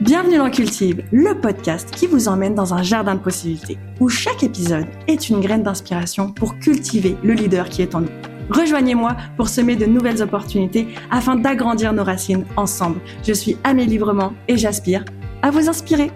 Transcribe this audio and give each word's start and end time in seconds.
Bienvenue 0.00 0.38
dans 0.38 0.48
Cultive, 0.48 1.02
le 1.10 1.40
podcast 1.40 1.90
qui 1.90 2.06
vous 2.06 2.28
emmène 2.28 2.54
dans 2.54 2.72
un 2.72 2.84
jardin 2.84 3.16
de 3.16 3.20
possibilités, 3.20 3.78
où 3.98 4.08
chaque 4.08 4.44
épisode 4.44 4.86
est 5.08 5.28
une 5.28 5.40
graine 5.40 5.64
d'inspiration 5.64 6.30
pour 6.30 6.56
cultiver 6.60 7.16
le 7.24 7.32
leader 7.32 7.68
qui 7.68 7.82
est 7.82 7.96
en 7.96 8.02
nous. 8.02 8.10
Rejoignez-moi 8.48 9.16
pour 9.36 9.48
semer 9.48 9.74
de 9.74 9.86
nouvelles 9.86 10.22
opportunités 10.22 10.86
afin 11.10 11.34
d'agrandir 11.34 11.92
nos 11.92 12.04
racines 12.04 12.44
ensemble. 12.56 13.00
Je 13.24 13.32
suis 13.32 13.56
Amélie 13.64 13.90
Librement 13.90 14.34
et 14.46 14.56
j'aspire 14.56 15.04
à 15.42 15.50
vous 15.50 15.68
inspirer. 15.68 16.12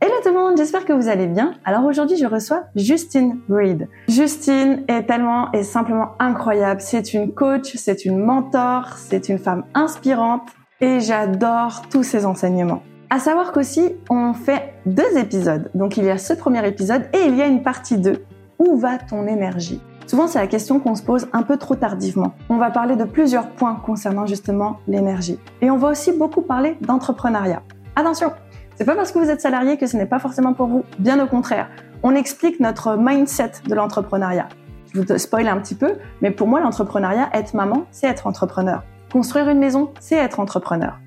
Hello 0.00 0.14
tout 0.20 0.30
le 0.30 0.34
monde, 0.34 0.56
j'espère 0.56 0.84
que 0.84 0.92
vous 0.92 1.08
allez 1.08 1.28
bien. 1.28 1.54
Alors 1.64 1.84
aujourd'hui, 1.84 2.16
je 2.16 2.26
reçois 2.26 2.64
Justine 2.74 3.38
Reed. 3.48 3.86
Justine 4.08 4.82
est 4.88 5.04
tellement 5.04 5.52
et 5.52 5.62
simplement 5.62 6.16
incroyable. 6.18 6.80
C'est 6.80 7.14
une 7.14 7.32
coach, 7.32 7.76
c'est 7.76 8.04
une 8.04 8.18
mentor, 8.18 8.96
c'est 8.96 9.28
une 9.28 9.38
femme 9.38 9.62
inspirante 9.74 10.48
et 10.80 11.00
j'adore 11.00 11.82
tous 11.90 12.02
ses 12.02 12.26
enseignements. 12.26 12.82
À 13.10 13.18
savoir 13.18 13.52
qu'aussi, 13.52 13.96
on 14.08 14.32
fait 14.34 14.74
deux 14.86 15.18
épisodes. 15.18 15.70
Donc 15.74 15.96
il 15.96 16.04
y 16.04 16.10
a 16.10 16.18
ce 16.18 16.32
premier 16.32 16.66
épisode 16.66 17.08
et 17.12 17.26
il 17.26 17.36
y 17.36 17.42
a 17.42 17.46
une 17.46 17.62
partie 17.62 17.98
2. 17.98 18.24
Où 18.58 18.76
va 18.76 18.98
ton 18.98 19.26
énergie? 19.26 19.80
Souvent, 20.06 20.26
c'est 20.26 20.38
la 20.38 20.46
question 20.46 20.80
qu'on 20.80 20.94
se 20.94 21.02
pose 21.02 21.28
un 21.32 21.42
peu 21.42 21.56
trop 21.56 21.74
tardivement. 21.74 22.34
On 22.48 22.56
va 22.56 22.70
parler 22.70 22.96
de 22.96 23.04
plusieurs 23.04 23.48
points 23.48 23.76
concernant 23.76 24.26
justement 24.26 24.78
l'énergie. 24.88 25.38
Et 25.60 25.70
on 25.70 25.76
va 25.76 25.88
aussi 25.88 26.12
beaucoup 26.12 26.42
parler 26.42 26.76
d'entrepreneuriat. 26.80 27.62
Attention, 27.96 28.32
c'est 28.76 28.84
pas 28.84 28.94
parce 28.96 29.12
que 29.12 29.18
vous 29.18 29.30
êtes 29.30 29.40
salarié 29.40 29.76
que 29.76 29.86
ce 29.86 29.96
n'est 29.96 30.06
pas 30.06 30.18
forcément 30.18 30.52
pour 30.52 30.66
vous. 30.66 30.84
Bien 30.98 31.22
au 31.22 31.26
contraire. 31.26 31.68
On 32.02 32.14
explique 32.14 32.60
notre 32.60 32.96
mindset 32.96 33.52
de 33.66 33.74
l'entrepreneuriat. 33.74 34.48
Je 34.92 35.00
vous 35.00 35.18
spoil 35.18 35.46
un 35.48 35.58
petit 35.58 35.74
peu, 35.74 35.94
mais 36.22 36.30
pour 36.30 36.48
moi, 36.48 36.60
l'entrepreneuriat, 36.60 37.28
être 37.32 37.54
maman, 37.54 37.84
c'est 37.90 38.06
être 38.06 38.26
entrepreneur. 38.26 38.82
Construire 39.12 39.48
une 39.48 39.58
maison, 39.58 39.90
c'est 39.98 40.16
être 40.16 40.38
entrepreneur. 40.38 40.98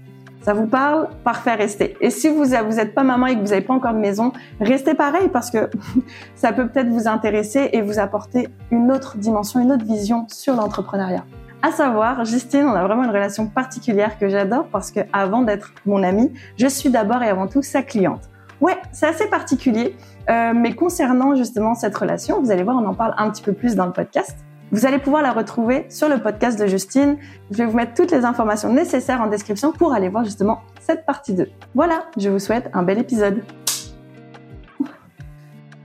Ça 0.41 0.53
vous 0.53 0.67
parle? 0.67 1.07
Parfait, 1.23 1.55
restez. 1.55 1.95
Et 2.01 2.09
si 2.09 2.27
vous 2.27 2.43
vous 2.43 2.53
êtes 2.53 2.93
pas 2.93 3.03
maman 3.03 3.27
et 3.27 3.35
que 3.35 3.39
vous 3.39 3.47
n'avez 3.47 3.61
pas 3.61 3.73
encore 3.73 3.93
de 3.93 3.99
maison, 3.99 4.33
restez 4.59 4.93
pareil 4.93 5.29
parce 5.29 5.49
que 5.49 5.69
ça 6.35 6.51
peut 6.51 6.67
peut-être 6.67 6.89
vous 6.89 7.07
intéresser 7.07 7.69
et 7.71 7.81
vous 7.81 7.99
apporter 7.99 8.49
une 8.69 8.91
autre 8.91 9.17
dimension, 9.17 9.61
une 9.61 9.71
autre 9.71 9.85
vision 9.85 10.27
sur 10.27 10.55
l'entrepreneuriat. 10.55 11.23
À 11.61 11.71
savoir, 11.71 12.25
Justine, 12.25 12.65
on 12.65 12.73
a 12.73 12.83
vraiment 12.83 13.05
une 13.05 13.11
relation 13.11 13.47
particulière 13.47 14.19
que 14.19 14.27
j'adore 14.27 14.65
parce 14.65 14.91
que 14.91 14.99
avant 15.13 15.43
d'être 15.43 15.71
mon 15.85 16.03
amie, 16.03 16.33
je 16.57 16.67
suis 16.67 16.89
d'abord 16.89 17.23
et 17.23 17.29
avant 17.29 17.47
tout 17.47 17.61
sa 17.61 17.83
cliente. 17.83 18.29
Ouais, 18.59 18.75
c'est 18.91 19.07
assez 19.07 19.27
particulier, 19.27 19.95
euh, 20.29 20.51
mais 20.53 20.75
concernant 20.75 21.35
justement 21.35 21.73
cette 21.73 21.95
relation, 21.97 22.41
vous 22.41 22.51
allez 22.51 22.63
voir, 22.63 22.75
on 22.75 22.85
en 22.85 22.93
parle 22.93 23.13
un 23.17 23.29
petit 23.29 23.41
peu 23.41 23.53
plus 23.53 23.75
dans 23.75 23.85
le 23.85 23.93
podcast. 23.93 24.37
Vous 24.71 24.85
allez 24.85 24.97
pouvoir 24.97 25.21
la 25.21 25.31
retrouver 25.31 25.85
sur 25.89 26.09
le 26.09 26.21
podcast 26.21 26.59
de 26.59 26.65
Justine. 26.65 27.17
Je 27.51 27.57
vais 27.57 27.65
vous 27.65 27.75
mettre 27.77 27.93
toutes 27.93 28.11
les 28.11 28.25
informations 28.25 28.73
nécessaires 28.73 29.21
en 29.21 29.27
description 29.27 29.71
pour 29.71 29.93
aller 29.93 30.09
voir 30.09 30.23
justement 30.23 30.61
cette 30.81 31.05
partie 31.05 31.33
2. 31.33 31.47
Voilà, 31.75 32.05
je 32.17 32.29
vous 32.29 32.39
souhaite 32.39 32.69
un 32.73 32.83
bel 32.83 32.97
épisode. 32.97 33.43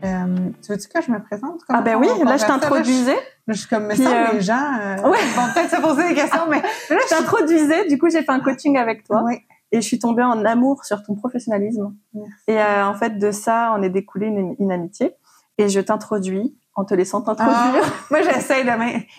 Euh, 0.04 0.36
tu 0.64 0.72
veux-tu 0.72 0.88
que 0.88 1.02
je 1.02 1.10
me 1.10 1.20
présente? 1.20 1.60
ah 1.68 1.82
ben 1.82 1.96
oui, 1.96 2.06
là 2.24 2.36
je 2.36 2.46
t'introduisais. 2.46 3.18
Je, 3.48 3.54
suis 3.54 3.68
comme, 3.68 3.86
mais 3.86 3.96
ça, 3.96 4.32
les 4.32 4.40
gens 4.40 4.54
euh, 4.54 4.96
ouais. 5.10 5.18
vont 5.34 5.52
peut-être 5.52 5.70
se 5.70 5.80
poser 5.80 6.08
des 6.08 6.14
questions, 6.14 6.46
mais 6.48 6.60
là, 6.60 6.68
je 7.04 7.08
t'introduisais. 7.08 7.88
Du 7.88 7.98
coup, 7.98 8.08
j'ai 8.08 8.22
fait 8.22 8.30
un 8.30 8.40
coaching 8.40 8.76
avec 8.78 9.04
toi. 9.04 9.22
Oui. 9.24 9.38
Et 9.72 9.80
je 9.80 9.86
suis 9.86 9.98
tombée 9.98 10.22
en 10.22 10.44
amour 10.44 10.84
sur 10.84 11.02
ton 11.02 11.14
professionnalisme. 11.14 11.94
Merci. 12.14 12.32
Et 12.46 12.58
euh, 12.58 12.86
en 12.86 12.94
fait, 12.94 13.18
de 13.18 13.30
ça, 13.32 13.74
on 13.76 13.82
est 13.82 13.90
découlé 13.90 14.28
une, 14.28 14.54
une 14.58 14.72
amitié. 14.72 15.14
Et 15.58 15.68
je 15.68 15.80
t'introduis 15.80 16.56
en 16.78 16.84
te 16.84 16.94
laissant 16.94 17.20
t'introduire. 17.20 17.82
Ah, 17.84 17.90
moi, 18.10 18.22
j'essaie 18.22 18.62
de... 18.62 18.70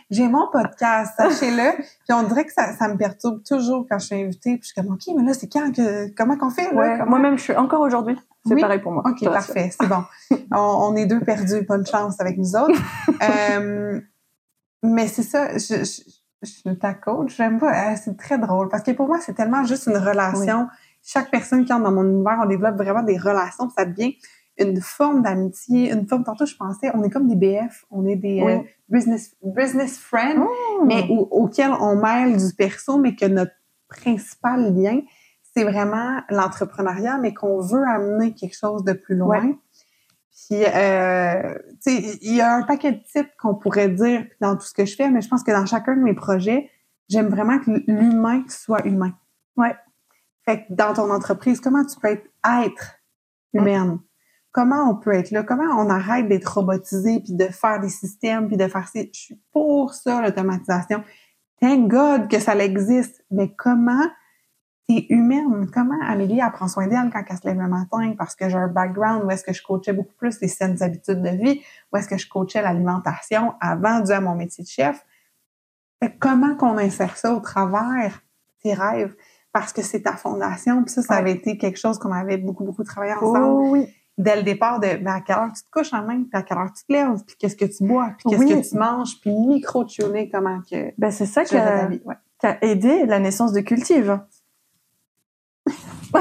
J'ai 0.09 0.27
mon 0.29 0.47
podcast, 0.49 1.13
sachez-le. 1.17 1.75
Puis 1.77 2.13
on 2.13 2.23
dirait 2.23 2.45
que 2.45 2.53
ça, 2.53 2.73
ça, 2.73 2.87
me 2.87 2.95
perturbe 2.95 3.43
toujours 3.43 3.85
quand 3.89 3.99
je 3.99 4.05
suis 4.05 4.15
invitée. 4.15 4.57
Puis 4.57 4.61
je 4.61 4.65
suis 4.67 4.75
comme, 4.75 4.93
OK, 4.93 5.01
mais 5.15 5.23
là, 5.23 5.33
c'est 5.33 5.51
quand 5.51 5.75
que... 5.75 6.13
Comment 6.15 6.37
qu'on 6.37 6.49
fait? 6.49 6.73
Ouais, 6.73 7.03
Moi-même, 7.05 7.37
je 7.37 7.43
suis 7.43 7.55
encore 7.55 7.81
aujourd'hui. 7.81 8.17
C'est 8.45 8.55
pareil 8.55 8.79
pour 8.79 8.93
moi. 8.93 9.03
OK, 9.05 9.23
parfait. 9.25 9.71
C'est 9.77 9.87
bon. 9.87 10.03
on, 10.51 10.95
est 10.95 11.05
deux 11.05 11.19
perdus. 11.19 11.65
Bonne 11.67 11.85
chance 11.85 12.19
avec 12.21 12.37
nous 12.37 12.55
autres. 12.55 12.79
euh, 13.59 13.99
mais 14.81 15.07
c'est 15.07 15.23
ça. 15.23 15.57
Je, 15.57 15.83
je, 15.83 16.01
je 16.41 16.49
suis 16.49 16.79
ta 16.79 16.93
coach. 16.93 17.35
J'aime 17.35 17.59
pas. 17.59 17.91
Euh, 17.91 17.95
c'est 18.01 18.15
très 18.15 18.37
drôle. 18.37 18.69
Parce 18.69 18.83
que 18.83 18.91
pour 18.91 19.07
moi, 19.07 19.19
c'est 19.19 19.33
tellement 19.33 19.65
juste 19.65 19.87
une 19.87 19.97
relation. 19.97 20.67
Chaque 21.03 21.29
personne 21.29 21.65
qui 21.65 21.73
entre 21.73 21.83
dans 21.83 21.91
mon 21.91 22.05
univers, 22.05 22.39
on 22.41 22.47
développe 22.47 22.77
vraiment 22.77 23.03
des 23.03 23.17
relations. 23.17 23.69
Ça 23.69 23.83
devient 23.83 24.15
une 24.59 24.81
forme 24.81 25.21
d'amitié, 25.21 25.91
une 25.91 26.07
forme, 26.07 26.23
tantôt 26.23 26.45
je 26.45 26.55
pensais, 26.55 26.91
on 26.93 27.03
est 27.03 27.09
comme 27.09 27.27
des 27.27 27.35
BF, 27.35 27.85
on 27.91 28.05
est 28.05 28.15
des 28.15 28.41
euh, 28.41 28.59
business, 28.89 29.35
business 29.43 29.97
friends, 29.97 30.45
oh. 30.47 30.85
mais 30.85 31.07
auxquels 31.09 31.71
on 31.79 31.95
mêle 31.95 32.37
du 32.37 32.53
perso, 32.53 32.97
mais 32.97 33.15
que 33.15 33.25
notre 33.25 33.53
principal 33.87 34.75
lien, 34.75 35.01
c'est 35.55 35.63
vraiment 35.63 36.21
l'entrepreneuriat, 36.29 37.17
mais 37.17 37.33
qu'on 37.33 37.59
veut 37.59 37.83
amener 37.83 38.33
quelque 38.33 38.55
chose 38.55 38.83
de 38.83 38.93
plus 38.93 39.15
loin. 39.15 39.55
Puis, 40.31 40.63
euh, 40.63 41.55
tu 41.83 41.91
sais, 41.91 42.17
il 42.21 42.35
y 42.35 42.41
a 42.41 42.55
un 42.55 42.63
paquet 42.63 42.93
de 42.93 43.03
types 43.03 43.29
qu'on 43.37 43.55
pourrait 43.55 43.89
dire 43.89 44.25
dans 44.41 44.55
tout 44.55 44.65
ce 44.65 44.73
que 44.73 44.85
je 44.85 44.95
fais, 44.95 45.09
mais 45.09 45.21
je 45.21 45.27
pense 45.27 45.43
que 45.43 45.51
dans 45.51 45.65
chacun 45.65 45.95
de 45.95 46.01
mes 46.01 46.13
projets, 46.13 46.69
j'aime 47.09 47.27
vraiment 47.27 47.59
que 47.59 47.71
l'humain 47.87 48.43
soit 48.47 48.85
humain. 48.85 49.13
Ouais. 49.57 49.75
Fait 50.45 50.65
que 50.65 50.73
dans 50.73 50.93
ton 50.93 51.11
entreprise, 51.11 51.59
comment 51.59 51.83
tu 51.85 51.99
peux 51.99 52.07
être, 52.07 52.27
être 52.45 52.95
humaine? 53.53 53.99
Comment 54.51 54.89
on 54.89 54.95
peut 54.95 55.13
être 55.13 55.31
là, 55.31 55.43
comment 55.43 55.75
on 55.77 55.89
arrête 55.89 56.27
d'être 56.27 56.45
robotisé 56.45 57.19
puis 57.19 57.33
de 57.33 57.45
faire 57.45 57.79
des 57.79 57.89
systèmes 57.89 58.47
puis 58.47 58.57
de 58.57 58.67
faire 58.67 58.87
ces, 58.87 59.11
je 59.13 59.19
suis 59.19 59.41
pour 59.51 59.93
ça 59.93 60.21
l'automatisation. 60.21 61.03
Thank 61.61 61.89
God 61.89 62.29
que 62.29 62.39
ça 62.39 62.55
existe, 62.55 63.23
mais 63.31 63.53
comment 63.55 64.07
t'es 64.87 65.05
humaine, 65.09 65.69
comment 65.71 65.99
Amélie 66.07 66.39
elle 66.43 66.51
prend 66.51 66.67
soin 66.67 66.87
d'elle 66.87 67.11
quand 67.11 67.23
elle 67.29 67.37
se 67.37 67.47
lève 67.47 67.59
le 67.59 67.67
matin 67.67 68.13
parce 68.17 68.35
que 68.35 68.49
j'ai 68.49 68.57
un 68.57 68.67
background 68.67 69.23
où 69.23 69.29
est-ce 69.29 69.43
que 69.43 69.53
je 69.53 69.61
coachais 69.61 69.93
beaucoup 69.93 70.15
plus 70.17 70.39
les 70.41 70.47
saines 70.47 70.81
habitudes 70.81 71.21
de 71.21 71.29
vie, 71.29 71.61
où 71.91 71.97
est-ce 71.97 72.07
que 72.07 72.17
je 72.17 72.27
coachais 72.27 72.61
l'alimentation 72.61 73.53
avant 73.61 73.99
dû 73.99 74.11
à 74.11 74.21
mon 74.21 74.35
métier 74.35 74.63
de 74.63 74.69
chef? 74.69 75.05
comment 76.19 76.55
qu'on 76.55 76.77
insère 76.77 77.17
ça 77.17 77.33
au 77.33 77.41
travers 77.41 78.23
tes 78.63 78.73
rêves? 78.73 79.13
Parce 79.51 79.73
que 79.73 79.81
c'est 79.81 80.03
ta 80.03 80.15
fondation, 80.15 80.81
puis 80.83 80.93
ça, 80.93 81.01
ça 81.01 81.15
avait 81.15 81.33
été 81.33 81.57
quelque 81.57 81.77
chose 81.77 81.99
qu'on 81.99 82.13
avait 82.13 82.37
beaucoup, 82.37 82.63
beaucoup 82.63 82.85
travaillé 82.85 83.13
ensemble. 83.13 83.43
Oh, 83.43 83.69
oui 83.71 83.93
dès 84.19 84.35
le 84.35 84.43
départ 84.43 84.79
de 84.81 84.97
ben, 84.97 85.13
à 85.13 85.21
quelle 85.21 85.37
heure 85.37 85.51
tu 85.55 85.63
te 85.63 85.71
couches 85.71 85.93
en 85.93 86.05
même, 86.05 86.25
puis 86.25 86.37
à 86.37 86.43
quelle 86.43 86.57
heure 86.57 86.71
tu 86.75 86.85
te 86.85 86.91
lèves, 86.91 87.23
puis 87.25 87.37
qu'est-ce 87.39 87.55
que 87.55 87.65
tu 87.65 87.85
bois, 87.85 88.11
puis 88.17 88.29
qu'est-ce 88.29 88.53
que 88.53 88.69
tu 88.69 88.77
manges, 88.77 89.19
puis 89.21 89.31
micro-tuner 89.31 90.29
comment 90.29 90.59
que 90.69 90.91
ben, 90.97 91.09
c'est 91.09 91.25
ça 91.25 91.45
qui 91.45 91.55
a, 91.55 91.87
ouais. 91.87 92.57
aidé 92.61 93.05
la 93.05 93.19
naissance 93.19 93.53
de 93.53 93.61
Cultive. 93.61 94.19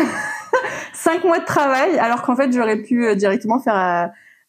Cinq 0.94 1.24
mois 1.24 1.40
de 1.40 1.44
travail, 1.44 1.98
alors 1.98 2.22
qu'en 2.22 2.36
fait 2.36 2.52
j'aurais 2.52 2.82
pu 2.82 3.04
euh, 3.04 3.14
directement 3.14 3.58
faire 3.58 3.74
euh, 3.74 4.06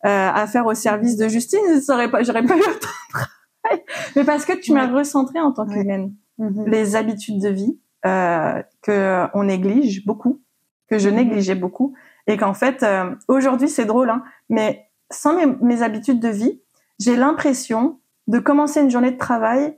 euh, 0.08 0.30
affaire 0.32 0.66
au 0.66 0.74
service 0.76 1.18
de 1.18 1.28
Justine, 1.28 1.60
j'aurais 1.86 2.12
pas, 2.12 2.24
j'aurais 2.24 2.44
pas 2.44 2.56
eu 2.56 2.62
autant 2.62 2.72
de 2.72 3.12
travail. 3.12 3.84
Mais 4.16 4.24
parce 4.24 4.46
que 4.46 4.54
tu 4.54 4.74
m'as 4.74 4.88
recentré 4.88 5.40
en 5.40 5.52
tant 5.52 5.66
qu'humaine. 5.66 6.14
Mm-hmm. 6.40 6.70
Les 6.70 6.96
habitudes 6.96 7.42
de 7.42 7.50
vie 7.50 7.80
euh, 8.06 8.62
que 8.82 9.26
on 9.34 9.44
néglige 9.46 10.06
beaucoup, 10.06 10.42
que 10.88 11.00
je 11.00 11.10
mm-hmm. 11.10 11.14
négligeais 11.14 11.56
beaucoup, 11.56 11.96
et 12.30 12.38
qu'en 12.38 12.54
fait, 12.54 12.84
euh, 12.84 13.16
aujourd'hui, 13.28 13.68
c'est 13.68 13.86
drôle, 13.86 14.12
hein, 14.12 14.24
mais 14.50 14.88
sans 15.12 15.36
mes, 15.62 15.82
habitudes 15.82 16.20
de 16.20 16.30
vie, 16.30 16.62
j'ai 17.00 17.16
l'impression 17.16 18.00
de 18.28 18.38
commencer 18.38 18.82
une 18.82 18.92
journée 18.92 19.10
de 19.10 19.18
travail 19.18 19.76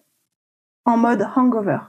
en 0.83 0.97
mode 0.97 1.25
hangover. 1.33 1.79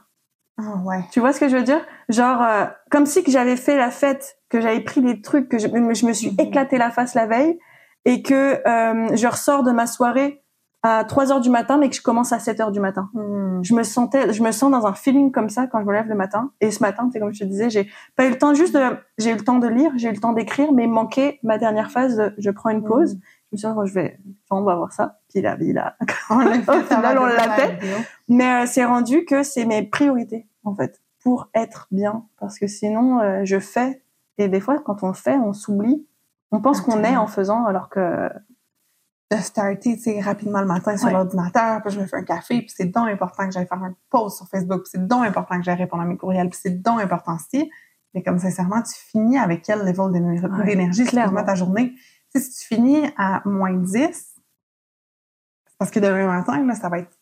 Oh, 0.60 0.78
ouais. 0.84 1.00
Tu 1.10 1.18
vois 1.18 1.32
ce 1.32 1.40
que 1.40 1.48
je 1.48 1.56
veux 1.56 1.64
dire? 1.64 1.84
Genre, 2.08 2.40
euh, 2.40 2.66
comme 2.92 3.06
si 3.06 3.24
que 3.24 3.32
j'avais 3.32 3.56
fait 3.56 3.76
la 3.76 3.90
fête, 3.90 4.38
que 4.50 4.60
j'avais 4.60 4.78
pris 4.80 5.00
des 5.00 5.20
trucs, 5.20 5.48
que 5.48 5.58
je, 5.58 5.66
je 5.66 6.06
me 6.06 6.12
suis 6.12 6.30
mhm. 6.30 6.36
éclaté 6.38 6.78
la 6.78 6.92
face 6.92 7.14
la 7.14 7.26
veille, 7.26 7.58
et 8.04 8.22
que 8.22 8.60
euh, 8.64 9.16
je 9.16 9.26
ressors 9.26 9.64
de 9.64 9.72
ma 9.72 9.88
soirée 9.88 10.41
à 10.82 11.04
3 11.04 11.30
heures 11.30 11.40
du 11.40 11.50
matin, 11.50 11.78
mais 11.78 11.88
que 11.88 11.94
je 11.94 12.02
commence 12.02 12.32
à 12.32 12.40
7 12.40 12.60
heures 12.60 12.72
du 12.72 12.80
matin. 12.80 13.08
Hmm. 13.14 13.62
Je 13.62 13.74
me 13.74 13.84
sentais, 13.84 14.32
je 14.32 14.42
me 14.42 14.50
sens 14.50 14.70
dans 14.70 14.86
un 14.86 14.94
feeling 14.94 15.30
comme 15.30 15.48
ça 15.48 15.66
quand 15.68 15.80
je 15.80 15.86
me 15.86 15.92
lève 15.92 16.08
le 16.08 16.16
matin. 16.16 16.50
Et 16.60 16.72
ce 16.72 16.82
matin, 16.82 17.08
c'est 17.12 17.20
comme 17.20 17.32
je 17.32 17.40
te 17.40 17.44
disais, 17.44 17.70
j'ai 17.70 17.88
pas 18.16 18.26
eu 18.26 18.30
le 18.30 18.38
temps 18.38 18.52
juste 18.52 18.74
de, 18.74 18.80
j'ai 19.18 19.30
eu 19.30 19.34
le 19.34 19.44
temps 19.44 19.58
de 19.58 19.68
lire, 19.68 19.92
j'ai 19.96 20.08
eu 20.08 20.12
le 20.12 20.18
temps 20.18 20.32
d'écrire, 20.32 20.72
mais 20.72 20.88
manquait 20.88 21.38
ma 21.44 21.56
dernière 21.58 21.90
phase 21.90 22.16
de, 22.16 22.34
je 22.38 22.50
prends 22.50 22.70
une 22.70 22.82
pause. 22.82 23.14
Hmm. 23.14 23.20
Je 23.20 23.56
me 23.56 23.58
suis 23.58 23.68
dit, 23.68 23.74
oh, 23.76 23.86
je 23.86 23.94
vais, 23.94 24.18
on 24.50 24.62
va 24.62 24.74
voir 24.74 24.92
ça. 24.92 25.20
Puis 25.28 25.40
là, 25.40 25.56
on 26.30 26.38
l'a 26.38 26.54
fait, 26.60 27.16
on 27.18 27.26
l'a 27.26 27.50
fait. 27.50 27.78
Mais 28.28 28.62
euh, 28.62 28.66
c'est 28.66 28.84
rendu 28.84 29.24
que 29.24 29.42
c'est 29.44 29.66
mes 29.66 29.82
priorités, 29.82 30.48
en 30.64 30.74
fait, 30.74 31.00
pour 31.22 31.48
être 31.54 31.86
bien. 31.92 32.24
Parce 32.40 32.58
que 32.58 32.66
sinon, 32.66 33.20
euh, 33.20 33.42
je 33.44 33.60
fais. 33.60 34.02
Et 34.38 34.48
des 34.48 34.60
fois, 34.60 34.78
quand 34.80 35.04
on 35.04 35.12
fait, 35.12 35.36
on 35.36 35.52
s'oublie. 35.52 36.06
On 36.50 36.60
pense 36.60 36.80
qu'on 36.80 37.04
est 37.04 37.16
en 37.16 37.26
faisant, 37.26 37.64
alors 37.66 37.88
que 37.88 38.28
de 39.34 39.40
starter 39.40 39.96
tu 39.96 40.02
sais, 40.02 40.20
rapidement 40.20 40.60
le 40.60 40.66
matin 40.66 40.96
sur 40.96 41.10
l'ordinateur, 41.10 41.80
puis 41.82 41.94
je 41.94 42.00
me 42.00 42.06
fais 42.06 42.18
un 42.18 42.24
café, 42.24 42.58
puis 42.60 42.72
c'est 42.76 42.86
donc 42.86 43.08
important 43.08 43.46
que 43.46 43.52
j'aille 43.52 43.66
faire 43.66 43.82
un 43.82 43.94
post 44.10 44.36
sur 44.36 44.48
Facebook, 44.48 44.82
puis 44.82 44.90
c'est 44.92 45.06
donc 45.06 45.24
important 45.24 45.56
que 45.56 45.64
j'aille 45.64 45.78
répondre 45.78 46.02
à 46.02 46.06
mes 46.06 46.16
courriels, 46.16 46.48
puis 46.50 46.58
c'est 46.62 46.82
donc 46.82 47.00
important 47.00 47.36
aussi. 47.36 47.70
Mais 48.14 48.22
comme 48.22 48.38
sincèrement, 48.38 48.82
tu 48.82 48.94
finis 48.94 49.38
avec 49.38 49.62
quel 49.62 49.80
level 49.80 50.12
d'énergie 50.66 51.04
clairement 51.04 51.44
ta 51.44 51.54
journée? 51.54 51.94
Si 52.34 52.50
tu 52.50 52.66
finis 52.66 53.10
à 53.16 53.42
moins 53.44 53.72
10, 53.72 54.34
parce 55.78 55.90
que 55.90 56.00
demain 56.00 56.26
matin, 56.26 56.64
là, 56.64 56.74
ça 56.74 56.88
va 56.88 56.98
être, 56.98 57.18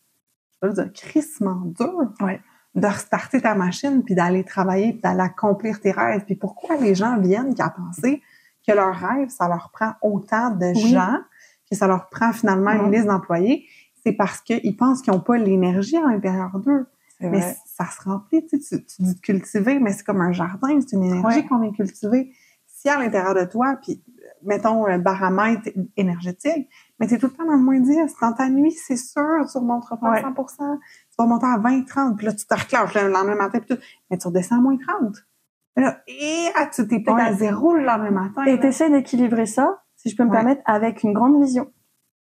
je 0.63 0.69
veux 0.69 0.75
dire, 0.75 0.93
crissement 0.93 1.63
dur. 1.65 2.13
Ouais. 2.21 2.41
de 2.75 2.87
restarter 2.87 3.41
ta 3.41 3.55
machine, 3.55 4.03
puis 4.05 4.15
d'aller 4.15 4.45
travailler, 4.45 4.93
puis 4.93 5.03
d'aller 5.03 5.21
accomplir 5.21 5.81
tes 5.81 5.91
rêves. 5.91 6.25
Puis 6.25 6.37
pourquoi 6.37 6.77
les 6.77 6.95
gens 6.95 7.19
viennent 7.19 7.55
qu'à 7.55 7.71
penser 7.71 8.23
que 8.67 8.73
leurs 8.73 8.95
rêves, 8.95 9.29
ça 9.29 9.49
leur 9.49 9.71
prend 9.73 9.95
autant 10.03 10.51
de 10.51 10.73
gens, 10.75 11.19
que 11.71 11.77
ça 11.77 11.87
leur 11.87 12.09
prend 12.09 12.33
finalement 12.33 12.73
une 12.73 12.91
liste 12.91 13.07
d'employés, 13.07 13.67
c'est 14.05 14.13
parce 14.13 14.41
qu'ils 14.41 14.77
pensent 14.77 15.03
qu'ils 15.03 15.13
n'ont 15.13 15.21
pas 15.21 15.37
l'énergie 15.37 15.97
à 15.97 16.03
l'intérieur 16.03 16.59
d'eux. 16.59 16.87
Mais 17.21 17.55
ça 17.67 17.85
se 17.85 18.03
remplit, 18.09 18.47
tu, 18.47 18.59
tu, 18.59 18.83
dis 18.99 19.21
cultiver, 19.21 19.79
mais 19.79 19.93
c'est 19.93 20.05
comme 20.05 20.23
un 20.23 20.33
jardin, 20.33 20.81
c'est 20.81 20.97
une 20.97 21.05
énergie 21.05 21.47
qu'on 21.47 21.59
vient 21.59 21.73
cultiver. 21.73 22.33
Si 22.67 22.89
à 22.89 22.99
l'intérieur 22.99 23.35
de 23.35 23.45
toi, 23.45 23.77
puis 23.83 24.03
mettons 24.43 24.87
un 24.87 24.99
baromètre 24.99 25.69
énergétique, 25.99 26.69
mais 26.99 27.07
tu 27.07 27.15
es 27.15 27.19
tout 27.19 27.27
le 27.27 27.33
temps 27.33 27.45
dans 27.45 27.57
le 27.57 27.63
moins 27.63 27.79
10. 27.79 28.15
Dans 28.23 28.33
ta 28.33 28.49
nuit, 28.49 28.73
c'est 28.73 28.97
sûr, 28.97 29.45
tu 29.51 29.59
remonteras 29.59 29.99
pas 29.99 30.13
à 30.15 30.23
100% 30.23 30.47
Tu 30.57 31.17
vas 31.19 31.27
monter 31.27 31.47
à 31.47 31.59
20, 31.59 31.85
30, 31.85 32.17
puis 32.17 32.27
là, 32.27 32.33
tu 32.33 32.47
te 32.47 32.55
reclenches 32.55 32.95
le 32.95 33.09
lendemain 33.11 33.35
matin, 33.35 33.59
puis 33.61 33.77
tout. 33.77 33.83
Mais 34.11 34.17
tu 34.17 34.27
redescends 34.27 34.57
à 34.57 34.61
moins 34.61 34.77
30. 34.77 35.17
Là, 35.77 36.03
et 36.09 36.49
ah, 36.57 36.67
tu 36.67 36.87
t'es 36.89 37.01
peut-être 37.01 37.19
à 37.19 37.33
zéro 37.35 37.75
le 37.75 37.85
lendemain 37.85 38.11
matin. 38.11 38.45
Et 38.45 38.59
tu 38.59 38.67
essaies 38.67 38.91
d'équilibrer 38.91 39.47
ça, 39.47 39.83
si 40.01 40.11
je 40.11 40.17
peux 40.17 40.25
me 40.25 40.31
permettre, 40.31 40.63
avec 40.65 41.03
une 41.03 41.13
grande 41.13 41.43
vision. 41.43 41.71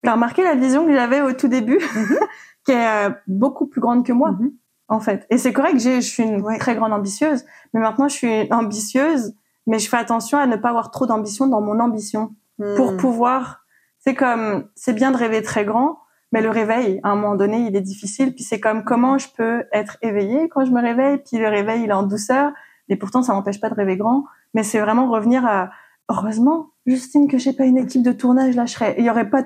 Tu 0.03 0.11
as 0.11 0.15
remarqué 0.15 0.43
la 0.43 0.55
vision 0.55 0.87
que 0.87 0.93
j'avais 0.93 1.21
au 1.21 1.33
tout 1.33 1.49
début, 1.49 1.79
mm-hmm. 1.79 2.19
qui 2.65 2.73
est 2.73 3.09
euh, 3.09 3.11
beaucoup 3.27 3.67
plus 3.67 3.81
grande 3.81 4.05
que 4.05 4.13
moi. 4.13 4.33
Mm-hmm 4.33 4.53
en 4.89 5.01
fait. 5.01 5.27
Et 5.31 5.39
c'est 5.39 5.53
correct, 5.53 5.79
je 5.79 6.01
suis 6.01 6.23
une 6.23 6.43
très 6.59 6.77
grande 6.77 6.93
ambitieuse, 6.93 7.45
mais 7.73 7.81
maintenant 7.81 8.09
je 8.09 8.17
suis 8.17 8.53
ambitieuse, 8.53 9.35
mais 9.67 9.79
je 9.79 9.89
fais 9.89 9.97
attention 9.97 10.39
à 10.39 10.47
ne 10.47 10.57
pas 10.57 10.69
avoir 10.69 10.91
trop 10.91 11.07
d'ambition 11.07 11.47
dans 11.47 11.61
mon 11.61 11.81
ambition 11.81 12.35
pour 12.77 12.93
hmm. 12.93 12.97
pouvoir. 12.97 13.65
C'est 13.99 14.15
comme, 14.15 14.69
c'est 14.77 14.93
bien 14.93 15.11
de 15.11 15.17
rêver 15.17 15.43
très 15.43 15.65
grand, 15.65 15.99
mais 16.31 16.41
le 16.41 16.51
réveil, 16.51 17.01
à 17.03 17.11
un 17.11 17.17
moment 17.17 17.35
donné, 17.35 17.67
il 17.67 17.75
est 17.75 17.81
difficile. 17.81 18.33
Puis 18.35 18.45
c'est 18.45 18.61
comme 18.61 18.85
comment 18.85 19.19
je 19.19 19.29
peux 19.37 19.65
être 19.73 19.99
éveillée 20.03 20.49
quand 20.49 20.65
je 20.65 20.71
me 20.71 20.81
réveille, 20.81 21.19
puis 21.19 21.39
le 21.39 21.49
réveil, 21.49 21.83
il 21.83 21.91
est 21.91 21.95
en 21.95 22.05
douceur. 22.05 22.53
Et 22.89 22.97
pourtant, 22.97 23.23
ça 23.23 23.33
m'empêche 23.33 23.61
pas 23.61 23.69
de 23.69 23.75
rêver 23.75 23.97
grand. 23.97 24.25
Mais 24.55 24.63
c'est 24.63 24.79
vraiment 24.79 25.11
revenir 25.11 25.45
à, 25.45 25.71
heureusement, 26.09 26.71
Justine, 26.87 27.27
que 27.29 27.37
j'ai 27.37 27.53
pas 27.53 27.65
une 27.65 27.79
équipe 27.79 28.03
de 28.03 28.13
tournage, 28.13 28.55
là, 28.55 28.65
je 28.65 28.73
serais, 28.73 28.95
il 28.99 29.05
y 29.05 29.11
aurait 29.11 29.29
pas, 29.29 29.43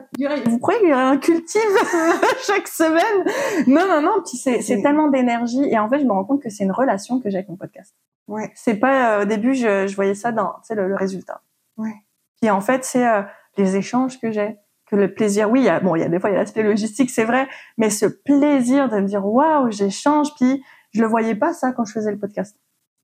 vous 0.46 0.58
croyez 0.58 0.78
qu'il 0.80 0.90
y 0.90 0.92
aurait 0.92 1.02
un 1.02 1.16
cultive 1.16 1.60
chaque 2.46 2.68
semaine? 2.68 3.66
Non, 3.66 3.88
non, 3.88 4.02
non, 4.02 4.22
puis 4.22 4.36
c'est, 4.36 4.60
c'est 4.60 4.82
tellement 4.82 5.08
d'énergie. 5.08 5.64
Et 5.64 5.78
en 5.78 5.88
fait, 5.88 6.00
je 6.00 6.04
me 6.04 6.12
rends 6.12 6.24
compte 6.24 6.42
que 6.42 6.50
c'est 6.50 6.64
une 6.64 6.72
relation 6.72 7.18
que 7.18 7.30
j'ai 7.30 7.38
avec 7.38 7.48
mon 7.48 7.56
podcast. 7.56 7.94
Ouais. 8.28 8.50
C'est 8.54 8.74
pas, 8.74 9.18
euh, 9.18 9.22
au 9.22 9.24
début, 9.24 9.54
je, 9.54 9.86
je 9.86 9.96
voyais 9.96 10.14
ça 10.14 10.32
dans, 10.32 10.50
tu 10.60 10.66
sais, 10.68 10.74
le, 10.74 10.94
résultat. 10.94 11.40
Ouais. 11.78 11.94
Puis 12.40 12.50
en 12.50 12.60
fait, 12.60 12.84
c'est 12.84 13.06
euh, 13.08 13.22
les 13.56 13.76
échanges 13.76 14.20
que 14.20 14.30
j'ai, 14.30 14.58
que 14.86 14.96
le 14.96 15.14
plaisir. 15.14 15.50
Oui, 15.50 15.60
il 15.60 15.64
y 15.64 15.68
a, 15.70 15.80
bon, 15.80 15.96
il 15.96 16.02
y 16.02 16.04
a 16.04 16.08
des 16.08 16.20
fois, 16.20 16.28
il 16.28 16.34
y 16.34 16.36
a 16.36 16.40
l'aspect 16.40 16.62
logistique, 16.62 17.08
c'est 17.08 17.24
vrai, 17.24 17.48
mais 17.78 17.88
ce 17.88 18.04
plaisir 18.06 18.90
de 18.90 19.00
me 19.00 19.06
dire, 19.06 19.26
waouh, 19.26 19.70
j'échange, 19.70 20.28
puis 20.36 20.62
je 20.92 21.00
le 21.00 21.08
voyais 21.08 21.34
pas, 21.34 21.54
ça, 21.54 21.72
quand 21.72 21.84
je 21.84 21.92
faisais 21.92 22.10
le 22.10 22.18
podcast. 22.18 22.56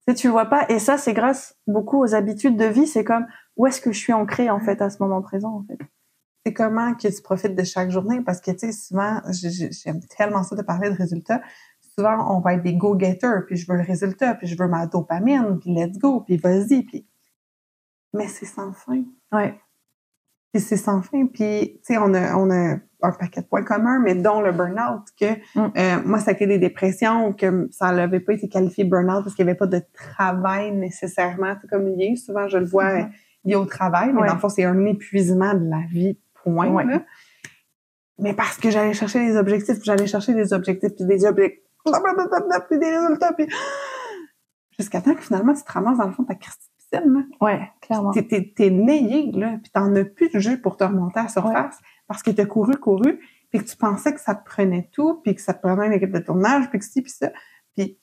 Tu 0.07 0.13
sais, 0.13 0.15
tu 0.15 0.27
le 0.27 0.33
vois 0.33 0.47
pas. 0.47 0.67
Et 0.69 0.79
ça, 0.79 0.99
c'est 0.99 1.15
grâce 1.15 1.57
beaucoup 1.67 2.01
aux 2.01 2.15
habitudes 2.15 2.57
de 2.57 2.67
vie. 2.67 2.87
C'est 2.87 3.03
comme, 3.03 3.27
où 3.57 3.67
est-ce 3.67 3.81
que 3.81 3.93
je 3.93 3.99
suis 3.99 4.13
ancrée 4.13 4.51
en 4.51 4.61
fait 4.61 4.81
à 4.83 4.91
ce 4.91 5.03
moment 5.03 5.23
présent 5.23 5.53
en 5.53 5.65
fait? 5.65 5.79
C'est 6.45 6.53
comment 6.53 6.95
que 6.95 7.09
tu 7.09 7.23
profites 7.23 7.57
de 7.57 7.65
chaque 7.65 7.91
journée? 7.91 8.21
Parce 8.21 8.41
que 8.41 8.51
tu 8.53 8.59
sais 8.59 8.73
souvent 8.73 9.21
j'aime 9.33 10.01
tellement 10.17 10.43
ça 10.43 10.55
de 10.55 10.63
parler 10.63 10.91
de 10.91 10.95
résultats. 10.95 11.43
Souvent 11.99 12.37
on 12.37 12.41
va 12.41 12.55
être 12.55 12.63
des 12.63 12.75
go-getters 12.75 13.47
puis 13.47 13.57
je 13.57 13.71
veux 13.71 13.77
le 13.77 13.85
résultat 13.85 14.35
puis 14.35 14.47
je 14.47 14.57
veux 14.57 14.69
ma 14.69 14.87
dopamine 14.87 15.59
puis 15.61 15.75
let's 15.75 15.99
go 15.99 16.21
puis 16.21 16.37
vas-y 16.37 16.85
puis 16.85 17.07
mais 18.13 18.29
c'est 18.29 18.47
sans 18.47 18.73
fin. 18.73 19.03
Ouais. 19.33 19.59
Puis 20.53 20.63
c'est 20.63 20.77
sans 20.77 21.03
fin 21.03 21.27
puis 21.27 21.79
tu 21.79 21.95
sais 21.95 21.99
on 21.99 22.13
a 22.15 22.37
on 22.37 22.51
a 22.51 22.77
un 23.03 23.13
paquet 23.13 23.41
de 23.41 23.47
points 23.47 23.65
communs 23.65 23.99
mais 23.99 24.15
dont 24.15 24.41
le 24.41 24.53
burn-out 24.53 25.03
que 25.19 25.35
mm. 25.59 25.73
euh, 25.77 26.03
moi 26.05 26.19
ça 26.19 26.31
a 26.31 26.35
été 26.35 26.47
des 26.47 26.59
dépressions 26.59 27.33
que 27.33 27.69
ça 27.73 27.93
n'avait 27.93 28.21
pas 28.21 28.35
été 28.35 28.49
qualifié 28.49 28.85
burn-out 28.85 29.25
parce 29.25 29.35
qu'il 29.35 29.45
n'y 29.45 29.51
avait 29.51 29.59
pas 29.59 29.67
de 29.67 29.83
travail 29.93 30.73
nécessairement 30.73 31.57
comme 31.71 31.89
est 31.89 32.17
souvent 32.17 32.47
je 32.49 32.59
le 32.59 32.67
vois 32.67 32.93
mm-hmm 32.93 33.11
lié 33.47 33.55
au 33.55 33.65
travail, 33.65 34.13
mais 34.13 34.27
dans 34.27 34.35
le 34.35 34.41
fond, 34.41 34.49
c'est 34.49 34.65
un 34.65 34.85
épuisement 34.85 35.55
de 35.55 35.71
la 35.71 35.81
vie, 35.89 36.19
point. 36.35 36.69
Mais 38.19 38.35
parce 38.35 38.57
que 38.57 38.71
j'allais 38.71 38.95
chercher 38.95 39.27
des 39.27 39.37
objectifs, 39.37 39.79
j'allais 39.83 40.07
chercher 40.07 40.35
des 40.35 40.53
objectifs, 40.53 40.95
puis 40.95 41.05
des 41.05 41.25
objectifs, 41.25 41.63
puis 42.69 42.79
des 42.79 42.97
résultats, 42.99 43.33
puis 43.33 43.47
jusqu'à 44.79 45.01
temps 45.01 45.15
que 45.15 45.23
finalement, 45.23 45.55
tu 45.55 45.63
te 45.63 45.73
ramasses 45.73 45.99
dans 45.99 46.07
le 46.07 46.13
fond 46.13 46.23
de 46.23 46.29
ta 46.29 46.35
piscine. 46.35 47.13
Là. 47.13 47.23
Ouais, 47.41 47.71
clairement. 47.81 48.13
T'es, 48.13 48.23
t'es, 48.23 48.53
t'es 48.57 48.71
nayé, 48.71 49.33
là, 49.33 49.59
puis 49.63 49.71
t'en 49.71 49.95
as 49.95 50.05
plus 50.05 50.31
de 50.31 50.39
jus 50.39 50.61
pour 50.61 50.77
te 50.77 50.85
remonter 50.85 51.21
à 51.21 51.25
la 51.25 51.29
surface 51.29 51.79
parce 52.09 52.23
que 52.23 52.31
t'as 52.31 52.47
couru, 52.47 52.77
couru, 52.77 53.21
puis 53.51 53.61
que 53.61 53.65
tu 53.65 53.77
pensais 53.77 54.15
que 54.15 54.21
ça 54.21 54.35
te 54.35 54.45
prenait 54.45 54.89
tout, 54.93 55.21
puis 55.23 55.35
que 55.35 55.41
ça 55.41 55.55
te 55.55 55.61
prenait 55.61 55.87
une 55.87 55.93
équipe 55.93 56.13
de 56.13 56.21
tournage, 56.21 56.71
puis 56.71 56.79
que 56.79 56.85
ci, 56.85 57.03
puis 57.03 57.11
ça. 57.11 57.31
Puis 57.77 57.99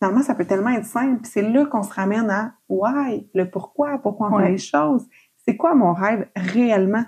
finalement, 0.00 0.22
ça 0.22 0.34
peut 0.34 0.46
tellement 0.46 0.70
être 0.70 0.86
simple. 0.86 1.20
C'est 1.24 1.42
là 1.42 1.66
qu'on 1.66 1.82
se 1.82 1.92
ramène 1.92 2.30
à 2.30 2.54
why, 2.68 3.28
le 3.34 3.50
pourquoi, 3.50 3.98
pourquoi 3.98 4.32
on 4.32 4.38
fait 4.38 4.50
les 4.50 4.58
choses? 4.58 5.06
C'est 5.46 5.56
quoi 5.56 5.74
mon 5.74 5.92
rêve 5.92 6.28
réellement? 6.34 7.04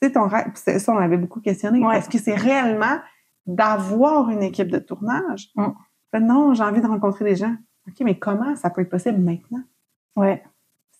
Tu 0.00 0.08
sais, 0.08 0.12
ton 0.12 0.26
rêve, 0.26 0.50
ça, 0.54 0.92
on 0.92 0.98
l'avait 0.98 1.16
beaucoup 1.16 1.40
questionné. 1.40 1.80
Est-ce 1.94 2.08
que 2.08 2.18
c'est 2.18 2.34
réellement 2.34 2.98
d'avoir 3.46 4.30
une 4.30 4.42
équipe 4.42 4.68
de 4.68 4.78
tournage? 4.78 5.52
Ben 6.12 6.20
non, 6.20 6.54
j'ai 6.54 6.64
envie 6.64 6.80
de 6.80 6.86
rencontrer 6.86 7.24
des 7.24 7.36
gens. 7.36 7.54
OK, 7.86 8.00
mais 8.00 8.18
comment 8.18 8.56
ça 8.56 8.70
peut 8.70 8.80
être 8.80 8.90
possible 8.90 9.18
maintenant? 9.18 9.62
Ouais. 10.16 10.42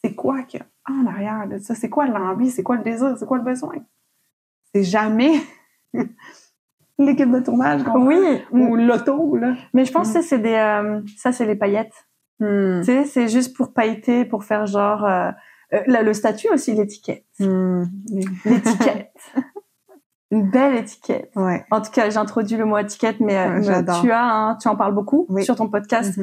C'est 0.03 0.15
quoi 0.15 0.43
que 0.43 0.59
en 0.89 1.07
arrière 1.07 1.49
de 1.49 1.59
ça? 1.59 1.75
C'est 1.75 1.91
quoi 1.91 2.07
l'envie? 2.07 2.51
C'est 2.51 2.63
quoi 2.63 2.77
le 2.77 2.83
désir? 2.83 3.17
C'est 3.19 3.27
quoi 3.27 3.39
le 3.39 3.45
besoin? 3.45 3.75
C'est 4.73 4.85
jamais 4.85 5.41
l'équipe 6.99 7.31
de 7.31 7.41
tournage. 7.41 7.83
Oui. 7.95 8.43
Ou 8.51 8.77
l'auto, 8.77 9.37
là. 9.37 9.55
Mais 9.73 9.85
je 9.85 9.93
pense 9.93 10.11
mm. 10.11 10.15
que 10.15 10.23
c'est 10.23 10.39
des, 10.39 10.55
euh, 10.55 11.01
ça, 11.17 11.33
c'est 11.33 11.47
les 11.47 11.57
paillettes. 11.57 12.07
Mm. 12.41 12.81
Tu 12.81 12.85
sais, 12.85 13.05
c'est 13.05 13.29
juste 13.29 13.57
pour 13.57 13.73
pailleter, 13.73 14.25
pour 14.25 14.45
faire 14.45 14.67
genre, 14.67 15.05
euh, 15.05 15.31
euh 15.75 16.03
le 16.03 16.13
statut 16.13 16.49
aussi, 16.53 16.75
l'étiquette. 16.75 17.25
Mm. 17.39 17.85
L'étiquette. 18.45 19.13
Une 20.31 20.51
belle 20.51 20.77
étiquette. 20.77 21.31
Ouais. 21.37 21.65
En 21.71 21.81
tout 21.81 21.91
cas, 21.91 22.11
j'introduis 22.11 22.59
le 22.59 22.67
mot 22.67 22.77
étiquette, 22.77 23.19
mais, 23.21 23.39
euh, 23.39 23.83
tu 24.03 24.11
as, 24.11 24.25
hein, 24.25 24.59
tu 24.61 24.69
en 24.69 24.77
parles 24.77 24.95
beaucoup 24.95 25.27
sur 25.41 25.57
ton 25.57 25.69
podcast. 25.69 26.19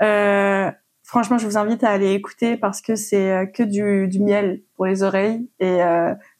Mm-hmm. 0.00 0.72
franchement, 1.04 1.36
je 1.36 1.46
vous 1.46 1.58
invite 1.58 1.84
à 1.84 1.90
aller 1.90 2.12
écouter 2.12 2.56
parce 2.56 2.80
que 2.80 2.94
c'est 2.94 3.52
que 3.54 3.62
du, 3.62 4.08
du 4.08 4.20
miel 4.20 4.62
pour 4.76 4.86
les 4.86 5.02
oreilles 5.02 5.50
et 5.58 5.80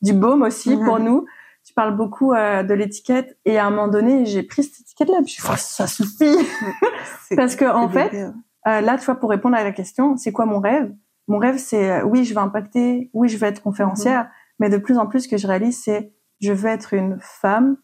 du 0.00 0.14
baume 0.14 0.40
aussi 0.42 0.78
pour 0.78 0.98
mm-hmm. 0.98 1.02
nous 1.02 1.26
tu 1.70 1.74
parles 1.74 1.96
beaucoup 1.96 2.32
euh, 2.32 2.64
de 2.64 2.74
l'étiquette 2.74 3.38
et 3.44 3.56
à 3.56 3.64
un 3.64 3.70
moment 3.70 3.86
donné 3.86 4.26
j'ai 4.26 4.42
pris 4.42 4.64
cette 4.64 4.80
étiquette 4.80 5.08
là 5.08 5.18
puis 5.24 5.36
je 5.38 5.40
suis 5.40 5.56
ça 5.56 5.86
suffit 5.86 6.36
parce 7.36 7.54
que 7.54 7.64
en 7.64 7.88
fait 7.88 8.12
euh, 8.66 8.80
là 8.80 8.98
tu 8.98 9.04
vois 9.04 9.14
pour 9.14 9.30
répondre 9.30 9.56
à 9.56 9.62
la 9.62 9.70
question 9.70 10.16
c'est 10.16 10.32
quoi 10.32 10.46
mon 10.46 10.58
rêve? 10.58 10.92
Mon 11.28 11.38
rêve 11.38 11.58
c'est 11.58 11.88
euh, 11.88 12.04
oui 12.04 12.24
je 12.24 12.34
vais 12.34 12.40
impacter 12.40 13.08
oui 13.12 13.28
je 13.28 13.36
vais 13.36 13.46
être 13.46 13.62
conférencière 13.62 14.24
mm-hmm. 14.24 14.56
mais 14.58 14.68
de 14.68 14.78
plus 14.78 14.98
en 14.98 15.06
plus 15.06 15.20
ce 15.20 15.28
que 15.28 15.36
je 15.36 15.46
réalise 15.46 15.80
c'est 15.80 16.12
je 16.40 16.52
veux 16.52 16.68
être 16.68 16.92
une 16.92 17.18
femme 17.20 17.76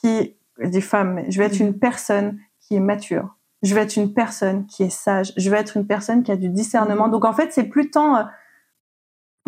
qui 0.00 0.36
je 0.58 0.68
dis 0.68 0.80
femme 0.80 1.14
mais 1.14 1.28
je 1.28 1.40
veux 1.40 1.46
être 1.46 1.54
mm-hmm. 1.54 1.66
une 1.66 1.78
personne 1.80 2.38
qui 2.60 2.76
est 2.76 2.80
mature 2.80 3.36
je 3.64 3.74
veux 3.74 3.80
être 3.80 3.96
une 3.96 4.14
personne 4.14 4.66
qui 4.66 4.84
est 4.84 4.90
sage 4.90 5.32
je 5.36 5.50
veux 5.50 5.56
être 5.56 5.76
une 5.76 5.88
personne 5.88 6.22
qui 6.22 6.30
a 6.30 6.36
du 6.36 6.48
discernement 6.48 7.08
mm-hmm. 7.08 7.10
donc 7.10 7.24
en 7.24 7.32
fait 7.32 7.52
c'est 7.52 7.64
plus 7.64 7.90
tant 7.90 8.24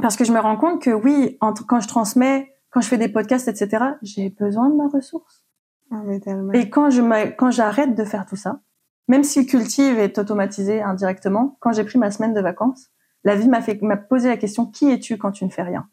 parce 0.03 0.17
que 0.17 0.25
je 0.25 0.33
me 0.33 0.41
rends 0.41 0.57
compte 0.57 0.83
que 0.83 0.91
oui 0.91 1.39
entre, 1.41 1.65
quand 1.65 1.79
je 1.79 1.87
transmets 1.87 2.58
quand 2.79 2.83
je 2.83 2.89
fais 2.91 2.99
des 2.99 3.09
podcasts, 3.09 3.49
etc., 3.49 3.85
j'ai 4.03 4.31
besoin 4.31 4.71
de 4.71 4.77
ma 4.77 4.87
ressource. 4.87 5.45
Ah, 5.91 6.01
mais 6.05 6.21
tellement. 6.21 6.53
Et 6.53 6.71
quand 6.71 6.91
je 6.91 7.03
quand 7.33 7.51
j'arrête 7.51 7.97
de 7.97 8.05
faire 8.05 8.25
tout 8.25 8.37
ça, 8.37 8.61
même 9.09 9.25
si 9.25 9.41
le 9.41 9.47
cultive 9.47 9.99
est 9.99 10.17
automatisé 10.17 10.81
indirectement, 10.81 11.57
quand 11.59 11.73
j'ai 11.73 11.83
pris 11.83 11.99
ma 11.99 12.13
semaine 12.13 12.35
de 12.35 12.41
vacances, 12.41 12.93
la 13.25 13.35
vie 13.35 13.49
m'a 13.49 13.61
fait 13.63 13.83
m'a 13.83 13.97
posé 13.97 14.29
la 14.29 14.37
question 14.37 14.65
qui 14.65 14.93
es-tu 14.93 15.19
quand 15.19 15.33
tu 15.33 15.45
ne 15.45 15.51
fais 15.51 15.65
rien? 15.65 15.89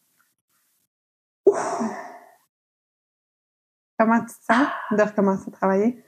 Comment 3.97 4.19
tu 4.19 4.27
te 4.27 4.53
sens 4.53 4.67
de 4.91 5.01
recommencer 5.01 5.45
à 5.47 5.51
travailler? 5.51 6.03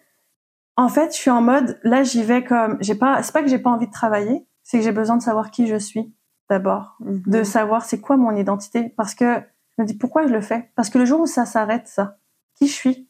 En 0.76 0.90
fait, 0.90 1.12
je 1.12 1.18
suis 1.18 1.32
en 1.32 1.42
mode 1.42 1.80
là, 1.82 2.04
j'y 2.04 2.22
vais 2.22 2.44
comme 2.44 2.78
j'ai 2.82 2.94
pas 2.94 3.24
c'est 3.24 3.34
pas 3.34 3.42
que 3.42 3.50
j'ai 3.50 3.58
pas 3.58 3.72
envie 3.72 3.88
de 3.88 3.92
travailler, 3.92 4.48
c'est 4.62 4.78
que 4.78 4.84
j'ai 4.84 4.92
besoin 4.92 5.18
de 5.18 5.24
savoir 5.24 5.50
qui 5.50 5.66
je 5.66 5.78
suis 5.78 6.14
d'abord, 6.52 6.98
mhm. 7.00 7.24
de 7.26 7.42
savoir 7.42 7.84
c'est 7.84 8.00
quoi 8.00 8.16
mon 8.16 8.36
identité 8.36 8.90
parce 8.96 9.16
que 9.16 9.42
je 9.78 9.84
me 9.84 9.88
dis 9.88 9.96
pourquoi 9.96 10.26
je 10.28 10.34
le 10.34 10.42
fais? 10.42 10.72
Parce 10.76 10.90
que 10.90 10.98
le 10.98 11.06
jour 11.06 11.22
où 11.22 11.28
ça 11.28 11.46
s'arrête, 11.46 11.88
ça, 11.88 12.18
qui 12.56 12.68
je 12.68 12.74
suis? 12.74 13.10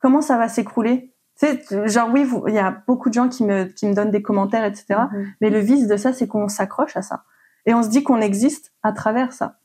Comment 0.00 0.20
ça 0.20 0.36
va 0.36 0.48
s'écrouler? 0.48 1.14
Tu 1.38 1.46
sais, 1.46 1.88
genre 1.88 2.10
oui, 2.12 2.28
il 2.48 2.54
y 2.54 2.58
a 2.58 2.82
beaucoup 2.86 3.08
de 3.08 3.14
gens 3.14 3.28
qui 3.28 3.44
me 3.44 3.64
qui 3.64 3.86
me 3.86 3.94
donnent 3.94 4.10
des 4.10 4.22
commentaires, 4.22 4.64
etc. 4.64 4.84
Mm-hmm. 4.88 5.26
Mais 5.40 5.50
le 5.50 5.58
vice 5.60 5.86
de 5.86 5.96
ça, 5.96 6.12
c'est 6.12 6.28
qu'on 6.28 6.48
s'accroche 6.48 6.96
à 6.96 7.02
ça 7.02 7.24
et 7.66 7.74
on 7.74 7.82
se 7.82 7.88
dit 7.88 8.02
qu'on 8.02 8.20
existe 8.20 8.72
à 8.82 8.92
travers 8.92 9.32
ça. 9.32 9.58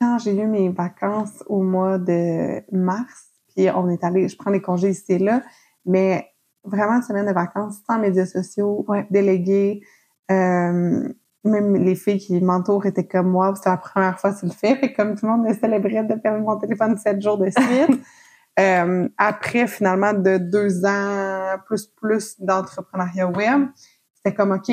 Quand 0.00 0.18
j'ai 0.18 0.36
eu 0.36 0.46
mes 0.46 0.68
vacances 0.68 1.42
au 1.46 1.62
mois 1.62 1.98
de 1.98 2.62
mars, 2.72 3.28
puis 3.54 3.68
on 3.70 3.88
est 3.88 4.04
allé, 4.04 4.28
je 4.28 4.36
prends 4.36 4.50
les 4.50 4.62
congés 4.62 4.90
ici 4.90 5.12
et 5.14 5.18
là, 5.18 5.42
mais 5.84 6.28
vraiment 6.64 6.94
une 6.94 7.02
semaine 7.02 7.26
de 7.26 7.32
vacances 7.32 7.80
sans 7.86 7.98
médias 7.98 8.26
sociaux, 8.26 8.86
délégués. 9.10 9.82
Euh, 10.30 11.08
même 11.48 11.74
les 11.76 11.94
filles 11.94 12.18
qui 12.18 12.40
m'entourent 12.40 12.86
étaient 12.86 13.06
comme 13.06 13.30
moi, 13.30 13.54
c'est 13.60 13.68
la 13.68 13.76
première 13.76 14.18
fois 14.18 14.32
que 14.32 14.40
tu 14.40 14.46
le 14.46 14.52
fais. 14.52 14.76
Fait 14.76 14.92
comme 14.92 15.14
tout 15.16 15.26
le 15.26 15.32
monde 15.32 15.46
me 15.48 15.54
célébrait 15.54 16.04
de 16.04 16.14
faire 16.20 16.38
mon 16.38 16.56
téléphone 16.58 16.96
sept 16.96 17.20
jours 17.22 17.38
de 17.38 17.50
suite. 17.50 18.00
euh, 18.58 19.08
après 19.18 19.66
finalement 19.66 20.12
de 20.12 20.38
deux 20.38 20.84
ans 20.84 21.56
plus 21.66 21.86
plus 21.86 22.40
d'entrepreneuriat 22.40 23.28
web, 23.28 23.68
c'était 24.14 24.34
comme 24.34 24.52
ok, 24.52 24.70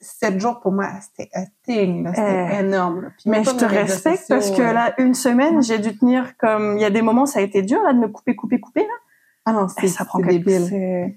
sept 0.00 0.40
jours 0.40 0.60
pour 0.60 0.72
moi, 0.72 0.88
c'était 1.00 1.30
un 1.34 1.44
thing, 1.64 2.08
c'était 2.14 2.46
Eh. 2.52 2.60
énorme. 2.60 3.10
Puis 3.18 3.30
Mais 3.30 3.42
je 3.44 3.50
te 3.50 3.64
respecte 3.64 4.18
sociaux, 4.18 4.36
parce 4.36 4.50
que 4.52 4.62
euh, 4.62 4.72
là, 4.72 4.94
une 4.98 5.14
semaine, 5.14 5.62
j'ai 5.62 5.78
dû 5.78 5.96
tenir 5.96 6.36
comme, 6.36 6.76
il 6.76 6.82
y 6.82 6.84
a 6.84 6.90
des 6.90 7.02
moments, 7.02 7.26
ça 7.26 7.40
a 7.40 7.42
été 7.42 7.62
dur, 7.62 7.82
là, 7.82 7.92
de 7.92 7.98
me 7.98 8.08
couper, 8.08 8.36
couper, 8.36 8.60
couper, 8.60 8.82
là. 8.82 8.94
ah 9.46 9.52
non, 9.52 9.66
c'est 9.68 9.88
ça 9.88 10.04
prend 10.04 10.20
débile. 10.20 11.14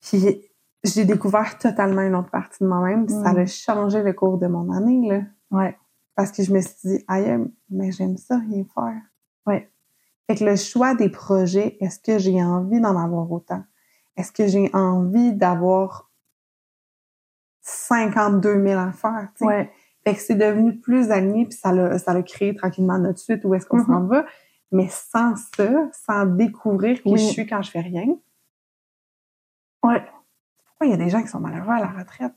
Puis 0.00 0.42
j'ai 0.84 1.04
découvert 1.04 1.58
totalement 1.58 2.02
une 2.02 2.14
autre 2.14 2.30
partie 2.30 2.62
de 2.62 2.68
moi-même. 2.68 3.08
Ça 3.08 3.32
Mm. 3.32 3.38
a 3.38 3.46
changé 3.46 4.02
le 4.02 4.12
cours 4.12 4.38
de 4.38 4.46
mon 4.46 4.72
année 4.72 5.08
là. 5.08 5.20
Ouais. 5.50 5.76
Parce 6.14 6.30
que 6.32 6.42
je 6.42 6.52
me 6.52 6.60
suis 6.60 6.74
dit, 6.84 7.04
aïe, 7.08 7.38
mais 7.70 7.90
j'aime 7.92 8.16
ça 8.16 8.38
rien 8.38 8.64
faire. 8.74 9.00
Ouais. 9.46 9.70
Fait 10.26 10.36
que 10.36 10.44
le 10.44 10.56
choix 10.56 10.94
des 10.94 11.08
projets, 11.08 11.76
est-ce 11.80 11.98
que 11.98 12.18
j'ai 12.18 12.42
envie 12.42 12.80
d'en 12.80 12.96
avoir 12.96 13.30
autant? 13.30 13.64
Est-ce 14.16 14.30
que 14.32 14.46
j'ai 14.46 14.70
envie 14.74 15.32
d'avoir 15.32 16.10
52 17.62 18.62
000 18.66 18.78
à 18.80 18.92
faire? 18.92 19.28
tu 19.36 19.38
sais? 19.40 19.44
Ouais. 19.46 19.72
Fait 20.04 20.14
que 20.14 20.20
c'est 20.20 20.34
devenu 20.34 20.78
plus 20.80 21.10
aligné, 21.12 21.44
puis 21.46 21.54
ça 21.56 21.72
l'a, 21.72 21.96
ça 21.98 22.12
l'a 22.12 22.22
créé 22.22 22.54
tranquillement 22.54 22.98
notre 22.98 23.20
suite 23.20 23.44
où 23.44 23.54
est-ce 23.54 23.66
qu'on 23.66 23.84
s'en 23.84 24.04
va. 24.04 24.26
Mais 24.72 24.88
sans 24.88 25.36
ça, 25.36 25.70
sans 25.92 26.26
découvrir 26.26 27.00
qui 27.02 27.12
Oui. 27.12 27.18
je 27.20 27.24
suis 27.32 27.46
quand 27.46 27.62
je 27.62 27.70
fais 27.70 27.80
rien, 27.80 28.06
Ouais. 29.84 30.02
Il 30.82 30.90
y 30.90 30.94
a 30.94 30.96
des 30.96 31.08
gens 31.08 31.22
qui 31.22 31.28
sont 31.28 31.40
malheureux 31.40 31.72
à 31.74 31.80
la 31.80 31.88
retraite? 31.88 32.34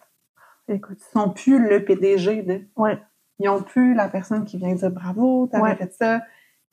Écoute, 0.67 0.97
ils 0.99 1.11
sont 1.11 1.29
plus 1.29 1.59
le 1.59 1.83
PDG 1.85 2.41
de. 2.43 2.61
Ouais. 2.75 2.99
Ils 3.39 3.49
ont 3.49 3.61
plus 3.61 3.93
la 3.93 4.07
personne 4.07 4.45
qui 4.45 4.57
vient 4.57 4.73
dire 4.73 4.91
bravo, 4.91 5.47
t'as 5.51 5.61
Ouais. 5.61 5.75
fait 5.75 5.93
ça. 5.93 6.21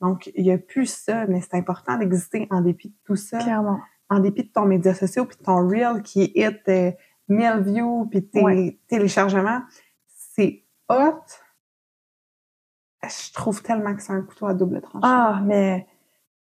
Donc, 0.01 0.31
il 0.35 0.45
y 0.45 0.51
a 0.51 0.57
plus 0.57 0.85
ça, 0.87 1.25
mais 1.27 1.41
c'est 1.41 1.55
important 1.55 1.97
d'exister 1.97 2.47
en 2.49 2.61
dépit 2.61 2.89
de 2.89 2.95
tout 3.05 3.15
ça. 3.15 3.37
Clairement. 3.39 3.79
En 4.09 4.19
dépit 4.19 4.43
de 4.43 4.51
ton 4.51 4.65
média 4.65 4.93
social 4.93 5.25
puis 5.27 5.37
de 5.37 5.43
ton 5.43 5.67
reel 5.67 6.01
qui 6.03 6.31
hit 6.35 6.61
euh, 6.67 6.91
1000 7.29 7.61
views 7.61 8.05
puis 8.09 8.25
tes 8.25 8.41
Ouais. 8.41 8.79
téléchargements. 8.87 9.61
C'est 10.07 10.63
hot. 10.89 11.21
Je 13.03 13.33
trouve 13.33 13.61
tellement 13.61 13.93
que 13.95 14.01
c'est 14.01 14.13
un 14.13 14.21
couteau 14.21 14.45
à 14.47 14.53
double 14.53 14.81
tranchant. 14.81 14.99
Ah, 15.03 15.41
mais 15.43 15.87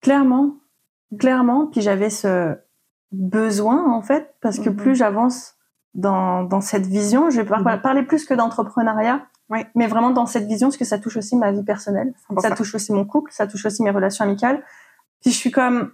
clairement, 0.00 0.56
clairement. 1.18 1.66
Puis 1.66 1.82
j'avais 1.82 2.10
ce 2.10 2.56
besoin, 3.12 3.90
en 3.92 4.02
fait, 4.02 4.34
parce 4.40 4.58
que 4.58 4.68
Mhm. 4.70 4.76
plus 4.76 4.94
j'avance 4.94 5.54
dans, 5.94 6.44
dans 6.44 6.60
cette 6.60 6.86
vision, 6.86 7.30
je 7.30 7.40
vais 7.40 7.46
par- 7.48 7.60
Mhm. 7.62 7.80
parler 7.80 8.02
plus 8.02 8.24
que 8.26 8.34
d'entrepreneuriat, 8.34 9.26
Ouais. 9.48 9.66
mais 9.74 9.86
vraiment 9.86 10.10
dans 10.10 10.26
cette 10.26 10.46
vision, 10.46 10.68
parce 10.68 10.76
que 10.76 10.84
ça 10.84 10.98
touche 10.98 11.16
aussi 11.16 11.34
ma 11.36 11.50
vie 11.50 11.64
personnelle, 11.64 12.12
ça 12.16 12.26
100%. 12.28 12.54
touche 12.54 12.74
aussi 12.74 12.92
mon 12.92 13.04
couple, 13.06 13.32
ça 13.32 13.46
touche 13.46 13.64
aussi 13.64 13.82
mes 13.82 13.90
relations 13.90 14.24
amicales. 14.24 14.62
Puis 15.22 15.30
je 15.32 15.36
suis 15.36 15.50
comme, 15.50 15.92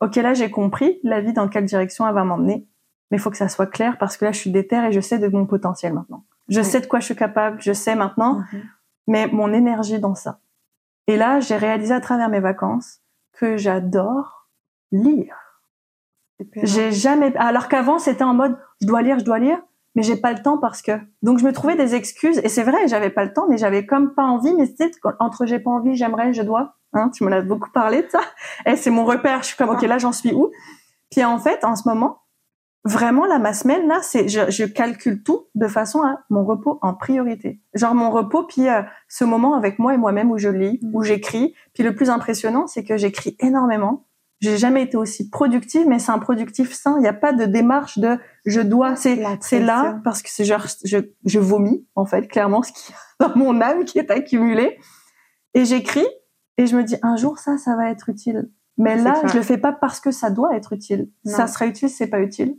ok, 0.00 0.14
là 0.16 0.32
j'ai 0.34 0.50
compris 0.50 1.00
la 1.02 1.20
vie 1.20 1.32
dans 1.32 1.48
quelle 1.48 1.64
direction 1.64 2.06
elle 2.06 2.14
va 2.14 2.24
m'emmener, 2.24 2.66
mais 3.10 3.16
il 3.18 3.20
faut 3.20 3.30
que 3.30 3.36
ça 3.36 3.48
soit 3.48 3.66
clair 3.66 3.98
parce 3.98 4.16
que 4.16 4.24
là 4.24 4.32
je 4.32 4.38
suis 4.38 4.50
déterre 4.50 4.84
et 4.84 4.92
je 4.92 5.00
sais 5.00 5.18
de 5.18 5.28
mon 5.28 5.44
potentiel 5.46 5.92
maintenant. 5.92 6.24
Je 6.48 6.62
sais 6.62 6.80
de 6.80 6.86
quoi 6.86 7.00
je 7.00 7.06
suis 7.06 7.16
capable, 7.16 7.60
je 7.60 7.72
sais 7.72 7.94
maintenant 7.96 8.36
Mhm. 8.52 8.62
mais 9.08 9.26
mon 9.26 9.52
énergie 9.52 9.98
dans 9.98 10.14
ça. 10.14 10.38
Et 11.06 11.16
là, 11.18 11.38
j'ai 11.40 11.56
réalisé 11.56 11.92
à 11.92 12.00
travers 12.00 12.30
mes 12.30 12.40
vacances 12.40 13.00
que 13.32 13.58
j'adore 13.58 14.48
lire. 14.92 15.36
J'ai 16.62 16.92
jamais, 16.92 17.36
alors 17.36 17.68
qu'avant 17.68 17.98
c'était 17.98 18.24
en 18.24 18.34
mode 18.34 18.56
je 18.80 18.86
dois 18.86 19.02
lire, 19.02 19.18
je 19.18 19.24
dois 19.24 19.38
lire, 19.38 19.58
mais 19.94 20.02
j'ai 20.02 20.16
pas 20.16 20.32
le 20.32 20.42
temps 20.42 20.58
parce 20.58 20.82
que. 20.82 20.92
Donc 21.22 21.38
je 21.38 21.44
me 21.44 21.52
trouvais 21.52 21.76
des 21.76 21.94
excuses 21.94 22.38
et 22.38 22.48
c'est 22.48 22.64
vrai, 22.64 22.88
j'avais 22.88 23.10
pas 23.10 23.24
le 23.24 23.32
temps, 23.32 23.46
mais 23.48 23.56
j'avais 23.56 23.86
comme 23.86 24.14
pas 24.14 24.24
envie. 24.24 24.52
Mais 24.54 24.66
c'est 24.76 24.90
entre 25.20 25.46
j'ai 25.46 25.58
pas 25.58 25.70
envie, 25.70 25.94
j'aimerais, 25.94 26.32
je 26.32 26.42
dois. 26.42 26.74
Hein, 26.92 27.10
tu 27.10 27.24
me 27.24 27.30
l'as 27.30 27.42
beaucoup 27.42 27.70
parlé 27.70 28.02
de 28.02 28.08
ça. 28.08 28.20
Et 28.66 28.76
c'est 28.76 28.90
mon 28.90 29.04
repère. 29.04 29.42
Je 29.42 29.48
suis 29.48 29.56
comme 29.56 29.70
ok 29.70 29.82
là 29.82 29.98
j'en 29.98 30.12
suis 30.12 30.32
où? 30.32 30.50
Puis 31.10 31.24
en 31.24 31.38
fait 31.38 31.64
en 31.64 31.76
ce 31.76 31.88
moment, 31.88 32.22
vraiment 32.84 33.26
là 33.26 33.38
ma 33.38 33.52
semaine 33.52 33.86
là, 33.86 33.98
c'est 34.02 34.28
je, 34.28 34.50
je 34.50 34.64
calcule 34.64 35.22
tout 35.22 35.46
de 35.54 35.68
façon 35.68 36.02
à 36.02 36.20
mon 36.30 36.44
repos 36.44 36.78
en 36.82 36.94
priorité. 36.94 37.60
Genre 37.74 37.94
mon 37.94 38.10
repos 38.10 38.44
puis 38.44 38.68
euh, 38.68 38.82
ce 39.08 39.24
moment 39.24 39.54
avec 39.54 39.78
moi 39.78 39.94
et 39.94 39.96
moi-même 39.96 40.30
où 40.30 40.38
je 40.38 40.48
lis, 40.48 40.80
où 40.92 41.02
j'écris. 41.02 41.54
Puis 41.72 41.82
le 41.82 41.94
plus 41.94 42.10
impressionnant 42.10 42.66
c'est 42.66 42.84
que 42.84 42.96
j'écris 42.96 43.36
énormément. 43.40 44.06
J'ai 44.44 44.58
jamais 44.58 44.82
été 44.82 44.98
aussi 44.98 45.30
productive, 45.30 45.88
mais 45.88 45.98
c'est 45.98 46.12
un 46.12 46.18
productif 46.18 46.74
sain. 46.74 46.96
Il 46.98 47.00
n'y 47.00 47.08
a 47.08 47.14
pas 47.14 47.32
de 47.32 47.46
démarche 47.46 47.96
de 47.96 48.18
je 48.44 48.60
dois. 48.60 48.94
C'est 48.94 49.16
là 49.16 50.00
parce 50.04 50.20
que 50.20 50.28
c'est 50.28 50.44
genre 50.44 50.66
je, 50.84 50.98
je 51.24 51.38
vomis 51.38 51.86
en 51.94 52.04
fait 52.04 52.28
clairement 52.28 52.62
ce 52.62 52.70
qui 52.72 52.92
est 52.92 52.94
dans 53.20 53.34
mon 53.36 53.62
âme 53.62 53.86
qui 53.86 53.98
est 53.98 54.10
accumulé 54.10 54.78
et 55.54 55.64
j'écris 55.64 56.06
et 56.58 56.66
je 56.66 56.76
me 56.76 56.82
dis 56.84 56.96
un 57.00 57.16
jour 57.16 57.38
ça 57.38 57.56
ça 57.56 57.74
va 57.74 57.88
être 57.90 58.10
utile. 58.10 58.50
Mais 58.76 58.96
là 58.96 59.12
clair. 59.12 59.28
je 59.28 59.36
le 59.38 59.42
fais 59.42 59.56
pas 59.56 59.72
parce 59.72 59.98
que 59.98 60.10
ça 60.10 60.28
doit 60.28 60.54
être 60.54 60.74
utile. 60.74 61.08
Non. 61.24 61.32
Ça 61.32 61.46
sera 61.46 61.64
utile, 61.64 61.88
c'est 61.88 62.08
pas 62.08 62.20
utile. 62.20 62.58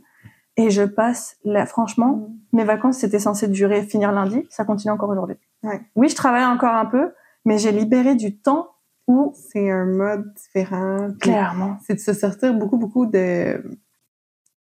Et 0.56 0.70
je 0.70 0.82
passe 0.82 1.36
là 1.44 1.66
franchement 1.66 2.30
mes 2.52 2.64
vacances 2.64 2.98
c'était 2.98 3.20
censé 3.20 3.46
durer 3.46 3.84
finir 3.84 4.10
lundi, 4.10 4.44
ça 4.50 4.64
continue 4.64 4.92
encore 4.92 5.10
aujourd'hui. 5.10 5.36
Ouais. 5.62 5.80
Oui, 5.94 6.08
je 6.08 6.16
travaille 6.16 6.46
encore 6.46 6.74
un 6.74 6.86
peu, 6.86 7.12
mais 7.44 7.58
j'ai 7.58 7.70
libéré 7.70 8.16
du 8.16 8.36
temps 8.36 8.70
où 9.06 9.32
C'est 9.34 9.70
un 9.70 9.84
mode 9.86 10.32
différent. 10.34 11.10
clairement 11.20 11.78
c'est 11.84 11.94
de 11.94 12.00
se 12.00 12.12
sortir 12.12 12.54
beaucoup, 12.54 12.76
beaucoup 12.78 13.06
de, 13.06 13.62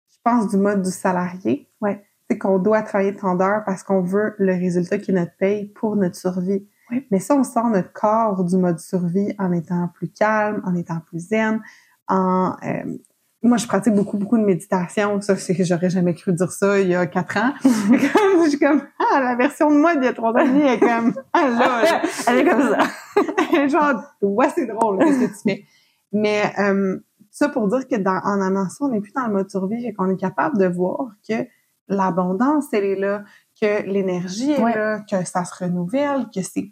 je 0.09 0.17
pense, 0.23 0.49
du 0.49 0.57
mode 0.57 0.81
du 0.81 0.91
salarié. 0.91 1.69
Ouais. 1.81 2.03
C'est 2.29 2.37
qu'on 2.37 2.59
doit 2.59 2.81
travailler 2.81 3.15
tant 3.15 3.35
d'heures 3.35 3.63
parce 3.65 3.83
qu'on 3.83 4.01
veut 4.01 4.35
le 4.37 4.53
résultat 4.53 4.97
qui 4.97 5.11
est 5.11 5.13
notre 5.13 5.35
paye 5.37 5.67
pour 5.69 5.95
notre 5.95 6.15
survie. 6.17 6.67
Oui. 6.91 7.05
Mais 7.11 7.19
ça, 7.19 7.35
on 7.35 7.43
sort 7.43 7.69
notre 7.69 7.91
corps 7.93 8.43
du 8.43 8.57
mode 8.57 8.79
survie 8.79 9.33
en 9.39 9.51
étant 9.53 9.89
plus 9.93 10.09
calme, 10.09 10.61
en 10.65 10.75
étant 10.75 10.99
plus 10.99 11.19
zen, 11.29 11.61
en, 12.07 12.55
euh, 12.63 12.97
moi, 13.43 13.57
je 13.57 13.67
pratique 13.67 13.93
beaucoup, 13.93 14.17
beaucoup 14.17 14.37
de 14.37 14.43
méditation. 14.43 15.21
Ça, 15.21 15.35
c'est 15.37 15.63
j'aurais 15.63 15.89
jamais 15.89 16.13
cru 16.13 16.33
dire 16.33 16.51
ça 16.51 16.79
il 16.79 16.87
y 16.87 16.95
a 16.95 17.05
quatre 17.05 17.37
ans. 17.37 17.53
comme, 17.63 18.43
je 18.43 18.49
suis 18.49 18.59
comme, 18.59 18.81
ah, 18.99 19.19
la 19.21 19.35
version 19.35 19.69
de 19.69 19.77
moi 19.77 19.95
d'il 19.95 20.05
y 20.05 20.07
a 20.07 20.13
trois 20.13 20.31
ans 20.31 20.37
est 20.37 20.79
comme, 20.79 21.13
ah, 21.33 21.47
là, 21.47 21.83
là. 21.83 22.01
elle 22.27 22.39
est 22.39 22.45
comme 22.49 22.61
ça. 22.61 23.67
genre, 23.67 24.01
ouais, 24.21 24.49
c'est 24.55 24.65
drôle, 24.65 24.99
qu'est-ce 24.99 25.19
que 25.19 25.25
tu 25.25 25.55
fais? 25.55 25.65
Mais 26.11 26.51
euh, 26.59 26.97
ça 27.29 27.49
pour 27.49 27.67
dire 27.67 27.87
que 27.87 27.95
dans, 27.95 28.19
en 28.23 28.41
amenant 28.41 28.69
ça, 28.69 28.85
on 28.85 28.89
n'est 28.89 29.01
plus 29.01 29.13
dans 29.13 29.27
le 29.27 29.33
mode 29.33 29.49
survie 29.51 29.85
et 29.85 29.93
qu'on 29.93 30.09
est 30.09 30.19
capable 30.19 30.57
de 30.57 30.65
voir 30.65 31.11
que 31.27 31.45
l'abondance, 31.87 32.65
elle 32.73 32.85
est 32.85 32.95
là, 32.95 33.23
que 33.61 33.83
l'énergie 33.83 34.51
est 34.51 34.61
Ouais. 34.61 34.75
là, 34.75 35.01
que 35.01 35.23
ça 35.25 35.45
se 35.45 35.63
renouvelle, 35.63 36.25
que 36.33 36.41
c'est 36.41 36.71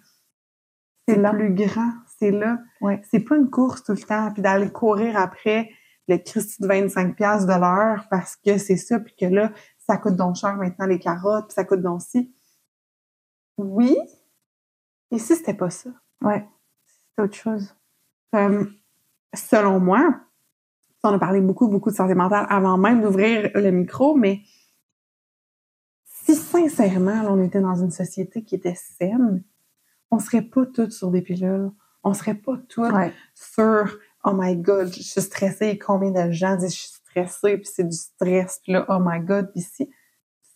c'est 1.07 1.21
plus 1.21 1.53
grand, 1.53 1.91
c'est 2.17 2.31
là. 2.31 2.57
Ouais. 2.81 2.99
C'est 3.11 3.19
pas 3.19 3.35
une 3.35 3.51
course 3.51 3.83
tout 3.83 3.91
le 3.91 3.99
temps, 3.99 4.31
puis 4.33 4.41
d'aller 4.41 4.71
courir 4.71 5.17
après 5.17 5.69
le 6.07 6.17
Christy 6.17 6.61
de 6.61 6.67
25 6.67 7.15
pièces 7.15 7.45
de 7.45 7.53
l'heure 7.53 8.07
parce 8.09 8.35
que 8.35 8.57
c'est 8.57 8.77
ça, 8.77 8.99
puis 8.99 9.15
que 9.15 9.25
là, 9.25 9.51
ça 9.77 9.97
coûte 9.97 10.15
donc 10.15 10.35
cher 10.35 10.55
maintenant 10.55 10.85
les 10.85 10.99
carottes, 10.99 11.47
puis 11.47 11.53
ça 11.55 11.63
coûte 11.65 11.81
donc 11.81 12.01
ci. 12.01 12.33
Oui, 13.57 13.97
et 15.11 15.19
si 15.19 15.35
c'était 15.35 15.53
pas 15.53 15.69
ça? 15.69 15.89
Ouais, 16.21 16.47
c'est 17.15 17.23
autre 17.23 17.35
chose. 17.35 17.75
Comme, 18.31 18.73
selon 19.33 19.79
moi, 19.79 20.21
on 21.03 21.13
a 21.13 21.19
parlé 21.19 21.39
beaucoup, 21.41 21.67
beaucoup 21.67 21.91
de 21.91 21.95
santé 21.95 22.15
mentale 22.15 22.47
avant 22.49 22.77
même 22.77 23.01
d'ouvrir 23.01 23.51
le 23.53 23.71
micro, 23.71 24.15
mais 24.15 24.41
si 26.03 26.35
sincèrement, 26.35 27.21
là, 27.21 27.31
on 27.31 27.41
était 27.43 27.61
dans 27.61 27.75
une 27.75 27.91
société 27.91 28.43
qui 28.43 28.55
était 28.55 28.75
saine, 28.75 29.43
on 30.11 30.19
serait 30.19 30.41
pas 30.41 30.65
toutes 30.65 30.91
sur 30.91 31.11
des 31.11 31.21
pilules. 31.21 31.71
On 32.03 32.13
serait 32.13 32.35
pas 32.35 32.57
toutes 32.69 32.91
Ouais. 32.93 33.13
sur 33.33 33.97
Oh 34.25 34.31
my 34.33 34.55
God, 34.55 34.87
je 34.93 35.01
suis 35.03 35.21
stressée. 35.21 35.77
Combien 35.77 36.11
de 36.11 36.31
gens 36.31 36.55
disent 36.55 36.73
je 36.73 36.79
suis 36.79 36.89
stressée, 37.05 37.57
puis 37.57 37.69
c'est 37.71 37.83
du 37.87 37.95
stress, 37.95 38.59
puis 38.63 38.73
là, 38.73 38.85
oh 38.89 38.97
my 38.99 39.19
God, 39.19 39.51
puis 39.51 39.61
si. 39.61 39.89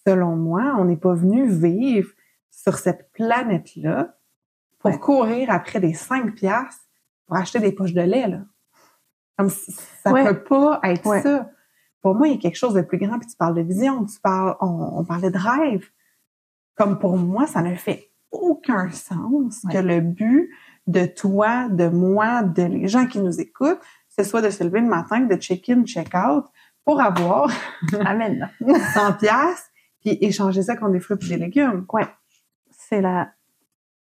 Selon 0.08 0.36
moi, 0.36 0.76
on 0.80 0.86
n'est 0.86 0.98
pas 0.98 1.14
venu 1.14 1.48
vivre 1.50 2.10
sur 2.50 2.78
cette 2.80 3.12
planète-là 3.14 4.18
pour 4.80 4.92
Ouais. 4.92 4.98
courir 5.00 5.52
après 5.52 5.80
des 5.80 5.94
5 5.94 6.34
piastres 6.36 6.84
pour 7.28 7.36
acheter 7.36 7.60
des 7.60 7.72
poches 7.74 7.94
de 7.94 8.02
lait, 8.02 8.28
là. 8.28 8.40
Comme 9.38 9.50
si- 9.50 9.72
ça 10.04 10.12
Ouais. 10.12 10.26
peut 10.26 10.44
pas 10.44 10.80
être 10.84 11.06
Ouais. 11.06 11.22
ça. 11.22 11.50
Pour 12.02 12.16
moi, 12.16 12.28
il 12.28 12.34
y 12.36 12.38
a 12.38 12.40
quelque 12.40 12.56
chose 12.58 12.74
de 12.74 12.82
plus 12.82 12.98
grand, 12.98 13.20
puis 13.20 13.28
tu 13.28 13.36
parles 13.36 13.56
de 13.56 13.62
vision, 13.62 14.06
tu 14.06 14.20
parles, 14.22 14.56
on, 14.62 15.00
on 15.00 15.04
parlait 15.06 15.30
de 15.32 15.38
rêve. 15.38 15.86
Comme 16.76 16.98
pour 16.98 17.18
moi, 17.18 17.46
ça 17.46 17.62
ne 17.62 17.76
fait 17.76 18.10
aucun 18.32 18.90
sens 18.90 19.62
que 19.72 19.78
le 19.78 20.00
but 20.02 20.50
de 20.90 21.06
toi, 21.06 21.68
de 21.70 21.88
moi, 21.88 22.42
de 22.44 22.64
les 22.64 22.88
gens 22.88 23.06
qui 23.06 23.20
nous 23.20 23.40
écoutent, 23.40 23.80
ce 24.10 24.24
soit 24.24 24.42
de 24.42 24.50
se 24.50 24.64
lever 24.64 24.82
le 24.82 24.88
matin, 24.88 25.20
de 25.22 25.36
check-in, 25.36 25.84
check-out, 25.86 26.46
pour 26.84 27.00
avoir 27.02 27.50
Amen. 28.06 28.50
100 28.94 29.14
piastres, 29.14 29.70
puis 30.02 30.18
échanger 30.22 30.64
ça 30.64 30.76
contre 30.76 30.94
des 30.94 31.00
fruits 31.00 31.18
et 31.22 31.28
des 31.30 31.38
légumes. 31.38 31.86
C'est 32.72 33.02
la, 33.02 33.30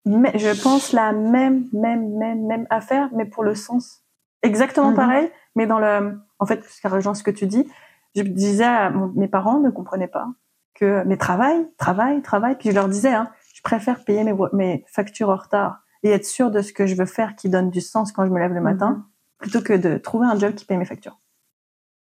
mais 0.04 0.32
je 0.38 0.62
pense 0.62 0.92
la 0.92 1.12
même, 1.12 1.64
même, 1.72 2.16
même, 2.16 2.46
même 2.46 2.66
affaire, 2.70 3.08
mais 3.14 3.24
pour 3.24 3.42
le 3.42 3.54
sens. 3.54 4.02
Exactement 4.42 4.90
Mhm. 4.90 4.96
pareil, 4.96 5.30
mais 5.56 5.66
dans 5.66 5.80
le, 5.80 6.18
en 6.38 6.46
fait, 6.46 6.62
ce 6.64 6.86
rejoint 6.86 7.14
ce 7.14 7.24
que 7.24 7.32
tu 7.32 7.46
dis, 7.46 7.66
je 8.14 8.22
disais 8.22 8.64
à 8.64 8.90
mon- 8.90 9.08
mes 9.16 9.28
parents 9.28 9.58
ne 9.58 9.70
comprenaient 9.70 10.06
pas 10.06 10.28
que, 10.74 11.02
mais 11.06 11.16
travail, 11.16 11.66
travail, 11.78 12.22
travail, 12.22 12.54
puis 12.58 12.70
je 12.70 12.74
leur 12.74 12.88
disais, 12.88 13.12
hein, 13.12 13.28
je 13.54 13.62
préfère 13.62 14.04
payer 14.04 14.22
mes, 14.22 14.34
mes 14.52 14.84
factures 14.86 15.30
en 15.30 15.36
retard 15.36 15.80
et 16.02 16.10
être 16.10 16.24
sûr 16.26 16.50
de 16.50 16.62
ce 16.62 16.72
que 16.72 16.86
je 16.86 16.94
veux 16.94 17.06
faire 17.06 17.36
qui 17.36 17.48
donne 17.48 17.70
du 17.70 17.80
sens 17.80 18.12
quand 18.12 18.24
je 18.26 18.30
me 18.30 18.38
lève 18.38 18.52
le 18.52 18.60
matin, 18.60 19.06
plutôt 19.38 19.60
que 19.60 19.72
de 19.72 19.98
trouver 19.98 20.26
un 20.26 20.38
job 20.38 20.54
qui 20.54 20.64
paye 20.64 20.76
mes 20.76 20.84
factures. 20.84 21.18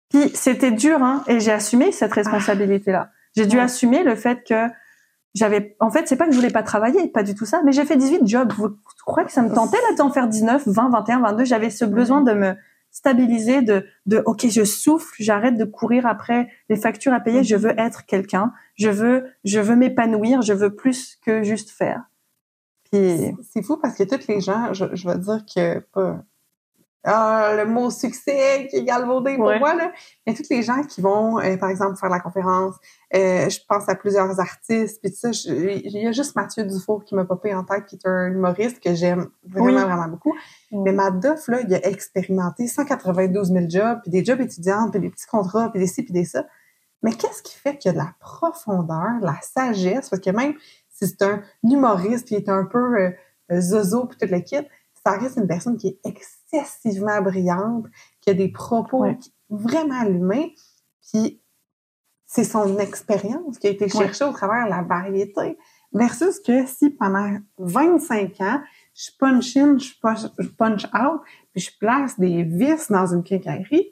Puis 0.09 0.29
c'était 0.33 0.71
dur, 0.71 1.01
hein, 1.03 1.23
et 1.27 1.39
j'ai 1.39 1.51
assumé 1.51 1.91
cette 1.91 2.13
responsabilité-là. 2.13 3.09
J'ai 3.35 3.45
dû 3.45 3.57
Ouais. 3.57 3.63
assumer 3.63 4.03
le 4.03 4.15
fait 4.15 4.43
que 4.45 4.67
j'avais, 5.33 5.77
en 5.79 5.89
fait, 5.89 6.07
c'est 6.07 6.17
pas 6.17 6.25
que 6.25 6.31
je 6.31 6.37
voulais 6.37 6.49
pas 6.51 6.63
travailler, 6.63 7.07
pas 7.07 7.23
du 7.23 7.33
tout 7.35 7.45
ça, 7.45 7.61
mais 7.63 7.71
j'ai 7.71 7.85
fait 7.85 7.95
18 7.95 8.27
jobs. 8.27 8.51
Vous 8.53 8.75
croyez 9.05 9.25
que 9.25 9.31
ça 9.31 9.41
me 9.41 9.53
tentait 9.53 9.77
là 9.77 9.95
d'en 9.97 10.09
faire 10.11 10.27
19, 10.27 10.63
20, 10.67 10.89
21, 10.89 11.21
22? 11.21 11.45
J'avais 11.45 11.69
ce 11.69 11.85
besoin 11.85 12.21
de 12.21 12.33
me 12.33 12.53
stabiliser, 12.93 13.61
de, 13.61 13.85
de, 14.05 14.21
ok, 14.25 14.47
je 14.49 14.65
souffle, 14.65 15.15
j'arrête 15.19 15.55
de 15.57 15.63
courir 15.63 16.05
après 16.05 16.49
les 16.67 16.75
factures 16.75 17.13
à 17.13 17.21
payer, 17.21 17.41
je 17.45 17.55
veux 17.55 17.73
être 17.79 18.05
quelqu'un, 18.05 18.51
je 18.75 18.89
veux, 18.89 19.27
je 19.45 19.61
veux 19.61 19.77
m'épanouir, 19.77 20.41
je 20.41 20.51
veux 20.51 20.75
plus 20.75 21.17
que 21.25 21.41
juste 21.43 21.69
faire. 21.69 22.03
Puis, 22.91 23.35
C'est 23.53 23.63
fou 23.63 23.77
parce 23.77 23.95
que 23.95 24.03
tous 24.03 24.27
les 24.27 24.41
gens, 24.41 24.73
je, 24.73 24.85
je 24.93 25.07
vais 25.07 25.17
dire 25.17 25.43
que 25.45 25.79
pas. 25.79 26.19
Ah, 27.03 27.53
le 27.57 27.65
mot 27.65 27.89
succès 27.89 28.67
qui 28.69 28.75
est 28.75 28.83
galvaudé 28.83 29.35
pour 29.35 29.47
Ouais. 29.47 29.57
moi, 29.57 29.73
là. 29.73 29.91
Mais 30.27 30.35
tous 30.35 30.47
les 30.51 30.61
gens 30.61 30.83
qui 30.83 31.01
vont, 31.01 31.39
euh, 31.39 31.57
par 31.57 31.69
exemple, 31.71 31.97
faire 31.97 32.11
la 32.11 32.19
conférence, 32.19 32.75
euh, 33.15 33.49
je 33.49 33.57
pense 33.67 33.89
à 33.89 33.95
plusieurs 33.95 34.39
artistes, 34.39 35.01
puis 35.01 35.09
tout 35.11 35.17
ça, 35.17 35.29
il 35.51 35.89
y 35.97 36.05
a 36.05 36.11
juste 36.11 36.35
Mathieu 36.35 36.63
Dufour 36.63 37.03
qui 37.03 37.15
m'a 37.15 37.25
popé 37.25 37.55
en 37.55 37.63
tête, 37.63 37.87
qui 37.87 37.95
est 37.95 38.07
un 38.07 38.27
humoriste 38.27 38.79
que 38.83 38.93
j'aime 38.93 39.29
vraiment, 39.43 39.65
Oui. 39.79 39.81
vraiment 39.83 40.07
beaucoup. 40.09 40.35
Mais 40.71 40.91
Madoff, 40.91 41.47
là, 41.47 41.61
il 41.61 41.73
a 41.73 41.83
expérimenté 41.87 42.67
192 42.67 43.47
000 43.51 43.65
jobs, 43.67 43.99
puis 44.03 44.11
des 44.11 44.23
jobs 44.23 44.39
étudiantes, 44.41 44.91
puis 44.91 44.99
des 45.01 45.09
petits 45.09 45.25
contrats, 45.25 45.71
puis 45.71 45.79
des 45.79 45.87
ci, 45.87 46.03
puis 46.03 46.13
des 46.13 46.25
ça. 46.25 46.45
Mais 47.01 47.13
qu'est-ce 47.13 47.41
qui 47.41 47.57
fait 47.57 47.79
qu'il 47.79 47.89
y 47.89 47.93
a 47.93 47.93
de 47.93 47.97
la 47.97 48.13
profondeur, 48.19 49.19
de 49.21 49.25
la 49.25 49.39
sagesse? 49.41 50.07
Parce 50.07 50.21
que 50.21 50.29
même 50.29 50.53
si 51.01 51.07
c'est 51.07 51.23
un 51.23 51.41
humoriste 51.63 52.27
qui 52.27 52.35
est 52.35 52.49
un 52.49 52.65
peu 52.65 52.99
euh, 52.99 53.11
euh, 53.51 53.61
zozo, 53.61 54.05
puis 54.05 54.17
toute 54.17 54.43
kit, 54.43 54.67
ça 55.05 55.11
reste 55.17 55.37
une 55.37 55.47
personne 55.47 55.77
qui 55.77 55.87
est 55.87 55.99
excessivement 56.05 57.21
brillante, 57.21 57.85
qui 58.21 58.29
a 58.29 58.33
des 58.33 58.49
propos 58.49 59.01
Ouais. 59.01 59.17
vraiment 59.49 59.99
allumés, 59.99 60.55
puis 61.11 61.41
c'est 62.25 62.43
son 62.43 62.77
expérience 62.77 63.57
qui 63.57 63.67
a 63.67 63.71
été 63.71 63.85
Ouais. 63.85 63.89
cherchée 63.89 64.23
au 64.25 64.31
travers 64.31 64.65
de 64.65 64.69
la 64.69 64.83
variété. 64.83 65.57
Versus 65.93 66.39
que 66.39 66.65
si 66.65 66.89
pendant 66.91 67.37
25 67.57 68.39
ans, 68.39 68.61
je 68.93 69.09
punch 69.19 69.57
in, 69.57 69.77
je 69.77 69.91
punch, 70.01 70.19
je 70.39 70.47
punch 70.47 70.85
out, 70.93 71.21
puis 71.51 71.61
je 71.61 71.77
place 71.77 72.17
des 72.17 72.43
vis 72.43 72.89
dans 72.89 73.07
une 73.13 73.23
quincaillerie, 73.23 73.91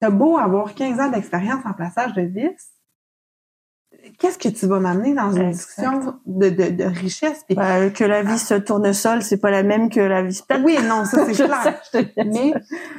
t'as 0.00 0.10
beau 0.10 0.36
avoir 0.36 0.74
15 0.74 1.00
ans 1.00 1.10
d'expérience 1.10 1.64
en 1.64 1.72
plaçage 1.72 2.12
de 2.12 2.22
vis, 2.22 2.72
qu'est-ce 4.18 4.38
que 4.38 4.48
tu 4.48 4.66
vas 4.66 4.80
m'amener 4.80 5.14
dans 5.14 5.30
une 5.32 5.48
Exact. 5.48 5.50
discussion 5.52 6.18
de, 6.26 6.48
de, 6.50 6.70
de 6.70 6.84
richesse? 6.84 7.44
Puis- 7.46 7.54
bah, 7.56 7.90
que 7.90 8.04
la 8.04 8.22
vie 8.22 8.38
se 8.38 8.54
tournesol, 8.54 9.22
c'est 9.22 9.38
pas 9.38 9.50
la 9.50 9.62
même 9.62 9.90
que 9.90 10.00
la 10.00 10.22
vie 10.22 10.40
plate. 10.46 10.62
oui, 10.64 10.76
non, 10.88 11.04
ça 11.04 11.24
c'est 11.26 11.32
clair. 11.44 11.80
sais. 11.90 12.12
Mais 12.24 12.54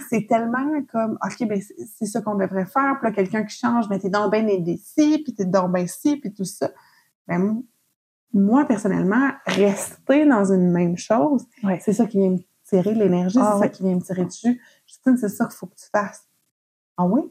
c'est 0.10 0.28
tellement 0.28 0.66
comme, 0.92 1.18
OK, 1.26 1.48
ben 1.48 1.62
c'est 1.98 2.06
ça 2.06 2.22
qu'on 2.22 2.36
devrait 2.36 2.66
faire. 2.66 2.98
Puis 3.00 3.10
là, 3.10 3.12
quelqu'un 3.12 3.44
qui 3.44 3.58
change, 3.58 3.86
mais 3.90 4.00
t'es 4.00 4.10
donc 4.10 4.32
bien 4.32 4.48
indécis, 4.48 5.22
puis 5.24 5.34
t'es 5.34 5.46
donc 5.46 5.74
bien 5.74 5.88
ci, 5.88 6.18
puis 6.18 6.34
tout 6.34 6.46
ça. 6.46 6.70
Ben, 7.28 7.62
moi, 8.34 8.66
personnellement, 8.66 9.30
rester 9.48 10.26
dans 10.26 10.52
une 10.52 10.72
même 10.72 10.98
chose, 10.98 11.46
Ouais. 11.64 11.80
c'est 11.84 11.94
ça 11.94 12.06
qui 12.06 12.20
vient 12.20 12.30
me 12.32 12.38
tirer 12.68 12.94
de 12.94 13.00
l'énergie, 13.00 13.40
Ah 13.42 13.54
c'est 13.56 13.64
ça 13.64 13.70
qui 13.70 13.82
vient 13.84 13.96
me 13.96 14.02
tirer 14.02 14.26
dessus. 14.26 14.62
Justine, 14.86 15.18
c'est 15.18 15.30
ça 15.30 15.46
qu'il 15.46 15.56
faut 15.56 15.66
que 15.66 15.76
tu 15.76 15.88
fasses. 15.92 16.28
Ah 16.98 17.06
oui? 17.06 17.22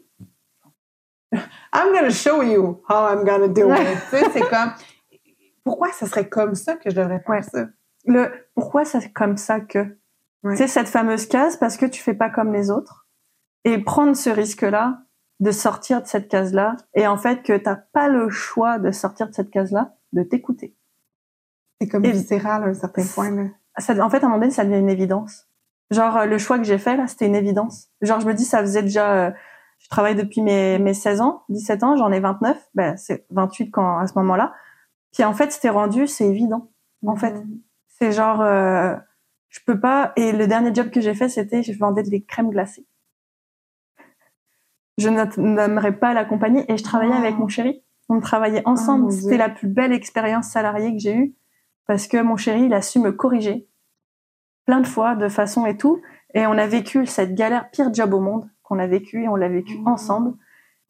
I'm 1.33 1.93
gonna 1.93 2.11
show 2.11 2.43
you 2.43 2.81
how 2.89 3.07
I'm 3.13 3.25
gonna 3.25 3.49
do 3.49 3.71
it. 3.73 3.79
tu 4.11 4.17
sais, 4.17 4.31
c'est 4.33 4.49
comme, 4.49 4.73
pourquoi 5.65 5.93
ce 5.93 6.07
serait 6.07 6.29
comme 6.29 6.55
ça 6.55 6.77
que 6.77 6.91
je 6.91 6.97
devrais 6.97 7.21
faire 7.21 7.29
Ouais. 7.37 7.43
ça? 7.43 7.67
Le 8.07 8.31
pourquoi 8.55 8.85
c'est 8.85 9.13
comme 9.13 9.37
ça 9.37 9.61
que? 9.61 9.97
Ouais. 10.45 10.53
tu 10.53 10.59
sais 10.59 10.69
cette 10.69 10.89
fameuse 10.89 11.27
case 11.27 11.57
parce 11.57 11.77
que 11.77 11.85
tu 11.85 12.01
fais 12.01 12.15
pas 12.15 12.31
comme 12.31 12.53
les 12.53 12.71
autres 12.71 13.07
et 13.65 13.77
prendre 13.79 14.15
ce 14.17 14.31
risque 14.31 14.63
là 14.63 15.01
de 15.41 15.51
sortir 15.51 16.01
de 16.01 16.07
cette 16.07 16.29
case 16.29 16.55
là 16.55 16.77
et 16.95 17.09
en 17.09 17.17
fait 17.19 17.43
que 17.43 17.57
t'as 17.57 17.75
pas 17.75 18.09
le 18.09 18.31
choix 18.31 18.79
de 18.79 18.93
sortir 18.93 19.29
de 19.29 19.35
cette 19.35 19.51
case 19.51 19.73
là 19.73 19.95
de 20.13 20.23
t'écouter 20.23 20.77
C'est 21.81 21.89
comme 21.89 22.05
Et- 22.05 22.13
viscéral 22.13 22.63
à 22.63 22.67
un 22.69 22.75
certain 22.75 23.03
point, 23.05 23.31
là. 23.31 23.49
ça, 23.79 23.95
en 24.05 24.09
fait 24.11 24.19
à 24.23 24.27
un 24.27 24.29
moment 24.29 24.39
donné 24.41 24.53
ça 24.53 24.65
devient 24.65 24.79
une 24.79 24.89
évidence 24.89 25.49
genre 25.91 26.17
euh, 26.19 26.25
le 26.27 26.39
choix 26.39 26.57
que 26.59 26.65
j'ai 26.65 26.79
fait 26.79 26.97
là 26.97 27.09
c'était 27.09 27.27
une 27.27 27.35
évidence 27.37 27.89
genre 28.01 28.21
je 28.21 28.27
me 28.27 28.33
dis 28.33 28.45
ça 28.45 28.61
faisait 28.61 28.83
déjà 28.85 29.13
euh, 29.27 29.31
je 29.91 29.95
travaille 29.97 30.15
depuis 30.17 30.43
mes, 30.43 30.79
mes 30.79 30.93
16 30.95 31.21
ans 31.23 31.43
17 31.49 31.83
ans 31.83 31.97
j'en 31.97 32.13
ai 32.13 32.21
29 32.21 32.57
ben 32.75 32.97
c'est 32.99 33.25
28 33.31 33.71
quand 33.71 33.99
à 33.99 34.07
ce 34.07 34.13
moment 34.19 34.37
là 34.37 34.53
puis 35.13 35.25
en 35.25 35.33
fait 35.33 35.51
c'était 35.53 35.71
rendu 35.71 36.07
c'est 36.07 36.27
évident 36.27 36.71
en 37.07 37.17
fait 37.17 37.33
Mhm. 37.33 37.61
C'est 38.01 38.13
genre, 38.13 38.41
euh, 38.43 38.95
je 39.49 39.59
peux 39.67 39.81
pas. 39.81 40.13
Et 40.15 40.31
le 40.31 40.47
dernier 40.47 40.73
job 40.73 40.89
que 40.91 41.01
j'ai 41.01 41.15
fait, 41.15 41.29
c'était, 41.29 41.65
je 41.65 41.77
vendais 41.77 42.05
des 42.05 42.23
crèmes 42.23 42.49
glacées. 42.51 42.87
Je 44.99 45.09
n'a- 45.09 45.27
n'aimerais 45.37 45.99
pas 45.99 46.15
la 46.15 46.25
compagnie 46.25 46.65
et 46.69 46.77
je 46.77 46.83
travaillais 46.85 47.15
Oh. 47.15 47.19
avec 47.19 47.37
mon 47.39 47.49
chéri. 47.49 47.83
On 48.09 48.21
travaillait 48.21 48.63
ensemble. 48.67 49.05
mon 49.07 49.11
C'était 49.11 49.37
la 49.37 49.49
plus 49.49 49.67
belle 49.69 49.93
expérience 49.93 50.47
salariée 50.49 50.93
que 50.93 51.01
j'ai 51.01 51.15
eue 51.17 51.35
parce 51.87 52.07
que 52.07 52.21
mon 52.23 52.37
chéri, 52.37 52.65
il 52.67 52.75
a 52.75 52.83
su 52.83 53.01
me 53.01 53.11
corriger 53.13 53.69
plein 54.65 54.81
de 54.81 54.87
fois, 54.87 55.17
de 55.17 55.29
façon 55.29 55.67
et 55.67 55.77
tout. 55.77 56.01
Et 56.35 56.47
on 56.47 56.53
a 56.53 56.67
vécu 56.69 57.05
cette 57.07 57.35
galère, 57.35 57.71
pire 57.71 57.93
job 57.93 58.15
au 58.15 58.21
monde 58.21 58.49
qu'on 58.69 58.79
a 58.79 58.87
vécu 58.87 59.25
et 59.25 59.29
on 59.29 59.37
l'a 59.37 59.49
vécu 59.49 59.79
Mhm. 59.79 59.89
ensemble. 59.89 60.35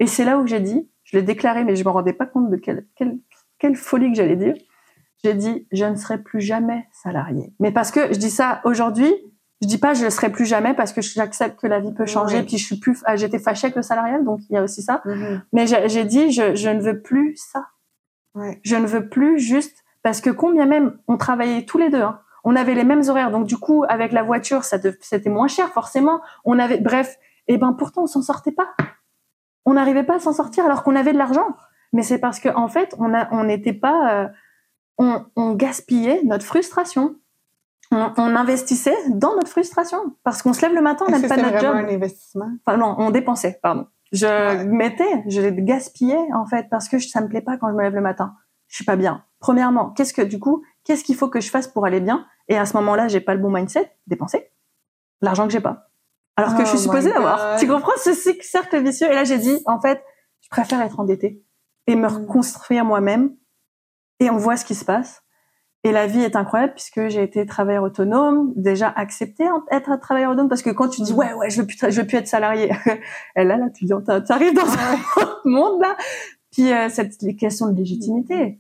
Et 0.00 0.06
c'est 0.06 0.24
là 0.24 0.38
où 0.38 0.46
j'ai 0.46 0.60
dit, 0.60 0.88
je 1.04 1.16
l'ai 1.16 1.22
déclaré, 1.22 1.64
mais 1.64 1.76
je 1.76 1.84
me 1.84 1.90
rendais 1.90 2.12
pas 2.12 2.26
compte 2.26 2.50
de 2.50 2.56
quelle, 2.56 2.86
quelle, 2.96 3.18
quelle 3.58 3.76
folie 3.76 4.10
que 4.10 4.16
j'allais 4.16 4.36
dire. 4.36 4.54
J'ai 5.24 5.34
dit, 5.34 5.66
je 5.72 5.84
ne 5.84 5.96
serai 5.96 6.18
plus 6.18 6.40
jamais 6.40 6.86
salarié. 6.92 7.52
Mais 7.58 7.72
parce 7.72 7.90
que 7.90 8.12
je 8.12 8.18
dis 8.18 8.30
ça 8.30 8.60
aujourd'hui, 8.64 9.12
je 9.60 9.66
dis 9.66 9.78
pas 9.78 9.92
je 9.94 10.04
ne 10.04 10.10
serai 10.10 10.30
plus 10.30 10.46
jamais 10.46 10.74
parce 10.74 10.92
que 10.92 11.00
j'accepte 11.02 11.58
que 11.58 11.66
la 11.66 11.80
vie 11.80 11.92
peut 11.92 12.06
changer. 12.06 12.36
Ouais. 12.38 12.42
Puis 12.44 12.58
je 12.58 12.64
suis 12.66 12.78
plus, 12.78 13.02
ah, 13.04 13.16
j'étais 13.16 13.40
fâchée 13.40 13.66
avec 13.66 13.74
le 13.76 13.82
salarial, 13.82 14.24
donc 14.24 14.40
il 14.48 14.54
y 14.54 14.56
a 14.56 14.62
aussi 14.62 14.82
ça. 14.82 15.02
Mhm. 15.04 15.42
Mais 15.52 15.66
j'ai 15.66 16.04
dit, 16.04 16.30
je, 16.30 16.54
je 16.54 16.68
ne 16.68 16.80
veux 16.80 17.00
plus 17.02 17.34
ça. 17.36 17.66
Ouais. 18.36 18.60
Je 18.62 18.76
ne 18.76 18.86
veux 18.86 19.08
plus 19.08 19.40
juste 19.40 19.82
parce 20.04 20.20
que 20.20 20.30
combien 20.30 20.66
même 20.66 20.96
on 21.08 21.16
travaillait 21.16 21.64
tous 21.64 21.78
les 21.78 21.90
deux. 21.90 22.02
hein. 22.02 22.20
On 22.44 22.54
avait 22.54 22.74
les 22.74 22.84
mêmes 22.84 23.02
horaires, 23.08 23.32
donc 23.32 23.46
du 23.48 23.56
coup 23.56 23.84
avec 23.88 24.12
la 24.12 24.22
voiture, 24.22 24.62
ça 24.62 24.78
c'était 25.00 25.28
moins 25.28 25.48
cher 25.48 25.70
forcément. 25.72 26.20
On 26.44 26.60
avait, 26.60 26.78
bref, 26.78 27.18
et 27.48 27.58
ben 27.58 27.72
pourtant 27.72 28.02
on 28.02 28.06
s'en 28.06 28.22
sortait 28.22 28.52
pas. 28.52 28.68
On 29.64 29.74
n'arrivait 29.74 30.04
pas 30.04 30.16
à 30.16 30.18
s'en 30.20 30.32
sortir 30.32 30.64
alors 30.64 30.82
qu'on 30.82 30.96
avait 30.96 31.12
de 31.12 31.18
l'argent. 31.18 31.48
Mais 31.92 32.02
c'est 32.02 32.18
parce 32.18 32.38
que 32.40 32.48
en 32.48 32.68
fait 32.68 32.94
on 32.98 33.12
a, 33.14 33.28
on 33.32 33.44
n'était 33.44 33.72
pas, 33.72 34.12
euh, 34.24 34.28
on, 34.98 35.24
on 35.37 35.54
gaspillait 35.54 36.22
notre 36.24 36.44
frustration. 36.44 37.16
On, 37.90 38.12
on 38.18 38.37
investissait 38.37 38.96
dans 39.08 39.34
notre 39.34 39.48
frustration 39.48 40.14
parce 40.22 40.42
qu'on 40.42 40.52
se 40.52 40.61
lève 40.62 40.74
le 40.74 40.82
matin, 40.82 41.06
on 41.08 41.11
n'aime 41.11 41.26
pas 41.26 41.37
notre 41.38 41.58
job. 41.58 41.74
un 41.74 41.88
investissement? 41.88 42.50
Enfin 42.66 42.76
non, 42.76 42.94
on 42.98 43.11
dépensait, 43.11 43.58
pardon. 43.62 43.87
Je 44.12 44.26
Ouais. 44.26 44.64
mettais, 44.64 45.22
je 45.26 45.40
gaspillais 45.50 46.28
en 46.34 46.46
fait 46.46 46.66
parce 46.70 46.88
que 46.88 46.98
ça 46.98 47.20
me 47.20 47.28
plaît 47.28 47.40
pas 47.42 47.56
quand 47.56 47.68
je 47.68 47.74
me 47.74 47.82
lève 47.82 47.94
le 47.94 48.00
matin. 48.02 48.34
Je 48.68 48.76
suis 48.76 48.84
pas 48.84 48.96
bien. 48.96 49.24
Premièrement, 49.40 49.90
qu'est-ce 49.90 50.12
que 50.12 50.20
du 50.22 50.38
coup, 50.38 50.62
qu'est-ce 50.84 51.04
qu'il 51.04 51.14
faut 51.16 51.28
que 51.28 51.40
je 51.40 51.48
fasse 51.50 51.68
pour 51.68 51.87
aller 51.87 52.00
bien? 52.00 52.26
Et 52.48 52.58
à 52.58 52.66
ce 52.66 52.76
moment-là, 52.78 53.08
j'ai 53.08 53.20
pas 53.20 53.34
le 53.34 53.40
bon 53.40 53.50
mindset, 53.50 53.90
dépenser 54.06 54.50
l'argent 55.22 55.46
que 55.46 55.52
j'ai 55.52 55.61
pas. 55.61 55.88
Alors 56.38 56.55
que 56.55 56.62
Oh 56.62 56.64
je 56.64 56.70
suis 56.70 56.79
supposée 56.79 57.11
my 57.11 57.16
avoir. 57.16 57.59
Tu 57.59 57.66
comprends 57.66 57.96
ce 58.03 58.14
cycle- 58.14 58.44
cercle 58.44 58.83
vicieux? 58.83 59.09
Et 59.11 59.14
là, 59.14 59.24
j'ai 59.24 59.38
dit, 59.38 59.59
en 59.66 59.81
fait, 59.81 60.03
je 60.40 60.48
préfère 60.48 60.81
être 60.83 61.01
endettée 61.01 61.42
et 61.87 61.96
me 61.96 62.09
Mm. 62.09 62.12
reconstruire 62.14 62.85
moi-même. 62.85 63.35
Et 64.20 64.31
on 64.31 64.37
voit 64.37 64.57
ce 64.57 64.64
qui 64.64 64.74
se 64.74 64.85
passe. 64.85 65.22
Et 65.85 65.92
la 65.92 66.07
vie 66.09 66.20
est 66.20 66.35
incroyable 66.37 66.74
puisque 66.74 67.07
j'ai 67.09 67.22
été 67.22 67.46
travailleur 67.46 67.85
autonome, 67.85 68.53
déjà 68.57 68.88
accepté 68.88 69.44
être 69.70 69.90
un 69.90 69.96
travailleur 69.98 70.33
autonome 70.33 70.48
parce 70.48 70.62
que 70.62 70.70
quand 70.70 70.88
tu 70.88 71.03
dis 71.03 71.12
Mm. 71.12 71.16
ouais 71.18 71.33
ouais 71.35 71.51
je 71.51 71.61
veux 71.61 71.66
plus 71.66 71.79
je 71.88 72.01
veux 72.01 72.07
plus 72.07 72.16
être 72.18 72.27
salarié, 72.29 72.70
et 73.37 73.44
là 73.44 73.57
là 73.57 73.66
tu 73.74 73.85
dis 73.85 73.92
t'arrives 74.27 74.55
dans 74.55 74.62
un 74.62 74.94
autre 75.22 75.42
monde 75.44 75.81
là. 75.81 75.96
Puis 76.51 76.72
euh, 76.72 76.88
cette 76.88 77.16
question 77.38 77.68
de 77.70 77.77
légitimité, 77.77 78.59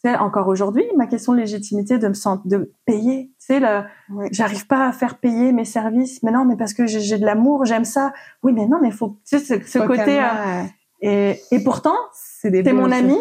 c'est 0.00 0.16
encore 0.16 0.48
aujourd'hui 0.48 0.84
ma 0.96 1.06
question 1.06 1.32
de 1.32 1.38
légitimité 1.38 1.98
de 1.98 2.08
me 2.08 2.14
sentir 2.14 2.58
de 2.58 2.72
payer, 2.84 3.32
tu 3.40 3.46
sais 3.46 3.60
le 3.60 3.82
Ouais. 4.10 4.28
j'arrive 4.32 4.66
pas 4.66 4.86
à 4.86 4.92
faire 4.92 5.18
payer 5.18 5.52
mes 5.52 5.64
services, 5.66 6.22
mais 6.22 6.30
non 6.30 6.44
mais 6.44 6.56
parce 6.56 6.72
que 6.72 6.86
j'ai 6.86 7.18
de 7.18 7.26
l'amour, 7.26 7.64
j'aime 7.66 7.84
ça. 7.84 8.12
Oui 8.42 8.52
mais 8.52 8.66
non 8.66 8.78
mais 8.80 8.90
faut 8.90 9.18
tu 9.28 9.38
sais 9.38 9.60
ce, 9.60 9.66
ce 9.66 9.78
côté 9.78 10.20
euh, 10.20 10.62
et 11.02 11.40
et 11.50 11.62
pourtant 11.62 11.96
c'est 12.12 12.50
des 12.50 12.62
t'es 12.62 12.72
mon 12.72 12.90
ami 12.90 13.16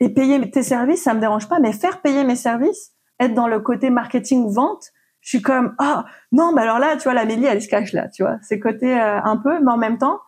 et 0.00 0.08
payer 0.08 0.50
tes 0.50 0.62
services, 0.62 1.02
ça 1.02 1.14
me 1.14 1.20
dérange 1.20 1.48
pas, 1.48 1.60
mais 1.60 1.72
faire 1.72 2.00
payer 2.00 2.24
mes 2.24 2.36
services, 2.36 2.92
être 3.20 3.34
dans 3.34 3.48
le 3.48 3.60
côté 3.60 3.90
marketing 3.90 4.50
vente, 4.50 4.86
je 5.20 5.28
suis 5.28 5.42
comme 5.42 5.74
ah 5.78 6.06
non, 6.32 6.52
mais 6.54 6.62
alors 6.62 6.78
là, 6.78 6.96
tu 6.96 7.04
vois, 7.04 7.14
l'Amélie, 7.14 7.44
elle 7.44 7.60
se 7.60 7.68
cache 7.68 7.92
là, 7.92 8.08
tu 8.08 8.22
vois, 8.22 8.38
c'est 8.42 8.58
côté 8.58 8.98
euh, 8.98 9.20
un 9.22 9.36
peu, 9.36 9.60
mais 9.62 9.70
en 9.70 9.76
même 9.76 9.98
temps, 9.98 10.20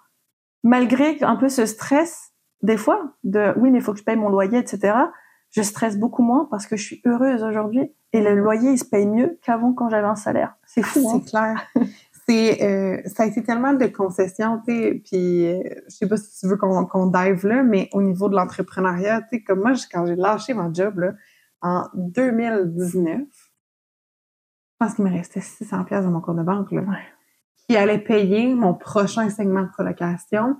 malgré 0.62 1.16
un 1.22 1.36
peu 1.36 1.48
ce 1.48 1.64
stress 1.64 2.32
des 2.60 2.76
fois 2.76 3.14
de 3.24 3.54
oui, 3.56 3.70
mais 3.70 3.78
il 3.78 3.82
faut 3.82 3.92
que 3.92 3.98
je 3.98 4.04
paye 4.04 4.16
mon 4.16 4.28
loyer, 4.28 4.58
etc. 4.58 4.94
Je 5.52 5.62
stresse 5.62 5.98
beaucoup 5.98 6.22
moins 6.22 6.46
parce 6.50 6.66
que 6.66 6.76
je 6.76 6.82
suis 6.82 7.02
heureuse 7.04 7.42
aujourd'hui 7.42 7.92
et 8.12 8.20
le 8.22 8.34
loyer 8.34 8.72
il 8.72 8.78
se 8.78 8.84
paye 8.84 9.06
mieux 9.06 9.38
qu'avant 9.42 9.72
quand 9.72 9.88
j'avais 9.88 10.06
un 10.06 10.16
salaire. 10.16 10.54
C'est 10.66 10.82
fou. 10.82 11.08
Hein? 11.08 11.20
C'est 11.24 11.30
clair. 11.30 11.66
C'est, 12.28 12.62
euh, 12.62 13.02
ça 13.06 13.24
a 13.24 13.26
été 13.26 13.42
tellement 13.42 13.72
de 13.72 13.86
concessions, 13.86 14.60
tu 14.64 14.72
sais, 14.72 15.02
puis 15.04 15.46
euh, 15.48 15.60
je 15.88 15.96
sais 15.96 16.08
pas 16.08 16.16
si 16.16 16.38
tu 16.38 16.46
veux 16.46 16.56
qu'on 16.56 17.06
dive 17.06 17.44
là, 17.46 17.64
mais 17.64 17.88
au 17.92 18.00
niveau 18.00 18.28
de 18.28 18.36
l'entrepreneuriat, 18.36 19.22
tu 19.22 19.28
sais, 19.38 19.42
comme 19.42 19.60
moi, 19.60 19.72
quand 19.90 20.06
j'ai 20.06 20.14
lâché 20.14 20.54
mon 20.54 20.72
job, 20.72 21.00
là, 21.00 21.14
en 21.62 21.88
2019, 21.94 23.18
je 24.82 24.86
pense 24.86 24.94
qu'il 24.94 25.04
me 25.04 25.10
restait 25.10 25.40
600 25.40 25.82
pièces 25.84 26.04
dans 26.04 26.12
mon 26.12 26.20
compte 26.20 26.36
de 26.36 26.42
banque, 26.42 26.70
là. 26.70 26.82
Ouais. 26.82 27.04
qui 27.66 27.76
allait 27.76 27.98
payer 27.98 28.54
mon 28.54 28.74
prochain 28.74 29.28
segment 29.28 29.62
de 29.62 29.70
colocation. 29.76 30.56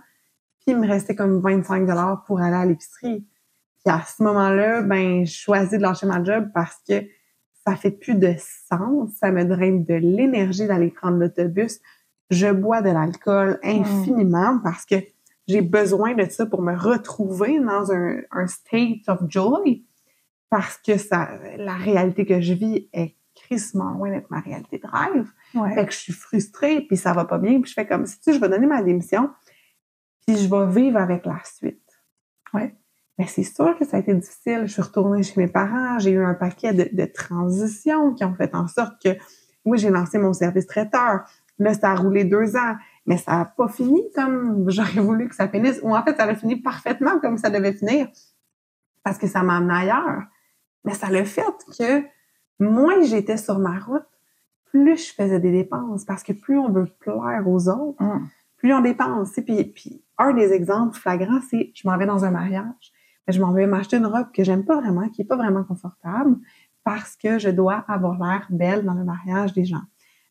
Puis 0.60 0.74
il 0.74 0.78
me 0.78 0.86
restait 0.86 1.14
comme 1.14 1.40
25 1.40 1.86
dollars 1.86 2.24
pour 2.24 2.40
aller 2.40 2.56
à 2.56 2.64
l'épicerie. 2.64 3.26
Puis 3.84 3.94
à 3.94 4.02
ce 4.02 4.22
moment-là, 4.22 4.82
ben 4.82 5.24
je 5.26 5.32
choisis 5.32 5.78
de 5.78 5.82
lâcher 5.82 6.06
ma 6.06 6.22
job 6.22 6.48
parce 6.54 6.78
que 6.88 7.04
ça 7.66 7.76
fait 7.76 7.90
plus 7.90 8.14
de 8.14 8.34
sens, 8.38 9.10
ça 9.18 9.30
me 9.30 9.44
draine 9.44 9.84
de 9.84 9.94
l'énergie 9.94 10.66
d'aller 10.66 10.90
prendre 10.90 11.18
l'autobus. 11.18 11.80
Je 12.30 12.48
bois 12.48 12.82
de 12.82 12.90
l'alcool 12.90 13.58
infiniment 13.62 14.58
parce 14.64 14.84
que 14.84 14.96
j'ai 15.48 15.62
besoin 15.62 16.14
de 16.14 16.24
ça 16.28 16.46
pour 16.46 16.62
me 16.62 16.76
retrouver 16.76 17.58
dans 17.60 17.92
un, 17.92 18.20
un 18.30 18.46
state 18.46 19.08
of 19.08 19.20
joy 19.28 19.84
parce 20.50 20.76
que 20.78 20.98
ça, 20.98 21.30
la 21.56 21.74
réalité 21.74 22.26
que 22.26 22.40
je 22.40 22.52
vis 22.52 22.88
est 22.92 23.16
crissement 23.34 23.90
loin 23.92 24.10
d'être 24.10 24.30
ma 24.30 24.40
réalité 24.40 24.78
de 24.78 24.86
rêve. 24.86 25.30
Ouais. 25.54 25.74
Fait 25.74 25.86
que 25.86 25.92
je 25.92 25.98
suis 25.98 26.12
frustrée, 26.12 26.82
puis 26.82 26.96
ça 26.96 27.12
va 27.12 27.24
pas 27.24 27.38
bien, 27.38 27.60
puis 27.60 27.70
je 27.70 27.74
fais 27.74 27.86
comme, 27.86 28.06
si 28.06 28.20
tu 28.20 28.34
je 28.34 28.38
vais 28.38 28.48
donner 28.48 28.66
ma 28.66 28.82
démission, 28.82 29.30
puis 30.26 30.36
je 30.36 30.48
vais 30.48 30.66
vivre 30.70 30.98
avec 30.98 31.24
la 31.24 31.40
suite. 31.44 31.80
Ouais. 32.52 32.74
Mais 33.22 33.28
c'est 33.28 33.44
sûr 33.44 33.78
que 33.78 33.84
ça 33.84 33.98
a 33.98 34.00
été 34.00 34.12
difficile. 34.14 34.62
Je 34.64 34.72
suis 34.72 34.82
retournée 34.82 35.22
chez 35.22 35.40
mes 35.40 35.46
parents, 35.46 36.00
j'ai 36.00 36.10
eu 36.10 36.24
un 36.24 36.34
paquet 36.34 36.72
de, 36.72 36.88
de 36.92 37.04
transitions 37.04 38.14
qui 38.14 38.24
ont 38.24 38.34
fait 38.34 38.52
en 38.52 38.66
sorte 38.66 39.00
que, 39.00 39.10
oui, 39.64 39.78
j'ai 39.78 39.90
lancé 39.90 40.18
mon 40.18 40.32
service 40.32 40.66
traiteur. 40.66 41.20
Là, 41.60 41.72
ça 41.72 41.92
a 41.92 41.94
roulé 41.94 42.24
deux 42.24 42.56
ans, 42.56 42.74
mais 43.06 43.18
ça 43.18 43.42
a 43.42 43.44
pas 43.44 43.68
fini 43.68 44.02
comme 44.16 44.68
j'aurais 44.68 45.00
voulu 45.00 45.28
que 45.28 45.36
ça 45.36 45.46
finisse. 45.46 45.78
Ou 45.84 45.94
en 45.94 46.02
fait, 46.02 46.16
ça 46.16 46.24
a 46.24 46.34
fini 46.34 46.56
parfaitement 46.56 47.20
comme 47.20 47.38
ça 47.38 47.48
devait 47.48 47.72
finir, 47.72 48.08
parce 49.04 49.18
que 49.18 49.28
ça 49.28 49.44
m'a 49.44 49.58
amené 49.58 49.74
ailleurs. 49.74 50.24
Mais 50.84 50.94
ça 50.94 51.08
le 51.08 51.22
fait 51.22 51.44
que 51.78 52.02
moins 52.58 53.02
j'étais 53.02 53.36
sur 53.36 53.60
ma 53.60 53.78
route, 53.78 54.02
plus 54.64 55.10
je 55.10 55.14
faisais 55.14 55.38
des 55.38 55.52
dépenses. 55.52 56.04
Parce 56.04 56.24
que 56.24 56.32
plus 56.32 56.58
on 56.58 56.72
veut 56.72 56.86
plaire 56.98 57.44
aux 57.46 57.68
autres, 57.68 58.02
Mm. 58.02 58.26
plus 58.56 58.74
on 58.74 58.80
dépense. 58.80 59.28
sais. 59.30 59.42
Puis, 59.42 59.62
puis 59.62 60.02
un 60.18 60.32
des 60.32 60.52
exemples 60.52 60.98
flagrants, 60.98 61.40
c'est 61.48 61.70
je 61.72 61.86
m'en 61.88 61.96
vais 61.96 62.06
dans 62.06 62.24
un 62.24 62.32
mariage, 62.32 62.92
je 63.28 63.40
m'en 63.40 63.52
vais 63.52 63.66
m'acheter 63.66 63.96
une 63.96 64.06
robe 64.06 64.32
que 64.32 64.44
j'aime 64.44 64.64
pas 64.64 64.80
vraiment, 64.80 65.08
qui 65.08 65.22
est 65.22 65.26
pas 65.26 65.36
vraiment 65.36 65.64
confortable, 65.64 66.36
parce 66.84 67.16
que 67.16 67.38
je 67.38 67.48
dois 67.48 67.84
avoir 67.88 68.18
l'air 68.22 68.46
belle 68.50 68.84
dans 68.84 68.94
le 68.94 69.04
mariage 69.04 69.52
des 69.52 69.64
gens. 69.64 69.82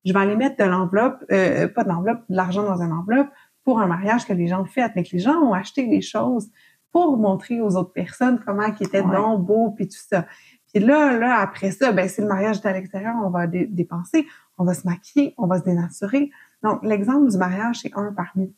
Je 0.04 0.12
vais 0.14 0.20
aller 0.20 0.36
mettre 0.36 0.58
de 0.58 0.70
l'enveloppe, 0.70 1.24
euh, 1.32 1.68
pas 1.68 1.84
de 1.84 1.90
l'enveloppe, 1.90 2.22
de 2.30 2.36
l'argent 2.36 2.64
dans 2.64 2.82
une 2.82 2.92
enveloppe 2.92 3.30
pour 3.64 3.80
un 3.80 3.88
mariage 3.88 4.26
que 4.26 4.34
les 4.34 4.48
gens 4.48 4.62
ont 4.62 4.66
fait, 4.66 4.92
mais 4.96 5.04
que 5.04 5.12
les 5.14 5.20
gens 5.20 5.36
ont 5.40 5.54
acheté 5.54 5.88
des 5.88 6.02
choses 6.02 6.50
pour 6.92 7.18
montrer 7.18 7.62
aux 7.62 7.76
autres 7.78 7.94
personnes 7.94 8.40
comment 8.46 8.72
qui 8.72 8.84
étaient 8.84 9.02
Ouais. 9.02 9.16
donc 9.16 9.46
beaux 9.46 9.72
puis 9.72 9.88
tout 9.88 10.00
ça. 10.10 10.26
Puis 10.74 10.84
là, 10.84 11.18
là, 11.18 11.38
après 11.38 11.72
ça, 11.72 11.92
ben, 11.92 12.08
si 12.10 12.20
le 12.22 12.28
mariage 12.28 12.58
est 12.58 12.66
à 12.66 12.74
l'extérieur, 12.74 13.14
on 13.24 13.30
va 13.30 13.46
dé- 13.48 13.68
dépenser, 13.68 14.26
on 14.58 14.64
va 14.66 14.74
se 14.74 14.86
maquiller, 14.88 15.34
on 15.38 15.46
va 15.48 15.60
se 15.60 15.64
dénaturer. 15.64 16.32
Donc, 16.64 16.84
l'exemple 16.84 17.30
du 17.30 17.38
mariage, 17.38 17.80
c'est 17.82 17.92
un 17.96 18.12
parmi 18.12 18.54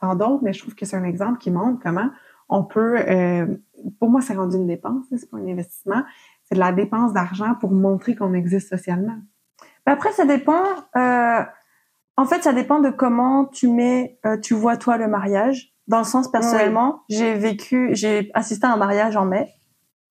tant 0.00 0.14
d'autres, 0.14 0.42
mais 0.42 0.52
je 0.52 0.60
trouve 0.62 0.74
que 0.74 0.86
c'est 0.86 0.96
un 0.96 1.04
exemple 1.04 1.38
qui 1.38 1.50
montre 1.50 1.80
comment 1.82 2.10
on 2.48 2.64
peut, 2.64 2.98
euh, 2.98 3.46
pour 4.00 4.10
moi, 4.10 4.20
c'est 4.20 4.34
rendu 4.34 4.56
une 4.56 4.66
dépense, 4.66 5.04
c'est 5.10 5.30
pas 5.30 5.36
un 5.38 5.46
investissement, 5.46 6.02
c'est 6.44 6.54
de 6.54 6.60
la 6.60 6.72
dépense 6.72 7.12
d'argent 7.12 7.54
pour 7.60 7.70
montrer 7.70 8.14
qu'on 8.16 8.32
existe 8.34 8.68
socialement. 8.70 9.18
Mais 9.86 9.92
après, 9.92 10.12
ça 10.12 10.24
dépend. 10.24 10.62
euh, 10.96 11.42
en 12.16 12.24
fait, 12.24 12.42
ça 12.42 12.52
dépend 12.52 12.80
de 12.80 12.90
comment 12.90 13.46
tu 13.46 13.68
mets, 13.68 14.18
euh, 14.26 14.38
tu 14.38 14.54
vois 14.54 14.76
toi 14.76 14.96
le 14.96 15.06
mariage. 15.08 15.72
Dans 15.86 15.98
le 15.98 16.04
sens 16.04 16.28
personnellement, 16.30 17.02
j'ai 17.08 17.34
vécu, 17.34 17.90
j'ai 17.92 18.30
assisté 18.34 18.66
à 18.66 18.72
un 18.72 18.76
mariage 18.76 19.16
en 19.16 19.24
mai. 19.24 19.48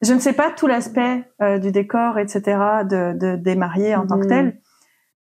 Je 0.01 0.13
ne 0.13 0.19
sais 0.19 0.33
pas 0.33 0.51
tout 0.51 0.67
l'aspect 0.67 1.25
euh, 1.41 1.57
du 1.59 1.71
décor, 1.71 2.17
etc., 2.17 2.41
de, 2.89 3.17
de 3.17 3.35
des 3.35 3.55
mariés 3.55 3.95
en 3.95 4.05
tant 4.07 4.17
que 4.19 4.23
Mhm. 4.23 4.29
tel, 4.29 4.61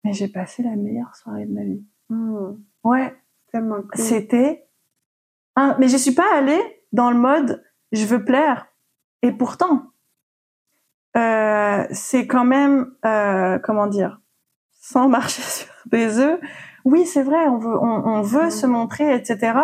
mais 0.05 0.13
j'ai 0.13 0.29
passé 0.29 0.63
la 0.63 0.77
meilleure 0.77 1.15
soirée 1.17 1.47
de 1.47 1.53
ma 1.53 1.63
vie. 1.63 1.85
Hmm, 2.09 2.57
Ouais, 2.85 3.15
tellement 3.53 3.77
cool. 3.83 3.91
c'était. 3.97 4.65
Mais 5.79 5.89
je 5.89 5.97
suis 5.97 6.15
pas 6.15 6.37
allée 6.37 6.61
dans 6.93 7.11
le 7.11 7.19
mode 7.19 7.65
je 7.93 8.05
veux 8.07 8.25
plaire. 8.25 8.67
Et 9.23 9.33
pourtant, 9.33 9.87
euh, 11.17 11.85
c'est 11.91 12.27
quand 12.27 12.45
même 12.45 12.93
euh, 13.05 13.59
comment 13.59 13.87
dire, 13.87 14.21
sans 14.75 15.09
marcher 15.17 15.43
sur 15.43 15.73
des 15.87 16.19
œufs. 16.19 16.41
Oui, 16.85 17.07
c'est 17.07 17.23
vrai, 17.23 17.49
on 17.49 17.59
veut, 17.59 17.77
on, 17.79 18.07
on 18.07 18.23
veut 18.23 18.45
Mhm. 18.45 18.51
se 18.51 18.67
montrer, 18.67 19.15
etc. 19.15 19.59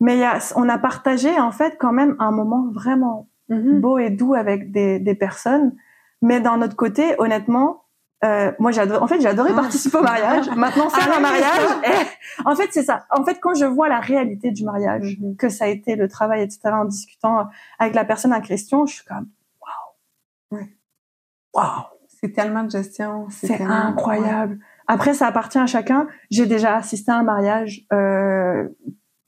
Mais 0.00 0.18
y 0.18 0.24
a, 0.24 0.38
on 0.56 0.68
a 0.68 0.78
partagé 0.78 1.38
en 1.40 1.50
fait 1.52 1.76
quand 1.78 1.92
même 1.92 2.16
un 2.18 2.30
moment 2.30 2.68
vraiment 2.72 3.28
Mhm. 3.48 3.80
beau 3.82 3.98
et 3.98 4.08
doux 4.10 4.34
avec 4.34 4.72
des, 4.72 4.98
des 4.98 5.14
personnes. 5.14 5.74
Mais 6.22 6.40
d'un 6.40 6.62
autre 6.62 6.76
côté, 6.76 7.14
honnêtement, 7.18 7.83
euh, 8.24 8.52
moi 8.58 8.70
j'adore. 8.70 9.02
En 9.02 9.06
fait, 9.06 9.20
j'ai 9.20 9.28
adoré 9.28 9.50
Ah. 9.52 9.60
participer 9.62 9.98
au 9.98 10.02
mariage. 10.02 10.48
Maintenant, 10.56 10.88
faire 10.90 11.08
Ah 11.12 11.16
un 11.16 11.20
mariage. 11.20 11.68
eh, 11.84 12.42
en 12.48 12.54
fait, 12.56 12.68
c'est 12.72 12.82
ça. 12.84 13.04
En 13.10 13.24
fait, 13.24 13.38
quand 13.40 13.54
je 13.54 13.64
vois 13.66 13.88
la 13.88 14.00
réalité 14.00 14.50
du 14.50 14.64
mariage, 14.64 15.16
Mhm. 15.20 15.36
que 15.36 15.48
ça 15.48 15.64
a 15.64 15.68
été 15.68 15.96
le 15.96 16.08
travail, 16.08 16.42
etc., 16.42 16.60
en 16.72 16.84
discutant 16.84 17.48
avec 17.78 17.94
la 17.94 18.04
personne 18.04 18.32
en 18.32 18.40
question, 18.40 18.86
je 18.86 18.94
suis 18.96 19.04
comme 19.04 19.26
waouh, 19.60 20.58
Ouais. 20.60 20.68
waouh, 21.52 21.84
C'est 22.20 22.32
tellement 22.32 22.62
de 22.64 22.70
gestion. 22.70 23.26
c'est 23.30 23.48
tellement- 23.48 23.74
incroyable. 23.74 24.58
Après, 24.86 25.12
ça 25.14 25.26
appartient 25.26 25.58
à 25.58 25.66
chacun. 25.66 26.06
J'ai 26.30 26.46
déjà 26.46 26.76
assisté 26.76 27.10
à 27.10 27.16
un 27.16 27.22
mariage. 27.22 27.82
Euh... 27.92 28.68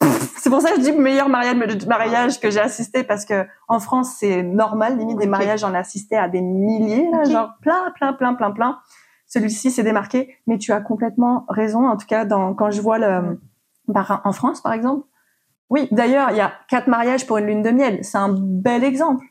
C'est 0.36 0.50
pour 0.50 0.60
ça 0.60 0.70
que 0.70 0.76
je 0.76 0.82
dis 0.82 0.92
meilleur 0.92 1.28
mariage, 1.28 1.86
mariage 1.86 2.40
que 2.40 2.50
j'ai 2.50 2.60
assisté 2.60 3.02
parce 3.02 3.24
que 3.24 3.46
en 3.68 3.80
France 3.80 4.16
c'est 4.18 4.42
normal, 4.42 4.98
limite 4.98 5.18
des 5.18 5.26
mariages 5.26 5.60
j'en 5.60 5.74
ai 5.74 5.78
assisté 5.78 6.16
à 6.16 6.28
des 6.28 6.40
milliers, 6.40 7.08
là, 7.10 7.24
genre 7.24 7.50
plein, 7.62 7.90
plein, 7.94 8.12
plein, 8.12 8.34
plein, 8.34 8.50
plein. 8.52 8.78
Celui-ci 9.26 9.72
s'est 9.72 9.82
démarqué, 9.82 10.36
mais 10.46 10.56
tu 10.58 10.70
as 10.72 10.80
complètement 10.80 11.46
raison. 11.48 11.88
En 11.88 11.96
tout 11.96 12.06
cas, 12.06 12.24
dans, 12.24 12.54
quand 12.54 12.70
je 12.70 12.80
vois 12.80 12.98
le, 12.98 13.40
par- 13.92 14.20
en 14.24 14.32
France 14.32 14.60
par 14.60 14.72
exemple, 14.72 15.06
oui. 15.68 15.88
D'ailleurs, 15.90 16.30
il 16.30 16.36
y 16.36 16.40
a 16.40 16.52
quatre 16.68 16.86
mariages 16.86 17.26
pour 17.26 17.38
une 17.38 17.46
lune 17.46 17.62
de 17.62 17.70
miel. 17.70 17.98
C'est 18.02 18.18
un 18.18 18.32
bel 18.32 18.84
exemple. 18.84 19.24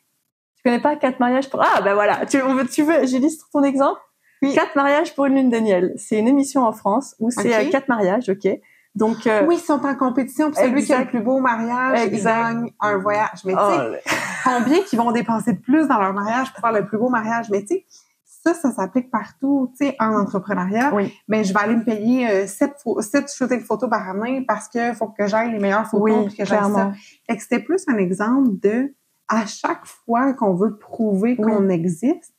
Tu 0.58 0.64
connais 0.64 0.82
pas 0.82 0.98
quatre 0.98 1.20
mariages 1.20 1.50
pour 1.50 1.62
ah 1.62 1.82
ben 1.82 1.94
voilà. 1.94 2.26
Tu, 2.26 2.42
on 2.42 2.56
veut, 2.56 2.68
tu 2.68 2.84
veux, 2.84 3.06
j'illustre 3.06 3.48
ton 3.54 3.64
exemple. 3.64 4.02
Oui. 4.42 4.54
Quatre 4.54 4.76
mariages 4.76 5.16
pour 5.16 5.26
une 5.28 5.36
lune 5.36 5.50
de 5.50 5.60
miel. 5.60 5.94
C'est 5.96 6.20
une 6.20 6.28
émission 6.28 6.64
en 6.66 6.74
France 6.74 7.16
où 7.20 7.32
c'est 7.32 7.70
quatre 7.70 7.88
mariages, 7.88 8.28
ok. 8.30 8.50
Donc 8.96 9.28
euh, 9.28 9.46
Oui, 9.46 9.56
ils 9.58 9.66
sont 9.66 9.86
en 9.86 9.96
compétition. 9.96 10.52
Puis 10.52 10.62
celui 10.62 10.84
qui 10.84 10.94
a 10.94 11.02
le 11.02 11.08
plus 11.08 11.22
beau 11.22 11.40
mariage, 11.40 12.10
il 12.12 12.24
gagne 12.24 12.72
un 12.80 12.98
voyage. 12.98 13.44
Mais 13.46 13.54
tu 13.54 13.60
oh, 13.62 13.72
sais, 13.72 14.02
combien 14.44 14.82
qui 14.82 14.96
vont 14.96 15.12
dépenser 15.12 15.54
de 15.54 15.60
plus 15.60 15.88
dans 15.88 16.00
leur 16.00 16.14
mariage 16.14 16.52
pour 16.54 16.62
faire 16.62 16.72
le 16.72 16.86
plus 16.86 16.98
beau 16.98 17.10
mariage? 17.10 17.50
Mais 17.50 17.62
tu 17.62 17.68
sais, 17.68 17.86
ça, 18.24 18.54
ça 18.54 18.72
s'applique 18.72 19.12
partout. 19.12 19.74
Tu 19.78 19.88
sais, 19.88 19.96
en 20.00 20.14
entrepreneuriat, 20.16 20.94
oui, 20.94 21.14
ben, 21.28 21.44
je 21.44 21.52
vais 21.54 21.60
aller 21.60 21.76
me 21.76 21.84
payer 21.84 22.30
euh, 22.30 22.48
sept, 22.48 22.76
sept 23.00 23.34
shootings 23.34 23.64
photos 23.64 23.90
par 23.90 24.08
année 24.08 24.46
parce 24.48 24.70
que 24.70 24.94
faut 24.94 25.08
que 25.08 25.28
j'aille 25.28 25.52
les 25.52 25.60
meilleures 25.60 25.88
photos 25.88 26.04
oui, 26.04 26.28
puis 26.28 26.38
que 26.38 26.46
j'aille 26.46 26.72
ça. 26.72 26.94
Fait 27.28 27.36
que 27.36 27.44
c'était 27.44 27.60
plus 27.60 27.84
un 27.88 27.98
exemple 27.98 28.52
de, 28.62 28.94
à 29.28 29.46
chaque 29.46 29.86
fois 29.86 30.34
qu'on 30.34 30.54
veut 30.54 30.78
prouver 30.78 31.36
Oui. 31.38 31.46
qu'on 31.46 31.68
existe, 31.70 32.34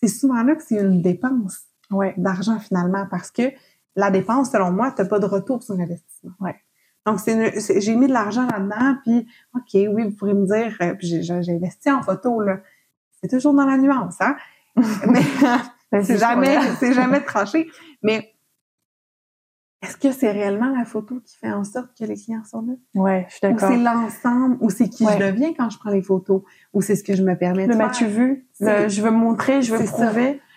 c'est 0.00 0.08
souvent 0.08 0.42
là 0.42 0.56
que 0.56 0.62
c'est 0.62 0.80
une 0.80 1.00
dépense 1.00 1.66
Ouais, 1.92 2.14
d'argent 2.16 2.58
finalement 2.58 3.06
parce 3.10 3.30
que 3.30 3.42
la 3.96 4.10
dépense, 4.10 4.50
selon 4.50 4.70
moi, 4.72 4.90
t'as 4.92 5.04
pas 5.04 5.18
de 5.18 5.26
retour 5.26 5.62
sur 5.62 5.74
investissement. 5.74 6.32
Ouais. 6.40 6.56
Donc, 7.06 7.18
c'est 7.20 7.80
j'ai 7.80 7.96
mis 7.96 8.06
de 8.06 8.12
l'argent 8.12 8.46
là-dedans, 8.46 8.96
puis 9.02 9.26
OK, 9.56 9.70
oui, 9.74 10.04
vous 10.04 10.12
pourrez 10.12 10.34
me 10.34 10.46
dire, 10.46 10.76
euh, 10.82 10.94
j'ai 11.00 11.52
investi 11.52 11.90
en 11.90 12.02
photo, 12.02 12.40
là. 12.40 12.58
C'est 13.20 13.28
toujours 13.28 13.54
dans 13.54 13.66
la 13.66 13.76
nuance, 13.76 14.16
hein? 14.20 14.36
Mais 14.76 15.20
Ben, 15.90 16.02
c'est 16.02 16.16
jamais, 16.16 16.58
c'est 16.80 16.94
jamais 16.94 17.20
tranché. 17.20 17.68
Mais 18.02 18.32
est-ce 19.82 19.96
que 19.96 20.12
c'est 20.12 20.30
réellement 20.30 20.68
la 20.76 20.84
photo 20.84 21.20
qui 21.24 21.36
fait 21.36 21.50
en 21.50 21.64
sorte 21.64 21.88
que 21.98 22.04
les 22.04 22.14
clients 22.14 22.44
sont 22.48 22.62
là? 22.62 22.72
Ouais, 22.94 23.26
je 23.28 23.34
suis 23.36 23.46
Ou 23.46 23.50
d'accord. 23.50 23.68
c'est 23.68 23.76
l'ensemble, 23.78 24.56
ou 24.60 24.70
c'est 24.70 24.88
qui 24.88 25.04
Ouais. 25.04 25.18
je 25.18 25.26
deviens 25.26 25.52
quand 25.54 25.68
je 25.70 25.78
prends 25.78 25.90
les 25.90 26.02
photos, 26.02 26.42
ou 26.72 26.80
c'est 26.82 26.94
ce 26.96 27.02
que 27.02 27.14
je 27.16 27.22
me 27.22 27.36
permets 27.36 27.66
Le 27.66 27.72
de 27.74 27.78
faire? 27.78 27.86
m'as-tu 27.88 28.06
vu? 28.06 28.46
Le 28.60 28.88
Je 28.88 29.02
veux 29.02 29.10
montrer, 29.10 29.60
je 29.60 29.74
veux 29.74 29.84
ça. 29.84 30.12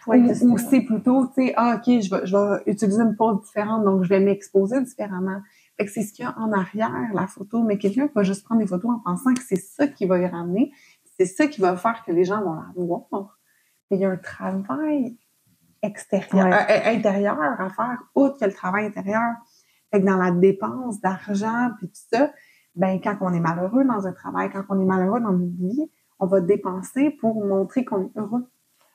Ou, 0.07 0.57
c'est 0.57 0.81
plutôt, 0.81 1.27
tu 1.27 1.47
sais, 1.47 1.53
ah, 1.57 1.75
OK, 1.77 1.83
je 1.85 2.09
vais, 2.09 2.25
je 2.25 2.35
vais 2.37 2.71
utiliser 2.71 3.01
une 3.01 3.15
pose 3.15 3.41
différente, 3.43 3.83
donc 3.83 4.03
je 4.03 4.09
vais 4.09 4.19
m'exposer 4.19 4.81
différemment. 4.81 5.41
Fait 5.77 5.85
que 5.85 5.91
c'est 5.91 6.03
ce 6.03 6.13
qu'il 6.13 6.23
y 6.25 6.27
a 6.27 6.37
en 6.37 6.51
arrière, 6.53 7.09
la 7.13 7.27
photo, 7.27 7.63
mais 7.63 7.77
quelqu'un 7.77 8.09
va 8.15 8.23
juste 8.23 8.45
prendre 8.45 8.61
des 8.61 8.67
photos 8.67 8.91
en 8.91 8.99
pensant 8.99 9.33
que 9.33 9.41
c'est 9.41 9.55
ça 9.59 9.87
qui 9.87 10.05
va 10.05 10.19
y 10.19 10.25
ramener, 10.25 10.71
c'est 11.17 11.25
ça 11.25 11.47
qui 11.47 11.61
va 11.61 11.75
faire 11.75 12.03
que 12.05 12.11
les 12.11 12.23
gens 12.23 12.41
vont 12.41 12.53
la 12.55 12.67
voir. 12.75 13.39
Il 13.91 13.99
y 13.99 14.05
a 14.05 14.09
un 14.09 14.17
travail 14.17 15.17
extérieur, 15.81 16.45
Ouais. 16.47 16.53
euh, 16.53 16.95
intérieur 16.95 17.37
à 17.39 17.69
faire, 17.69 17.99
outre 18.15 18.39
que 18.39 18.45
le 18.45 18.53
travail 18.53 18.85
intérieur. 18.85 19.33
Fait 19.91 20.01
que 20.01 20.05
dans 20.05 20.17
la 20.17 20.31
dépense 20.31 20.99
d'argent 21.01 21.69
puis 21.77 21.87
tout 21.87 22.01
ça, 22.11 22.31
ben 22.75 22.99
quand 23.01 23.17
on 23.21 23.33
est 23.33 23.39
malheureux 23.39 23.85
dans 23.85 24.05
un 24.07 24.11
travail, 24.13 24.49
quand 24.51 24.63
on 24.69 24.79
est 24.81 24.85
malheureux 24.85 25.19
dans 25.21 25.31
notre 25.31 25.55
vie, 25.57 25.89
on 26.19 26.25
va 26.25 26.41
dépenser 26.41 27.11
pour 27.11 27.45
montrer 27.45 27.85
qu'on 27.85 28.05
est 28.05 28.11
heureux. 28.17 28.45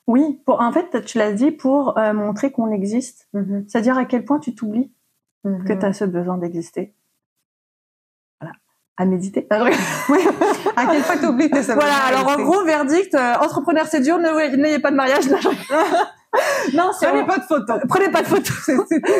Oui, 0.07 0.41
pour, 0.45 0.61
en 0.61 0.71
fait, 0.71 1.05
tu 1.05 1.17
l'as 1.17 1.31
dit 1.31 1.51
pour 1.51 1.97
euh, 1.97 2.13
montrer 2.13 2.51
qu'on 2.51 2.71
existe. 2.71 3.27
Mhm. 3.33 3.65
C'est-à-dire 3.67 3.97
à 3.97 4.05
quel 4.05 4.25
point 4.25 4.39
tu 4.39 4.55
t'oublies 4.55 4.91
Mhm. 5.43 5.65
que 5.65 5.73
tu 5.73 5.85
as 5.85 5.93
ce 5.93 6.05
besoin 6.05 6.37
d'exister. 6.37 6.93
Voilà. 8.39 8.53
À 8.97 9.05
méditer. 9.05 9.47
Oui. 9.51 9.71
À 10.75 10.85
quel 10.85 11.01
point 11.03 11.17
t'oublies 11.17 11.49
tes 11.49 11.61
Voilà, 11.61 11.95
alors 12.07 12.27
en 12.29 12.41
gros, 12.41 12.63
verdict, 12.63 13.13
euh, 13.15 13.33
entrepreneur 13.41 13.85
c'est 13.87 13.99
dur, 14.01 14.17
ne- 14.19 14.55
n'ayez 14.55 14.79
pas 14.79 14.89
de 14.91 14.95
mariage. 14.95 15.25
non, 16.73 16.91
c'est 16.99 17.07
Prenez 17.07 17.25
pas 17.25 17.37
de 17.39 17.43
photos. 17.43 17.79
prenez 17.89 18.09
pas 18.09 18.21
de 18.21 18.27
photos. 18.27 18.55
C'est- 18.65 18.77
c'est 18.87 19.01
tout. 19.01 19.11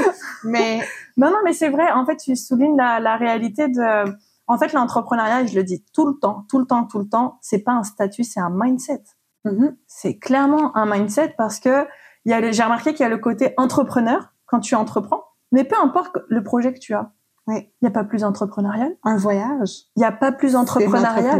Mais 0.46 0.80
Non, 1.17 1.30
non, 1.30 1.38
mais 1.44 1.54
c'est 1.54 1.70
vrai. 1.70 1.91
En 1.91 2.06
fait, 2.06 2.17
tu 2.17 2.36
soulignes 2.36 2.78
la, 2.78 3.00
la 3.00 3.17
réalité 3.17 3.67
de. 3.67 4.12
En 4.48 4.58
fait, 4.58 4.72
l'entrepreneuriat, 4.74 5.46
je 5.46 5.56
le 5.56 5.63
dis 5.63 5.84
tout 5.94 6.08
le 6.08 6.13
temps, 6.20 6.46
tout 6.50 6.60
le 6.60 6.65
temps, 6.65 6.86
tout 6.86 7.00
le 7.00 7.08
temps, 7.10 7.38
c'est 7.41 7.60
pas 7.60 7.74
un 7.74 7.84
statut, 7.84 8.24
c'est 8.24 8.39
un 8.39 8.50
mindset. 8.54 9.04
Mhm. 9.45 9.75
C'est 9.88 10.17
clairement 10.17 10.75
un 10.75 10.86
mindset 10.86 11.36
parce 11.38 11.60
que 11.60 11.88
j'ai 12.25 12.63
remarqué 12.63 12.93
qu'il 12.93 13.04
y 13.04 13.08
a 13.08 13.10
le 13.10 13.17
côté 13.17 13.54
entrepreneur 13.58 14.34
quand 14.45 14.60
tu 14.60 14.75
entreprends, 14.75 15.23
mais 15.51 15.63
peu 15.63 15.75
importe 15.82 16.17
le 16.27 16.43
projet 16.43 16.73
que 16.73 16.80
tu 16.80 16.93
as. 16.93 17.12
Oui. 17.47 17.69
Il 17.82 17.86
n'y 17.86 17.88
a 17.88 17.91
pas 17.91 18.04
plus 18.04 18.23
entrepreneurial. 18.23 18.95
un 19.04 19.17
voyage. 19.17 19.86
Il 19.95 20.01
n'y 20.01 20.06
a 20.06 20.12
pas 20.12 20.32
plus 20.32 20.56
entrepreneurial 20.56 21.39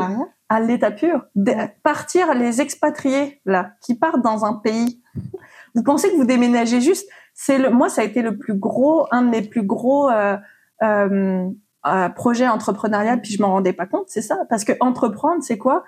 à 0.50 0.60
l'état 0.60 0.92
pur. 0.92 1.26
De-. 1.36 1.54
Partir, 1.84 2.34
les 2.34 2.60
expatriés, 2.60 3.40
là, 3.46 3.72
qui 3.82 3.96
partent 3.96 4.22
dans 4.22 4.44
un 4.44 4.56
pays. 4.56 5.02
Vous 5.76 5.84
pensez 5.84 6.10
que 6.12 6.18
vous 6.18 6.26
déménagez 6.26 6.82
juste? 6.82 7.08
C'est 7.34 7.58
le, 7.58 7.70
moi, 7.70 7.88
ça 7.88 8.02
a 8.02 8.04
été 8.04 8.22
le 8.22 8.38
plus 8.38 8.56
gros, 8.56 9.08
un 9.12 9.22
de 9.22 9.30
mes 9.30 9.42
plus 9.44 9.64
gros, 9.64 10.10
euh, 10.10 10.36
euh, 10.84 11.48
euh, 11.86 12.10
projets 12.10 12.48
entrepreneurial, 12.48 13.22
puis 13.22 13.32
je 13.32 13.42
m'en 13.42 13.50
rendais 13.50 13.72
pas 13.72 13.86
compte, 13.86 14.06
c'est 14.08 14.22
ça. 14.22 14.40
Parce 14.50 14.66
que 14.66 14.74
entreprendre, 14.82 15.42
c'est 15.42 15.58
quoi? 15.58 15.84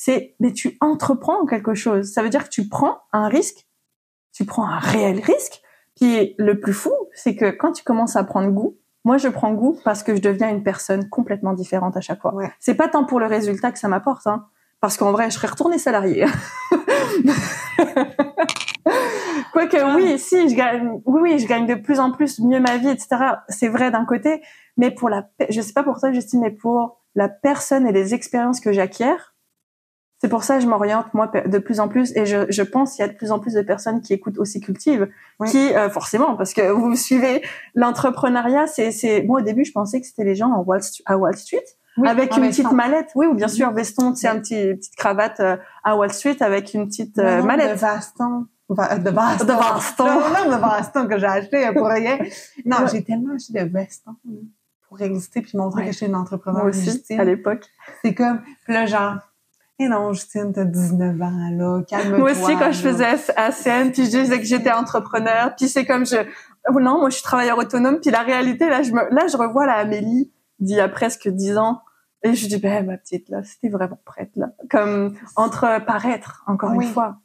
C'est, 0.00 0.36
mais 0.38 0.52
tu 0.52 0.76
entreprends 0.80 1.44
quelque 1.44 1.74
chose. 1.74 2.12
Ça 2.12 2.22
veut 2.22 2.28
dire 2.28 2.44
que 2.44 2.50
tu 2.50 2.68
prends 2.68 2.98
un 3.12 3.26
risque. 3.26 3.66
Tu 4.32 4.44
prends 4.44 4.64
un 4.64 4.78
réel 4.78 5.18
risque. 5.20 5.60
Puis 5.96 6.36
le 6.38 6.60
plus 6.60 6.72
fou, 6.72 6.92
c'est 7.14 7.34
que 7.34 7.50
quand 7.50 7.72
tu 7.72 7.82
commences 7.82 8.14
à 8.14 8.22
prendre 8.22 8.48
goût, 8.52 8.78
moi, 9.04 9.16
je 9.16 9.26
prends 9.26 9.52
goût 9.52 9.76
parce 9.82 10.04
que 10.04 10.14
je 10.14 10.20
deviens 10.20 10.50
une 10.50 10.62
personne 10.62 11.08
complètement 11.08 11.52
différente 11.52 11.96
à 11.96 12.00
chaque 12.00 12.20
fois. 12.20 12.32
Ouais. 12.32 12.48
C'est 12.60 12.76
pas 12.76 12.86
tant 12.86 13.04
pour 13.06 13.18
le 13.18 13.26
résultat 13.26 13.72
que 13.72 13.78
ça 13.80 13.88
m'apporte, 13.88 14.28
hein, 14.28 14.46
parce 14.80 14.96
qu'en 14.96 15.10
vrai, 15.10 15.30
je 15.30 15.34
serais 15.34 15.48
retournée 15.48 15.78
salariée. 15.78 16.26
Quoique, 19.52 19.96
oui, 19.96 20.16
si, 20.20 20.48
je 20.48 20.54
gagne, 20.54 21.00
oui, 21.06 21.20
oui, 21.22 21.40
je 21.40 21.48
gagne 21.48 21.66
de 21.66 21.74
plus 21.74 21.98
en 21.98 22.12
plus 22.12 22.38
mieux 22.38 22.60
ma 22.60 22.76
vie, 22.76 22.90
etc. 22.90 23.16
C'est 23.48 23.68
vrai 23.68 23.90
d'un 23.90 24.04
côté, 24.04 24.42
mais 24.76 24.92
pour 24.92 25.08
la, 25.08 25.28
je 25.50 25.60
sais 25.60 25.72
pas 25.72 25.82
pour 25.82 25.98
toi, 25.98 26.12
Justine, 26.12 26.42
mais 26.42 26.52
pour 26.52 27.00
la 27.16 27.28
personne 27.28 27.84
et 27.84 27.92
les 27.92 28.14
expériences 28.14 28.60
que 28.60 28.72
j'acquiers, 28.72 29.16
c'est 30.20 30.28
pour 30.28 30.42
ça 30.44 30.56
que 30.56 30.62
je 30.62 30.66
m'oriente 30.68 31.12
moi 31.14 31.26
de 31.28 31.58
plus 31.58 31.78
en 31.80 31.88
plus 31.88 32.12
et 32.16 32.26
je, 32.26 32.46
je 32.50 32.62
pense 32.62 32.94
qu'il 32.94 33.04
y 33.04 33.08
a 33.08 33.12
de 33.12 33.16
plus 33.16 33.30
en 33.30 33.38
plus 33.38 33.54
de 33.54 33.62
personnes 33.62 34.00
qui 34.00 34.12
écoutent 34.12 34.38
aussi 34.38 34.60
cultive, 34.60 35.08
Oui. 35.40 35.48
qui 35.50 35.74
euh, 35.74 35.88
forcément 35.90 36.34
parce 36.36 36.52
que 36.54 36.70
vous 36.70 36.96
suivez 36.96 37.42
l'entrepreneuriat, 37.74 38.66
c'est 38.66 38.90
c'est 38.90 39.22
moi 39.22 39.40
au 39.40 39.42
début 39.44 39.64
je 39.64 39.72
pensais 39.72 40.00
que 40.00 40.06
c'était 40.06 40.24
les 40.24 40.34
gens 40.34 40.50
en 40.52 40.62
Wall 40.62 40.80
à 41.06 41.16
Wall 41.16 41.36
Street 41.36 41.64
Oui, 41.96 42.08
avec 42.08 42.32
en 42.32 42.36
une 42.38 42.44
veston. 42.44 42.62
petite 42.64 42.76
mallette, 42.76 43.10
oui 43.14 43.26
ou 43.26 43.34
bien 43.34 43.48
sûr 43.48 43.70
veston, 43.72 44.14
c'est 44.14 44.28
Oui. 44.30 44.36
un 44.36 44.40
petit 44.40 44.74
petite 44.74 44.96
cravate 44.96 45.40
euh, 45.40 45.56
à 45.84 45.96
Wall 45.96 46.12
Street 46.12 46.36
avec 46.40 46.74
une 46.74 46.86
petite 46.88 47.18
euh, 47.18 47.38
Non, 47.38 47.44
mallette. 47.46 47.74
De 47.74 47.80
Vaston. 47.80 48.46
Va- 48.68 48.98
De 48.98 49.10
Vaston. 49.10 49.44
De 49.46 49.52
Vaston. 49.52 50.04
De 50.04 50.60
Vaston 50.60 51.06
que 51.08 51.18
j'ai 51.18 51.26
acheté 51.26 51.66
euh, 51.66 51.72
pour 51.72 51.86
rien. 51.86 52.18
Non, 52.66 52.78
j'ai 52.90 53.02
tellement 53.02 53.34
acheté 53.34 53.64
de 53.64 53.72
Veston 53.72 54.14
là, 54.26 54.38
pour 54.88 55.00
exister 55.00 55.40
puis 55.42 55.56
montrer 55.56 55.80
Ouais. 55.82 55.86
que 55.86 55.92
je 55.92 55.96
suis 55.98 56.06
une 56.06 56.14
entrepreneur 56.16 56.62
Moi 56.62 56.70
aussi 56.70 56.86
légitime. 56.86 57.20
à 57.20 57.24
l'époque. 57.24 57.64
C'est 58.04 58.14
comme, 58.14 58.42
puis 58.64 58.74
là, 58.74 58.84
genre, 58.86 59.16
eh 59.80 59.88
non, 59.88 60.12
Justine, 60.12 60.52
t'as 60.52 60.64
19 60.64 61.20
ans, 61.22 61.50
là, 61.52 61.82
calme-toi. 61.88 62.18
Moi 62.18 62.30
aussi, 62.32 62.56
quand 62.58 62.72
je 62.72 62.80
faisais 62.80 63.04
ACN, 63.36 63.90
puis 63.92 64.04
je 64.06 64.10
disais 64.18 64.38
que 64.38 64.44
j'étais 64.44 64.72
entrepreneur, 64.72 65.54
puis 65.56 65.68
c'est 65.68 65.84
comme 65.86 66.04
je, 66.04 66.16
oh 66.68 66.80
non, 66.80 66.98
moi 66.98 67.10
je 67.10 67.14
suis 67.14 67.22
travailleur 67.22 67.58
autonome, 67.58 68.00
puis 68.00 68.10
la 68.10 68.22
réalité, 68.22 68.68
là, 68.68 68.82
je 68.82 68.92
me, 68.92 69.08
là, 69.14 69.26
je 69.28 69.36
revois 69.36 69.66
la 69.66 69.74
Amélie 69.74 70.32
d'il 70.58 70.76
y 70.76 70.80
a 70.80 70.88
presque 70.88 71.28
dix 71.28 71.56
ans, 71.56 71.80
et 72.24 72.34
je 72.34 72.48
dis, 72.48 72.58
ben, 72.58 72.84
ma 72.86 72.96
petite, 72.96 73.28
là, 73.28 73.42
c'était 73.44 73.68
vraiment 73.68 74.00
prête, 74.04 74.32
là. 74.34 74.48
Comme, 74.70 75.14
entre 75.36 75.84
paraître, 75.84 76.42
encore 76.48 76.72
Oui. 76.74 76.86
une 76.86 76.92
fois. 76.92 77.18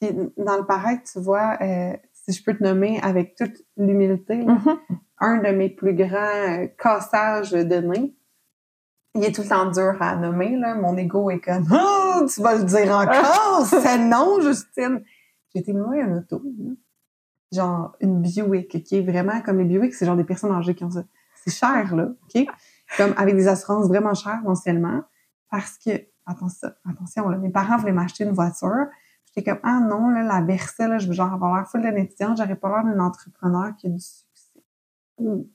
Puis 0.00 0.10
dans 0.36 0.56
le 0.56 0.66
paraître, 0.66 1.04
tu 1.12 1.20
vois, 1.20 1.56
euh, 1.60 1.92
si 2.12 2.32
je 2.32 2.42
peux 2.42 2.54
te 2.56 2.64
nommer 2.64 2.98
avec 3.02 3.36
toute 3.36 3.54
l'humilité, 3.76 4.38
Mhm. 4.38 4.76
un 5.20 5.36
de 5.38 5.48
mes 5.56 5.68
plus 5.70 5.94
grands 5.94 6.16
euh, 6.16 6.66
cassages 6.76 7.52
de 7.52 7.76
nez, 7.76 8.15
il 9.16 9.24
est 9.24 9.32
tout 9.32 9.42
le 9.42 9.48
temps 9.48 9.70
dur 9.70 9.96
à 10.00 10.16
nommer, 10.16 10.56
là. 10.56 10.74
Mon 10.74 10.96
ego 10.96 11.30
est 11.30 11.40
comme, 11.40 11.66
oh, 11.72 12.26
tu 12.32 12.42
vas 12.42 12.56
le 12.56 12.64
dire 12.64 12.90
encore, 12.92 13.66
c'est 13.66 13.98
non, 13.98 14.40
Justine. 14.40 15.02
J'ai 15.52 15.60
été 15.60 15.72
louer 15.72 16.02
un 16.02 16.18
auto, 16.18 16.42
là. 16.58 16.72
genre 17.52 17.96
une 18.00 18.20
Buick, 18.20 18.82
qui 18.84 18.96
est 18.96 19.02
vraiment 19.02 19.40
comme 19.40 19.58
les 19.58 19.64
Buick, 19.64 19.94
c'est 19.94 20.06
genre 20.06 20.16
des 20.16 20.24
personnes 20.24 20.52
âgées 20.52 20.74
qui 20.74 20.84
ont 20.84 20.90
ça. 20.90 21.04
C'est 21.34 21.50
cher, 21.50 21.94
là, 21.94 22.08
OK? 22.08 22.46
Comme 22.96 23.14
avec 23.16 23.34
des 23.36 23.48
assurances 23.48 23.88
vraiment 23.88 24.14
chères 24.14 24.42
mensuellement, 24.42 25.02
parce 25.50 25.78
que, 25.78 25.90
attention, 26.26 26.68
attention, 26.88 27.28
là, 27.28 27.38
mes 27.38 27.50
parents 27.50 27.76
voulaient 27.76 27.92
m'acheter 27.92 28.24
une 28.24 28.32
voiture. 28.32 28.86
J'étais 29.26 29.50
comme, 29.50 29.60
ah 29.62 29.80
non, 29.80 30.08
là, 30.08 30.22
la 30.22 30.42
Versa, 30.42 30.88
là, 30.88 30.98
je 30.98 31.06
veux 31.06 31.12
genre 31.12 31.32
avoir 31.32 31.56
l'air 31.56 31.68
full 31.68 31.82
d'une 31.82 31.96
étudiante, 31.96 32.38
j'aurais 32.38 32.56
pas 32.56 32.68
l'air 32.68 32.84
d'un 32.84 33.00
entrepreneur 33.00 33.74
qui 33.76 33.86
a 33.86 33.90
du 33.90 34.00
succès. 34.00 34.62
Ouh. 35.18 35.48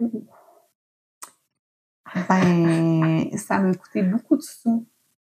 Ouh. 0.00 0.26
Ben, 2.28 3.36
ça 3.36 3.58
m'a 3.58 3.74
coûté 3.74 4.02
beaucoup 4.02 4.36
de 4.36 4.42
sous 4.42 4.86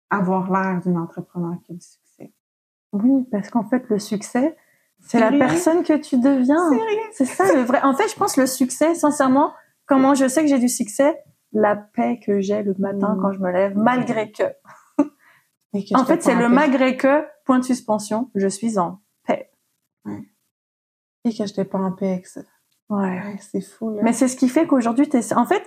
avoir 0.10 0.52
l'air 0.52 0.82
d'une 0.82 0.98
entrepreneur 0.98 1.56
qui 1.65 1.72
a 1.72 1.76
du 1.76 1.82
succès. 1.82 2.34
Oui, 2.91 3.26
parce 3.32 3.50
qu'en 3.50 3.63
fait, 3.63 3.88
le 3.89 4.00
succès, 4.00 4.56
c'est 5.00 5.19
la 5.19 5.30
rien. 5.30 5.39
personne 5.39 5.84
que 5.84 5.93
tu 5.98 6.17
deviens. 6.19 6.69
C'est 7.13 7.26
ça 7.26 7.52
le 7.54 7.62
vrai. 7.62 7.82
En 7.84 7.93
fait, 7.96 8.08
je 8.10 8.15
pense 8.15 8.38
le 8.38 8.46
succès, 8.46 8.96
sincèrement, 8.96 9.54
comment 9.86 10.13
je 10.13 10.28
sais 10.28 10.41
que 10.41 10.48
j'ai 10.48 10.60
du 10.60 10.69
succès, 10.69 11.17
la 11.52 11.76
paix 11.76 12.19
que 12.26 12.39
j'ai 12.41 12.63
le 12.63 12.76
matin 12.80 13.15
Mm. 13.15 13.22
quand 13.22 13.32
je 13.32 13.39
me 13.39 13.52
lève, 13.52 13.76
malgré 13.78 14.32
que. 14.32 14.43
Et 15.74 15.84
que 15.84 15.98
En 16.00 16.06
fait, 16.06 16.22
c'est 16.22 16.36
le 16.36 16.50
malgré 16.50 16.98
que, 16.98 17.24
point 17.46 17.58
de 17.60 17.63
suspension, 17.65 18.30
je 18.36 18.48
suis 18.48 18.78
en 18.78 19.00
paix. 19.26 19.52
Et 21.26 21.34
que 21.34 21.46
je 21.46 21.54
t'ai 21.54 21.65
pas 21.65 21.80
en 21.80 21.91
paix 21.91 22.12
avec 22.12 22.28
ça. 22.28 22.41
Ouais. 22.89 23.19
Ouais, 23.22 23.38
c'est 23.39 23.62
fou, 23.62 23.89
là. 23.96 24.02
Mais 24.04 24.13
c'est 24.13 24.28
ce 24.28 24.36
qui 24.36 24.50
fait 24.50 24.67
qu'aujourd'hui, 24.67 25.08
t'es, 25.10 25.34
en 25.34 25.46
fait, 25.46 25.63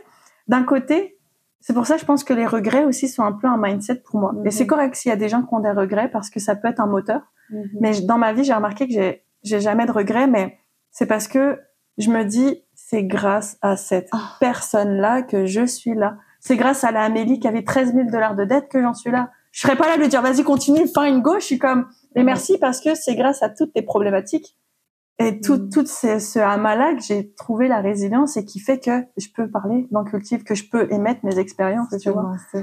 d'un 0.48 0.62
côté, 0.62 1.18
c'est 1.60 1.72
pour 1.72 1.86
ça 1.86 1.94
que 1.94 2.00
je 2.00 2.06
pense 2.06 2.22
que 2.24 2.32
les 2.34 2.46
regrets 2.46 2.84
aussi 2.84 3.08
sont 3.08 3.22
un 3.24 3.32
peu 3.32 3.46
un 3.48 3.56
mindset 3.56 3.96
pour 3.96 4.20
moi. 4.20 4.32
Et 4.44 4.46
Mhm. 4.46 4.50
c'est 4.50 4.66
correct 4.66 4.94
s'il 4.94 5.08
y 5.10 5.12
a 5.12 5.16
des 5.16 5.28
gens 5.28 5.42
qui 5.42 5.52
ont 5.54 5.60
des 5.60 5.70
regrets 5.70 6.08
parce 6.10 6.30
que 6.30 6.38
ça 6.40 6.54
peut 6.56 6.68
être 6.68 6.80
un 6.80 6.86
moteur. 6.86 7.20
Mhm. 7.50 7.68
Mais 7.80 8.00
dans 8.02 8.18
ma 8.18 8.32
vie, 8.32 8.44
j'ai 8.44 8.52
remarqué 8.54 8.86
que 8.86 8.92
j'ai, 8.92 9.24
j'ai 9.42 9.60
jamais 9.60 9.86
de 9.86 9.92
regrets, 9.92 10.26
mais 10.26 10.58
c'est 10.92 11.06
parce 11.06 11.26
que 11.28 11.58
je 11.98 12.10
me 12.10 12.24
dis, 12.24 12.62
c'est 12.74 13.04
grâce 13.04 13.56
à 13.62 13.76
cette 13.76 14.08
Ah. 14.12 14.36
personne-là 14.40 15.22
que 15.22 15.46
je 15.46 15.64
suis 15.66 15.94
là. 15.94 16.16
C'est 16.40 16.56
grâce 16.56 16.84
à 16.84 16.92
la 16.92 17.02
Amélie 17.02 17.40
qui 17.40 17.48
avait 17.48 17.64
13 17.64 17.92
000 17.94 18.10
dollars 18.10 18.36
de 18.36 18.44
dette 18.44 18.68
que 18.68 18.80
j'en 18.80 18.94
suis 18.94 19.10
là. 19.10 19.30
Je 19.50 19.60
serais 19.62 19.76
pas 19.76 19.88
là 19.88 19.96
de 19.96 20.02
lui 20.02 20.08
dire, 20.08 20.20
vas-y, 20.22 20.44
continue, 20.44 20.86
fine, 20.86 21.22
go. 21.22 21.36
Je 21.40 21.44
suis 21.44 21.58
comme, 21.58 21.86
et 22.14 22.20
Mhm. 22.20 22.26
merci 22.26 22.58
parce 22.58 22.80
que 22.80 22.94
c'est 22.94 23.16
grâce 23.16 23.42
à 23.42 23.48
toutes 23.48 23.72
tes 23.72 23.82
problématiques 23.82 24.56
et 25.18 25.40
tout, 25.40 25.56
Mhm. 25.56 25.70
tout 25.70 25.86
ces, 25.86 26.20
ce 26.20 26.38
amas-là 26.38 26.94
que 26.94 27.02
j'ai 27.02 27.32
trouvé 27.34 27.68
la 27.68 27.80
résilience 27.80 28.36
et 28.36 28.44
qui 28.44 28.60
fait 28.60 28.78
que 28.78 29.04
je 29.16 29.28
peux 29.34 29.48
parler 29.50 29.86
dans 29.90 30.04
Cultive, 30.04 30.44
que 30.44 30.54
je 30.54 30.68
peux 30.68 30.92
émettre 30.92 31.24
mes 31.24 31.38
expériences, 31.38 31.88
C'est 31.90 31.98
tu 31.98 32.10
vois. 32.10 32.36
ça. 32.52 32.58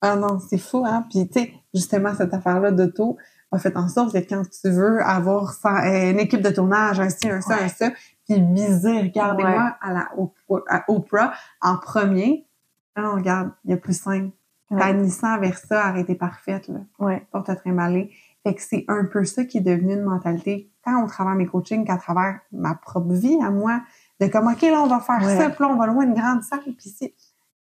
Ah 0.00 0.16
non, 0.16 0.38
c'est 0.38 0.58
fou, 0.58 0.84
hein. 0.86 1.04
Puis, 1.10 1.28
tu 1.28 1.40
sais, 1.40 1.52
justement, 1.74 2.14
cette 2.14 2.32
affaire-là 2.34 2.70
d'auto 2.70 3.16
a 3.50 3.58
fait 3.58 3.76
en 3.76 3.88
sorte 3.88 4.12
que 4.12 4.18
quand 4.18 4.42
tu 4.48 4.70
veux 4.70 5.00
avoir 5.02 5.52
ça, 5.52 5.84
euh, 5.86 6.10
une 6.10 6.18
équipe 6.20 6.42
de 6.42 6.50
tournage, 6.50 7.00
un 7.00 7.08
ci, 7.08 7.28
un 7.30 7.40
ça, 7.40 7.56
Ouais. 7.56 7.62
un 7.64 7.68
ça, 7.68 7.90
puis 8.28 8.40
viser, 8.52 9.00
regardez-moi 9.00 9.52
Ouais. 9.64 9.70
à 9.80 9.92
la 9.92 10.08
Oprah, 10.16 10.62
à 10.68 10.84
Oprah 10.88 11.32
en 11.62 11.76
premier. 11.78 12.46
Ah 12.94 13.02
non, 13.02 13.12
regarde, 13.14 13.50
il 13.64 13.70
y 13.70 13.74
a 13.74 13.76
plus 13.76 13.98
simple. 13.98 14.30
Ouais. 14.70 14.78
Ta 14.80 14.92
Nissan 14.92 15.40
Versa 15.40 15.90
aurait 15.90 16.02
été 16.02 16.14
parfaite, 16.14 16.68
là, 16.68 16.80
Ouais. 16.98 17.26
pour 17.32 17.42
te 17.42 17.52
trimballer. 17.52 18.10
Fait 18.44 18.54
que 18.54 18.60
c'est 18.62 18.84
un 18.88 19.04
peu 19.06 19.24
ça 19.24 19.44
qui 19.44 19.58
est 19.58 19.62
devenu 19.62 19.94
une 19.94 20.02
mentalité, 20.02 20.70
tant 20.88 21.04
au 21.04 21.06
travers 21.06 21.34
mes 21.34 21.46
coachings 21.46 21.84
qu'à 21.84 21.96
travers 21.96 22.40
ma 22.52 22.74
propre 22.74 23.12
vie 23.12 23.38
à 23.42 23.50
moi, 23.50 23.80
de 24.20 24.26
comme, 24.26 24.48
OK, 24.48 24.62
là, 24.62 24.82
on 24.82 24.86
va 24.86 25.00
faire 25.00 25.22
Ouais. 25.22 25.38
ça, 25.38 25.50
puis 25.50 25.62
là, 25.62 25.70
on 25.70 25.76
va 25.76 25.86
louer 25.86 26.06
une 26.06 26.14
grande 26.14 26.42
salle, 26.42 26.60
puis 26.60 26.90
c'est... 26.90 27.14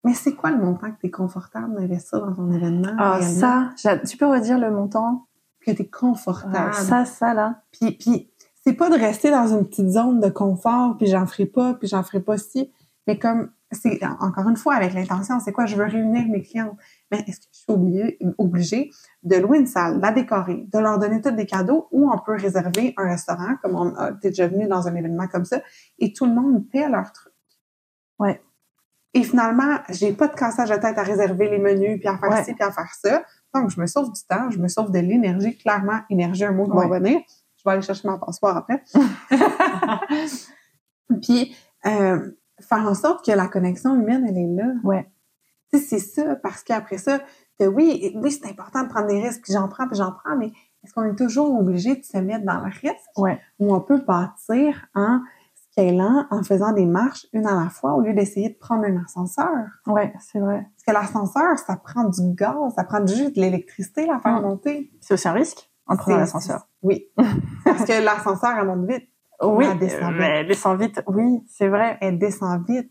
Mais 0.04 0.14
c'est 0.14 0.34
quoi 0.34 0.50
le 0.52 0.58
montant 0.58 0.92
que 0.92 1.00
tu 1.00 1.06
es 1.06 1.10
confortable 1.10 1.74
d'investir 1.74 2.24
dans 2.24 2.32
ton 2.32 2.52
événement? 2.52 2.94
Ah, 2.98 3.20
ça, 3.20 3.70
tu 4.08 4.16
peux 4.16 4.26
redire 4.26 4.58
le 4.58 4.70
montant? 4.70 5.26
Que 5.60 5.72
tu 5.72 5.82
es 5.82 5.88
confortable. 5.88 6.70
Ah, 6.70 6.72
ça, 6.72 7.04
ça, 7.04 7.34
là. 7.34 7.62
Puis, 7.72 7.92
puis 7.92 8.30
c'est 8.64 8.74
pas 8.74 8.90
de 8.90 8.94
rester 8.94 9.30
dans 9.30 9.48
une 9.48 9.66
petite 9.66 9.88
zone 9.90 10.20
de 10.20 10.28
confort, 10.28 10.96
puis 10.96 11.08
j'en 11.08 11.26
ferai 11.26 11.46
pas, 11.46 11.74
puis 11.74 11.88
j'en 11.88 12.04
ferai 12.04 12.20
pas 12.20 12.38
si. 12.38 12.70
Mais 13.06 13.18
comme, 13.18 13.50
c'est 13.70 14.00
encore 14.20 14.48
une 14.48 14.56
fois 14.56 14.74
avec 14.74 14.94
l'intention, 14.94 15.40
c'est 15.40 15.52
quoi? 15.52 15.66
Je 15.66 15.76
veux 15.76 15.84
réunir 15.84 16.26
mes 16.28 16.42
clientes. 16.42 16.76
Mais 17.10 17.18
est-ce 17.26 17.40
que 17.40 17.46
je 17.52 17.58
suis 17.58 17.72
obligée, 17.72 18.18
obligée 18.38 18.90
de 19.22 19.36
louer 19.36 19.58
une 19.58 19.66
salle, 19.66 20.00
la 20.00 20.10
décorer, 20.12 20.66
de 20.72 20.78
leur 20.78 20.98
donner 20.98 21.20
tous 21.20 21.32
des 21.32 21.46
cadeaux, 21.46 21.88
ou 21.92 22.10
on 22.10 22.18
peut 22.18 22.36
réserver 22.36 22.94
un 22.96 23.08
restaurant, 23.08 23.56
comme 23.62 23.74
on 23.76 23.94
a 23.96 24.12
déjà 24.12 24.48
venu 24.48 24.66
dans 24.66 24.88
un 24.88 24.94
événement 24.94 25.28
comme 25.28 25.44
ça, 25.44 25.60
et 25.98 26.12
tout 26.12 26.24
le 26.26 26.32
monde 26.32 26.68
paie 26.70 26.88
leur 26.88 27.12
truc? 27.12 27.32
Ouais. 28.18 28.42
Et 29.14 29.22
finalement, 29.22 29.78
j'ai 29.90 30.12
pas 30.12 30.28
de 30.28 30.34
cassage 30.34 30.70
de 30.70 30.76
tête 30.76 30.98
à 30.98 31.02
réserver 31.02 31.48
les 31.50 31.58
menus, 31.58 31.98
puis 31.98 32.08
à 32.08 32.18
faire 32.18 32.30
Ouais. 32.30 32.44
ci, 32.44 32.54
puis 32.54 32.62
à 32.62 32.70
faire 32.70 32.92
ça. 32.94 33.22
Donc, 33.54 33.70
je 33.70 33.80
me 33.80 33.86
sauve 33.86 34.12
du 34.12 34.20
temps, 34.28 34.50
je 34.50 34.58
me 34.58 34.68
sauve 34.68 34.90
de 34.90 34.98
l'énergie. 34.98 35.56
Clairement, 35.56 36.00
énergie, 36.10 36.44
un 36.44 36.52
mot 36.52 36.64
qui 36.64 36.76
va 36.76 36.86
revenir. 36.86 37.20
Je 37.56 37.62
vais 37.64 37.72
aller 37.72 37.82
chercher 37.82 38.06
ma 38.06 38.18
passoire 38.18 38.56
après. 38.58 38.82
Puis, 41.22 41.56
euh, 41.86 42.30
faire 42.60 42.86
en 42.86 42.94
sorte 42.94 43.24
que 43.24 43.32
la 43.32 43.46
connexion 43.48 43.94
humaine, 43.94 44.24
elle 44.28 44.38
est 44.38 44.46
là. 44.54 44.72
Ouais. 44.84 45.10
Tu 45.72 45.78
sais, 45.78 45.84
c'est 45.84 45.98
ça, 46.22 46.36
parce 46.36 46.62
qu'après 46.62 46.98
ça, 46.98 47.20
que 47.58 47.66
oui, 47.66 48.12
oui, 48.16 48.30
c'est 48.30 48.46
important 48.48 48.82
de 48.84 48.88
prendre 48.88 49.06
des 49.08 49.20
risques, 49.20 49.42
puis 49.42 49.52
j'en 49.52 49.68
prends, 49.68 49.86
puis 49.86 49.96
j'en 49.96 50.12
prends, 50.12 50.36
mais 50.36 50.52
est-ce 50.84 50.94
qu'on 50.94 51.04
est 51.04 51.16
toujours 51.16 51.58
obligé 51.58 51.96
de 51.96 52.04
se 52.04 52.16
mettre 52.18 52.44
dans 52.44 52.60
le 52.60 52.70
risque? 52.70 52.96
Ouais. 53.16 53.38
Ou 53.58 53.74
on 53.74 53.80
peut 53.80 54.00
bâtir 54.06 54.86
en 54.94 55.20
scalant, 55.72 56.24
en 56.30 56.42
faisant 56.42 56.72
des 56.72 56.86
marches 56.86 57.26
une 57.32 57.46
à 57.46 57.54
la 57.64 57.68
fois, 57.68 57.94
au 57.94 58.00
lieu 58.00 58.14
d'essayer 58.14 58.48
de 58.48 58.56
prendre 58.58 58.84
un 58.84 59.02
ascenseur? 59.04 59.48
Ouais, 59.86 60.12
c'est 60.20 60.38
vrai. 60.40 60.66
Parce 60.76 60.84
que 60.86 60.92
l'ascenseur, 60.92 61.58
ça 61.58 61.76
prend 61.76 62.04
du 62.04 62.32
gaz, 62.34 62.56
ça 62.74 62.84
prend 62.84 63.04
juste 63.06 63.36
de 63.36 63.40
l'électricité, 63.40 64.06
la 64.06 64.18
faire 64.20 64.40
Mm. 64.40 64.42
monter. 64.42 64.90
C'est 65.00 65.14
aussi 65.14 65.28
un 65.28 65.32
risque 65.32 65.70
en 65.86 65.96
prenant 65.96 66.16
l'ascenseur. 66.18 66.66
Oui. 66.82 67.08
Parce 67.64 67.84
que 67.84 68.02
l'ascenseur, 68.04 68.56
elle 68.58 68.66
monte 68.66 68.88
vite. 68.88 69.08
Oui, 69.42 69.66
elle 69.70 69.78
descend 69.78 70.10
vite. 70.12 70.18
mais 70.20 70.26
elle 70.40 70.46
descend 70.48 70.80
vite. 70.80 71.02
Oui, 71.06 71.42
c'est 71.48 71.68
vrai. 71.68 71.96
Elle 72.00 72.18
descend 72.18 72.64
vite. 72.68 72.90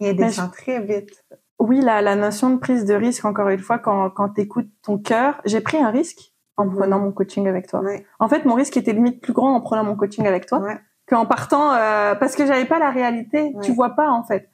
Et 0.00 0.08
elle 0.08 0.16
descend 0.16 0.50
très 0.52 0.80
vite. 0.80 1.24
Oui, 1.58 1.80
la, 1.80 2.02
la 2.02 2.16
notion 2.16 2.50
de 2.50 2.58
prise 2.58 2.84
de 2.84 2.94
risque, 2.94 3.24
encore 3.24 3.48
une 3.48 3.58
fois, 3.60 3.78
quand, 3.78 4.10
quand 4.10 4.30
tu 4.30 4.42
écoutes 4.42 4.68
ton 4.82 4.98
cœur, 4.98 5.40
j'ai 5.46 5.60
pris 5.60 5.78
un 5.78 5.90
risque 5.90 6.32
en 6.58 6.68
prenant 6.68 6.98
mon 6.98 7.12
coaching 7.12 7.46
avec 7.48 7.66
toi. 7.68 7.82
En 8.18 8.28
fait, 8.28 8.44
mon 8.44 8.54
risque 8.54 8.76
était 8.76 8.92
limite 8.92 9.20
plus 9.22 9.32
grand 9.32 9.54
en 9.54 9.60
prenant 9.60 9.84
mon 9.84 9.94
coaching 9.96 10.26
avec 10.26 10.46
toi 10.46 10.60
Ouais. 10.60 10.78
qu'en 11.06 11.24
partant, 11.26 11.72
euh, 11.72 12.14
parce 12.14 12.34
que 12.36 12.46
j'avais 12.46 12.64
pas 12.66 12.78
la 12.78 12.90
réalité. 12.90 13.54
Tu 13.62 13.72
vois 13.72 13.90
pas, 13.90 14.10
en 14.10 14.22
fait. 14.24 14.50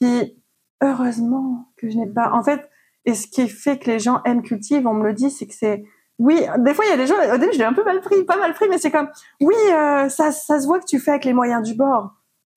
Puis, 0.00 0.42
heureusement 0.82 1.68
que 1.76 1.88
je 1.88 1.96
n'ai 1.96 2.06
pas. 2.06 2.30
En 2.32 2.42
fait, 2.42 2.68
et 3.04 3.14
ce 3.14 3.26
qui 3.26 3.48
fait 3.48 3.78
que 3.78 3.90
les 3.90 3.98
gens 3.98 4.20
aiment 4.24 4.42
cultive, 4.42 4.86
on 4.86 4.94
me 4.94 5.04
le 5.04 5.12
dit, 5.14 5.30
c'est 5.30 5.46
que 5.46 5.54
c'est, 5.54 5.84
oui, 6.22 6.40
des 6.58 6.72
fois, 6.72 6.84
il 6.84 6.90
y 6.90 6.92
a 6.92 6.96
des 6.96 7.08
gens, 7.08 7.16
au 7.34 7.36
début, 7.36 7.52
je 7.52 7.58
l'ai 7.58 7.64
un 7.64 7.72
peu 7.72 7.82
mal 7.82 8.00
pris, 8.00 8.22
pas 8.22 8.36
mal 8.36 8.54
pris, 8.54 8.68
mais 8.68 8.78
c'est 8.78 8.92
comme, 8.92 9.08
oui, 9.40 9.56
euh, 9.72 10.08
ça, 10.08 10.30
ça 10.30 10.60
se 10.60 10.66
voit 10.66 10.78
que 10.78 10.84
tu 10.86 11.00
fais 11.00 11.10
avec 11.10 11.24
les 11.24 11.32
moyens 11.32 11.62
du 11.66 11.74
bord. 11.74 12.12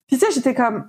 Puis, 0.07 0.19
tu 0.19 0.25
sais, 0.25 0.31
j'étais 0.31 0.53
comme, 0.53 0.87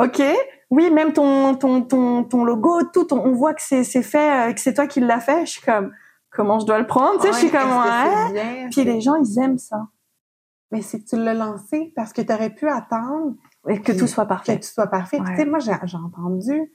ok, 0.00 0.22
oui, 0.70 0.92
même 0.92 1.12
ton, 1.12 1.56
ton, 1.56 1.82
ton, 1.82 2.22
ton 2.22 2.44
logo, 2.44 2.84
tout, 2.92 3.12
on, 3.12 3.18
on 3.18 3.32
voit 3.32 3.52
que 3.52 3.62
c'est, 3.62 3.82
c'est 3.82 4.04
fait, 4.04 4.50
euh, 4.50 4.52
que 4.52 4.60
c'est 4.60 4.74
toi 4.74 4.86
qui 4.86 5.00
l'as 5.00 5.18
fait. 5.18 5.44
Je 5.44 5.50
suis 5.52 5.62
comme, 5.62 5.92
comment 6.30 6.60
je 6.60 6.66
dois 6.66 6.78
le 6.78 6.86
prendre? 6.86 7.20
Tu 7.20 7.26
sais, 7.26 7.32
je 7.32 7.38
suis 7.38 7.50
comme, 7.50 7.62
que 7.62 8.28
ouais. 8.28 8.32
bien? 8.32 8.68
Puis 8.70 8.84
les 8.84 9.00
gens, 9.00 9.16
ils 9.16 9.38
aiment 9.40 9.58
ça. 9.58 9.88
Mais 10.70 10.82
c'est 10.82 11.00
que 11.00 11.08
tu 11.08 11.16
l'as 11.16 11.34
lancé 11.34 11.92
parce 11.96 12.12
que 12.12 12.22
tu 12.22 12.32
aurais 12.32 12.50
pu 12.50 12.68
attendre 12.68 13.34
Et 13.68 13.80
que 13.80 13.90
tout 13.90 14.06
soit 14.06 14.24
que 14.24 14.28
parfait. 14.28 14.60
tu 14.60 14.68
sois 14.68 14.86
parfait. 14.86 15.18
Puis, 15.18 15.26
Ouais. 15.26 15.36
Tu 15.36 15.42
sais, 15.42 15.48
moi, 15.48 15.58
j'ai 15.58 15.96
entendu, 15.96 16.72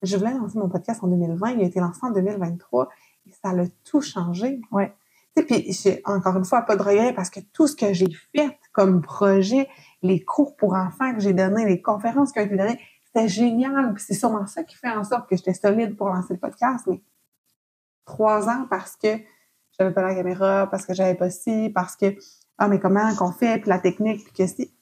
je 0.00 0.16
voulais 0.16 0.32
lancer 0.32 0.58
mon 0.58 0.70
podcast 0.70 1.04
en 1.04 1.08
2020, 1.08 1.50
il 1.50 1.60
a 1.60 1.64
été 1.64 1.78
lancé 1.78 2.00
en 2.02 2.10
2023 2.10 2.84
et 2.84 3.07
ça 3.42 3.52
l'a 3.52 3.64
tout 3.84 4.00
changé. 4.00 4.60
Ouais. 4.70 4.94
Tu 5.36 5.42
sais, 5.42 5.46
puis 5.46 5.72
j'ai 5.72 6.02
encore 6.04 6.36
une 6.36 6.44
fois 6.44 6.62
pas 6.62 6.76
de 6.76 6.82
regret 6.82 7.12
parce 7.14 7.30
que 7.30 7.40
tout 7.52 7.66
ce 7.66 7.76
que 7.76 7.92
j'ai 7.92 8.08
fait 8.34 8.58
comme 8.72 9.02
projet, 9.02 9.68
les 10.02 10.24
cours 10.24 10.56
pour 10.56 10.74
enfants 10.74 11.12
que 11.14 11.20
j'ai 11.20 11.32
donnés, 11.32 11.64
les 11.66 11.80
conférences 11.82 12.30
ont 12.36 12.40
été 12.40 12.56
données, 12.56 12.80
c'était 13.04 13.28
génial. 13.28 13.94
C'est 13.98 14.14
sûrement 14.14 14.46
ça 14.46 14.64
qui 14.64 14.76
fait 14.76 14.90
en 14.90 15.04
sorte 15.04 15.28
que 15.28 15.36
j'étais 15.36 15.54
solide 15.54 15.96
pour 15.96 16.08
lancer 16.08 16.34
le 16.34 16.40
podcast. 16.40 16.86
Mais 16.86 17.02
trois 18.04 18.48
ans 18.48 18.66
parce 18.68 18.96
que 18.96 19.08
j'avais 19.78 19.92
pas 19.92 20.02
la 20.02 20.14
caméra, 20.14 20.66
parce 20.70 20.84
que 20.86 20.94
j'avais 20.94 21.14
pas 21.14 21.30
ci, 21.30 21.70
parce 21.74 21.94
que 21.96 22.16
ah 22.58 22.66
mais 22.68 22.80
comment 22.80 23.14
qu'on 23.14 23.30
fait, 23.30 23.60
puis 23.60 23.68
la 23.68 23.78
technique, 23.78 24.24
puis 24.24 24.32
que 24.32 24.46
si. 24.46 24.74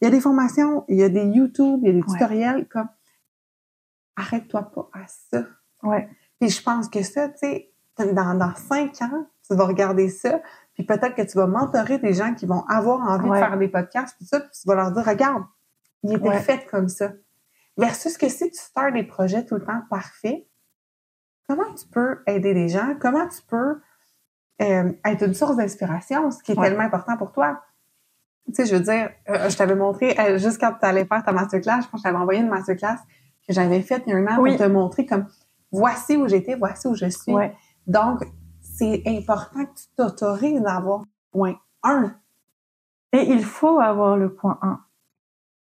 Il 0.00 0.06
y 0.06 0.08
a 0.08 0.10
des 0.10 0.20
formations, 0.20 0.84
il 0.88 0.96
y 0.96 1.02
a 1.02 1.08
des 1.10 1.24
YouTube, 1.26 1.80
il 1.82 1.86
y 1.86 1.90
a 1.90 1.92
des 1.92 2.00
Ouais. 2.00 2.06
tutoriels 2.18 2.66
comme 2.68 2.88
arrête-toi 4.16 4.62
pas 4.62 4.88
à 4.94 5.06
ça. 5.06 5.44
Ouais. 5.82 6.08
Puis 6.40 6.50
je 6.50 6.62
pense 6.62 6.88
que 6.88 7.02
ça, 7.02 7.28
tu 7.28 7.38
sais, 7.38 7.69
dans, 8.06 8.34
dans 8.34 8.54
cinq 8.54 9.00
ans, 9.02 9.26
tu 9.48 9.54
vas 9.56 9.64
regarder 9.66 10.08
ça, 10.08 10.40
puis 10.74 10.84
peut-être 10.84 11.14
que 11.14 11.22
tu 11.22 11.36
vas 11.38 11.46
mentorer 11.46 11.98
des 11.98 12.12
gens 12.14 12.34
qui 12.34 12.46
vont 12.46 12.64
avoir 12.68 13.00
envie 13.00 13.28
Ouais. 13.28 13.40
de 13.40 13.44
faire 13.44 13.58
des 13.58 13.68
podcasts, 13.68 14.16
puis 14.16 14.26
ça, 14.26 14.40
puis 14.40 14.50
tu 14.52 14.66
vas 14.68 14.74
leur 14.76 14.92
dire, 14.92 15.04
regarde, 15.04 15.42
il 16.02 16.12
était 16.14 16.28
Ouais. 16.28 16.40
fait 16.40 16.66
comme 16.70 16.88
ça. 16.88 17.12
Versus 17.76 18.16
que 18.18 18.28
si 18.28 18.50
tu 18.50 18.58
starts 18.58 18.92
des 18.92 19.02
projets 19.04 19.44
tout 19.44 19.54
le 19.56 19.64
temps 19.64 19.82
parfaits, 19.90 20.46
comment 21.48 21.72
tu 21.74 21.86
peux 21.88 22.20
aider 22.26 22.54
les 22.54 22.68
gens? 22.68 22.94
Comment 23.00 23.26
tu 23.28 23.42
peux 23.48 23.80
euh, 24.62 24.92
être 25.06 25.24
une 25.24 25.32
source 25.34 25.56
d'inspiration, 25.56 26.30
ce 26.30 26.42
qui 26.42 26.52
est 26.52 26.58
Ouais. 26.58 26.68
tellement 26.68 26.84
important 26.84 27.16
pour 27.16 27.32
toi? 27.32 27.62
Tu 28.46 28.54
sais, 28.54 28.66
je 28.66 28.74
veux 28.76 28.82
dire, 28.82 29.10
euh, 29.30 29.48
je 29.48 29.56
t'avais 29.56 29.74
montré, 29.74 30.18
euh, 30.18 30.36
juste 30.38 30.60
quand 30.60 30.72
tu 30.78 30.84
allais 30.84 31.04
faire 31.06 31.22
ta 31.24 31.32
masterclass, 31.32 31.82
je 31.82 31.88
pense 31.88 31.92
que 31.92 31.98
je 31.98 32.02
t'avais 32.02 32.16
envoyé 32.18 32.40
une 32.40 32.48
masterclass 32.48 32.96
que 33.46 33.54
j'avais 33.54 33.80
faite 33.80 34.02
il 34.06 34.10
y 34.10 34.12
a 34.12 34.16
un 34.18 34.26
an 34.26 34.40
Oui. 34.40 34.50
pour 34.56 34.66
te 34.66 34.70
montrer 34.70 35.06
comme 35.06 35.26
voici 35.72 36.16
où 36.16 36.28
j'étais, 36.28 36.56
voici 36.56 36.86
où 36.88 36.94
je 36.94 37.06
suis. 37.06 37.32
Ouais. 37.32 37.54
Donc, 37.86 38.20
c'est 38.60 39.02
important 39.06 39.64
que 39.66 39.74
tu 39.74 39.86
t'autorises 39.96 40.60
d'avoir 40.62 41.02
point 41.32 41.56
1. 41.82 42.14
Et 43.12 43.22
il 43.32 43.44
faut 43.44 43.80
avoir 43.80 44.16
le 44.16 44.32
point 44.34 44.58
1. 44.62 44.80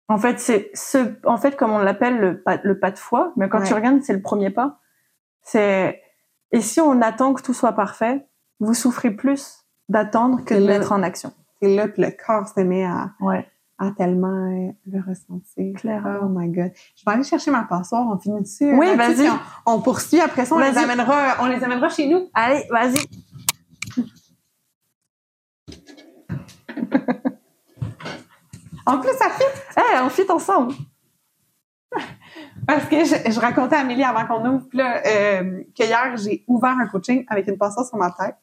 En 0.09 0.17
fait, 0.17 0.39
c'est 0.39 0.71
ce, 0.73 1.15
en 1.25 1.37
fait, 1.37 1.55
comme 1.55 1.71
on 1.71 1.79
l'appelle 1.79 2.19
le 2.19 2.41
pas, 2.41 2.57
le 2.63 2.77
pas 2.79 2.91
de 2.91 2.99
foi, 2.99 3.31
mais 3.37 3.47
quand 3.47 3.59
Ouais. 3.59 3.65
tu 3.67 3.73
regardes, 3.73 4.01
c'est 4.03 4.13
le 4.13 4.21
premier 4.21 4.49
pas. 4.49 4.79
C'est, 5.41 6.01
et 6.51 6.61
si 6.61 6.81
on 6.81 7.01
attend 7.01 7.33
que 7.33 7.41
tout 7.41 7.53
soit 7.53 7.71
parfait, 7.73 8.27
vous 8.59 8.73
souffrez 8.73 9.11
plus 9.11 9.65
d'attendre 9.89 10.43
que 10.43 10.53
de 10.53 10.59
le- 10.59 10.65
mettre 10.67 10.91
en 10.91 11.01
action. 11.01 11.33
C'est 11.61 11.73
là 11.75 11.87
que 11.87 12.01
le 12.01 12.11
corps 12.25 12.47
se 12.47 12.59
met 12.61 12.83
à, 12.85 13.11
Ouais. 13.21 13.49
À 13.81 13.91
tellement 13.91 14.27
euh, 14.27 14.71
le 14.85 14.99
ressentir. 15.01 15.73
Clairement. 15.75 16.19
Oh 16.23 16.29
my 16.29 16.47
god. 16.49 16.71
Je 16.95 17.03
vais 17.03 17.11
aller 17.11 17.23
chercher 17.23 17.49
ma 17.49 17.63
passoire, 17.63 18.07
on 18.07 18.17
finit 18.19 18.41
dessus. 18.41 18.71
Oui, 18.77 18.95
là-dessus, 18.95 19.23
vas-y. 19.23 19.29
On, 19.65 19.73
on 19.73 19.81
poursuit, 19.81 20.21
après 20.21 20.45
ça, 20.45 20.55
on 20.55 20.59
les 20.59 20.77
amènera, 20.77 21.37
on 21.39 21.47
les 21.47 21.63
amènera 21.63 21.89
chez 21.89 22.07
nous. 22.07 22.29
Allez, 22.33 22.63
vas-y. 22.69 22.99
En 28.85 28.99
plus, 28.99 29.13
ça 29.13 29.29
fit 29.29 29.43
on 30.03 30.09
fit 30.09 30.29
ensemble. 30.29 30.73
parce 32.67 32.85
que 32.85 33.03
je, 33.03 33.31
je 33.31 33.39
racontais 33.39 33.75
à 33.75 33.79
Amélie 33.79 34.03
avant 34.03 34.25
qu'on 34.25 34.45
ouvre 34.47 34.67
là, 34.73 35.01
euh, 35.05 35.63
que 35.77 35.83
hier, 35.83 36.17
j'ai 36.17 36.43
ouvert 36.47 36.77
un 36.79 36.87
coaching 36.87 37.23
avec 37.27 37.47
une 37.47 37.57
passoire 37.57 37.85
sur 37.85 37.97
ma 37.97 38.11
tête. 38.11 38.37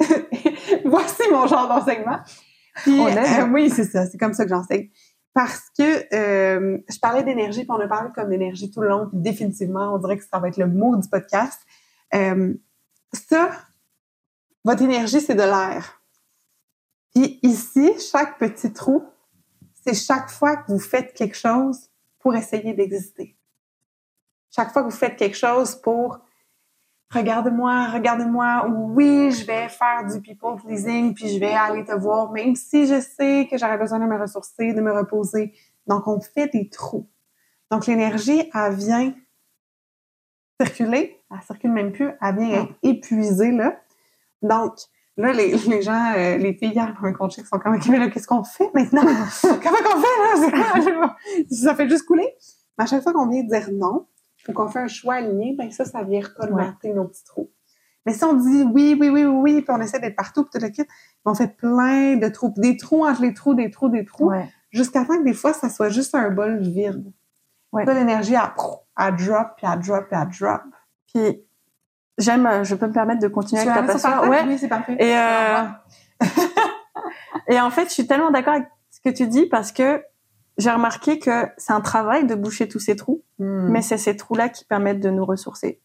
Voici 0.84 1.22
mon 1.30 1.46
genre 1.46 1.68
d'enseignement. 1.68 2.20
Puis, 2.76 3.00
euh, 3.00 3.46
oui, 3.52 3.70
c'est 3.70 3.84
ça. 3.84 4.06
C'est 4.06 4.18
comme 4.18 4.32
ça 4.32 4.44
que 4.44 4.50
j'enseigne. 4.50 4.88
Parce 5.32 5.70
que 5.78 6.14
euh, 6.14 6.78
je 6.88 6.98
parlais 6.98 7.22
d'énergie, 7.22 7.60
puis 7.60 7.70
on 7.70 7.80
a 7.80 7.86
parlé 7.86 8.10
comme 8.14 8.30
d'énergie 8.30 8.70
tout 8.70 8.80
le 8.80 8.88
long, 8.88 9.08
puis 9.08 9.18
définitivement, 9.18 9.94
on 9.94 9.98
dirait 9.98 10.18
que 10.18 10.24
ça 10.24 10.38
va 10.38 10.48
être 10.48 10.56
le 10.56 10.66
mot 10.66 10.96
du 10.96 11.08
podcast. 11.08 11.60
Euh, 12.14 12.54
ça, 13.12 13.52
votre 14.64 14.82
énergie, 14.82 15.20
c'est 15.20 15.34
de 15.34 15.42
l'air. 15.42 16.02
Puis 17.14 17.38
ici, 17.42 17.92
chaque 18.10 18.38
petit 18.38 18.72
trou, 18.72 19.04
c'est 19.84 19.94
chaque 19.94 20.30
fois 20.30 20.56
que 20.56 20.72
vous 20.72 20.80
faites 20.80 21.14
quelque 21.14 21.36
chose 21.36 21.90
pour 22.18 22.34
essayer 22.34 22.74
d'exister. 22.74 23.36
Chaque 24.50 24.72
fois 24.72 24.82
que 24.82 24.88
vous 24.88 24.96
faites 24.96 25.16
quelque 25.16 25.36
chose 25.36 25.76
pour 25.76 26.18
regarde-moi, 27.12 27.88
regarde-moi, 27.88 28.66
oui, 28.68 29.32
je 29.32 29.44
vais 29.46 29.68
faire 29.68 30.06
du 30.06 30.20
people 30.20 30.56
pleasing, 30.56 31.14
puis 31.14 31.28
je 31.28 31.40
vais 31.40 31.52
aller 31.52 31.84
te 31.84 31.92
voir, 31.92 32.30
même 32.30 32.54
si 32.54 32.86
je 32.86 33.00
sais 33.00 33.48
que 33.50 33.58
j'aurais 33.58 33.78
besoin 33.78 33.98
de 33.98 34.04
me 34.04 34.18
ressourcer, 34.18 34.72
de 34.72 34.80
me 34.80 34.92
reposer. 34.92 35.52
Donc, 35.86 36.06
on 36.06 36.20
fait 36.20 36.48
des 36.52 36.68
trous. 36.68 37.08
Donc, 37.70 37.86
l'énergie, 37.86 38.50
elle 38.54 38.74
vient 38.74 39.12
circuler, 40.60 41.20
elle 41.30 41.42
circule 41.42 41.72
même 41.72 41.92
plus, 41.92 42.10
elle 42.20 42.36
vient 42.36 42.62
être 42.62 42.74
épuisée, 42.82 43.52
là. 43.52 43.80
Donc, 44.42 44.74
là, 45.16 45.32
les, 45.32 45.56
les 45.56 45.82
gens, 45.82 46.12
euh, 46.16 46.36
les 46.36 46.54
filles 46.54 46.72
hier 46.72 46.96
un 47.02 47.12
coaching 47.12 47.44
sont 47.44 47.58
comme, 47.58 47.74
OK, 47.74 47.86
mais 47.88 47.98
là, 47.98 48.08
qu'est-ce 48.08 48.26
qu'on 48.26 48.44
fait 48.44 48.70
maintenant? 48.74 49.02
Comment 49.42 49.58
qu'on 49.58 50.00
fait, 50.00 50.90
là? 50.92 51.16
Ça 51.50 51.74
fait 51.74 51.88
juste 51.88 52.06
couler? 52.06 52.28
Mais 52.78 52.84
à 52.84 52.86
chaque 52.86 53.02
fois 53.02 53.12
qu'on 53.12 53.28
vient 53.28 53.42
dire 53.42 53.68
non, 53.72 54.06
ou 54.48 54.52
qu'on 54.52 54.68
fait 54.68 54.80
un 54.80 54.88
choix 54.88 55.14
aligné, 55.14 55.54
ben 55.56 55.70
ça, 55.70 55.84
ça 55.84 56.02
vient 56.02 56.20
recolmater 56.20 56.92
nos 56.92 57.04
petits 57.04 57.24
trous. 57.24 57.50
Mais 58.06 58.14
si 58.14 58.24
on 58.24 58.32
dit 58.32 58.62
oui, 58.62 58.96
oui, 58.98 59.08
oui, 59.10 59.24
oui, 59.24 59.24
oui, 59.26 59.62
puis 59.62 59.74
on 59.76 59.80
essaie 59.80 60.00
d'être 60.00 60.16
partout, 60.16 60.44
puis 60.44 60.58
tout 60.58 60.64
le 60.64 60.70
kit, 60.70 60.84
on 61.24 61.34
fait 61.34 61.54
plein 61.56 62.16
de 62.16 62.28
trous, 62.28 62.52
des 62.56 62.76
trous 62.76 63.04
entre 63.04 63.22
les 63.22 63.34
trous, 63.34 63.54
des 63.54 63.70
trous, 63.70 63.88
des 63.90 64.04
trous, 64.04 64.30
Ouais. 64.30 64.48
jusqu'à 64.70 65.04
temps 65.04 65.18
que 65.18 65.24
des 65.24 65.34
fois, 65.34 65.52
ça 65.52 65.68
soit 65.68 65.90
juste 65.90 66.14
un 66.14 66.30
bol 66.30 66.58
vide. 66.60 67.12
Ouais. 67.72 67.84
L'énergie, 67.84 68.34
elle 68.34 69.16
drop, 69.16 69.48
puis 69.56 69.66
elle 69.70 69.80
drop, 69.80 70.06
puis 70.08 70.18
elle 70.20 70.28
drop. 70.38 70.62
Puis, 71.12 71.44
j'aime, 72.18 72.46
euh, 72.46 72.64
je 72.64 72.74
peux 72.74 72.86
me 72.86 72.92
permettre 72.92 73.20
de 73.20 73.28
continuer 73.28 73.62
Tu 73.62 73.68
avec 73.68 73.86
ta 73.86 73.92
passion. 73.92 74.28
Ouais. 74.28 74.42
Oui, 74.46 74.58
c'est 74.58 74.68
parfait. 74.68 74.96
Et, 74.98 75.16
euh, 75.16 75.64
et 77.48 77.60
en 77.60 77.70
fait, 77.70 77.84
je 77.84 77.90
suis 77.92 78.06
tellement 78.06 78.30
d'accord 78.30 78.54
avec 78.54 78.68
ce 78.90 79.00
que 79.00 79.14
tu 79.14 79.26
dis 79.28 79.46
parce 79.46 79.72
que 79.72 80.02
j'ai 80.60 80.70
remarqué 80.70 81.18
que 81.18 81.46
c'est 81.56 81.72
un 81.72 81.80
travail 81.80 82.26
de 82.26 82.34
boucher 82.34 82.68
tous 82.68 82.78
ces 82.80 82.96
trous, 82.96 83.22
Hmm. 83.38 83.68
mais 83.70 83.80
c'est 83.80 83.96
ces 83.96 84.16
trous-là 84.16 84.50
qui 84.50 84.64
permettent 84.66 85.00
de 85.00 85.08
nous 85.10 85.24
ressourcer. 85.24 85.80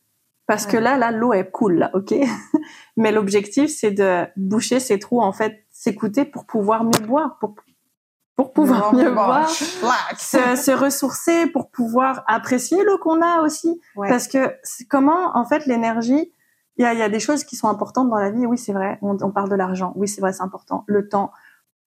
Parce 0.46 0.68
que 0.68 0.78
là, 0.78 0.98
là, 0.98 1.12
l'eau 1.12 1.34
est 1.34 1.50
cool, 1.50 1.76
là, 1.80 1.90
ok? 1.94 2.14
mais 2.98 3.12
l'objectif, 3.12 3.72
c'est 3.72 3.92
de 3.92 4.26
boucher 4.36 4.80
ces 4.80 5.00
trous, 5.00 5.22
en 5.22 5.32
fait, 5.32 5.66
s'écouter 5.72 6.26
pour 6.26 6.46
pouvoir 6.46 6.84
mieux 6.84 7.00
boire, 7.08 7.38
pour 7.40 7.56
pour 8.36 8.52
pouvoir 8.52 8.94
mieux 8.94 9.12
boire, 9.12 9.50
se, 10.18 10.56
se 10.58 10.72
ressourcer, 10.72 11.48
pour 11.48 11.72
pouvoir 11.72 12.26
apprécier 12.28 12.84
l'eau 12.84 12.98
qu'on 12.98 13.22
a 13.22 13.40
aussi. 13.42 13.80
Ouais. 13.96 14.10
Parce 14.10 14.28
que 14.28 14.54
comment, 14.90 15.38
en 15.38 15.46
fait, 15.46 15.66
l'énergie, 15.66 16.34
il 16.76 16.84
y 16.84 16.86
a, 16.86 16.94
il 16.94 17.00
y 17.00 17.02
a 17.02 17.08
des 17.08 17.22
choses 17.22 17.46
qui 17.46 17.56
sont 17.56 17.70
importantes 17.70 18.10
dans 18.10 18.18
la 18.18 18.32
vie. 18.32 18.46
Oui, 18.46 18.58
c'est 18.58 18.74
vrai. 18.74 19.00
On, 19.02 19.18
on 19.22 19.32
parle 19.32 19.50
de 19.50 19.56
l'argent. 19.56 19.94
Oui, 19.96 20.10
c'est 20.10 20.20
vrai, 20.20 20.34
c'est 20.34 20.44
important. 20.44 20.84
Le 20.88 21.08
temps. 21.08 21.32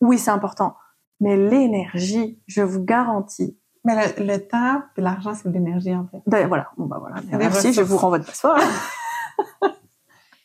Oui, 0.01 0.18
c'est 0.18 0.30
important. 0.30 0.74
Mais 1.21 1.37
l'énergie, 1.37 2.41
je 2.47 2.62
vous 2.62 2.83
garantis. 2.85 3.59
Mais 3.85 3.95
le, 4.19 4.25
le 4.27 4.39
temps 4.47 4.83
l'argent, 4.97 5.35
c'est 5.35 5.49
de 5.49 5.53
l'énergie, 5.55 5.95
en 5.95 6.07
fait. 6.07 6.23
Ben, 6.27 6.47
voilà. 6.49 6.71
Bon, 6.77 6.87
bah, 6.87 6.99
voilà. 7.01 7.16
Merci. 7.33 7.73
Je 7.73 7.83
vous 7.83 7.97
renvoie 7.97 8.19
de 8.19 8.25
passoire. 8.25 8.59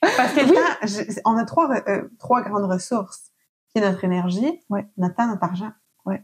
Parce 0.02 0.34
que 0.34 0.42
le 0.42 0.54
temps, 0.54 0.88
je- 0.88 1.20
on 1.26 1.38
a 1.38 1.46
trois, 1.46 1.70
euh, 1.88 2.04
trois 2.20 2.42
grandes 2.42 2.70
ressources, 2.70 3.32
qui 3.70 3.80
est 3.80 3.82
notre 3.90 4.04
énergie, 4.04 4.62
Ouais. 4.70 4.86
notre 4.98 5.16
temps, 5.16 5.28
notre 5.28 5.44
argent. 5.44 5.72
Ouais. 6.06 6.24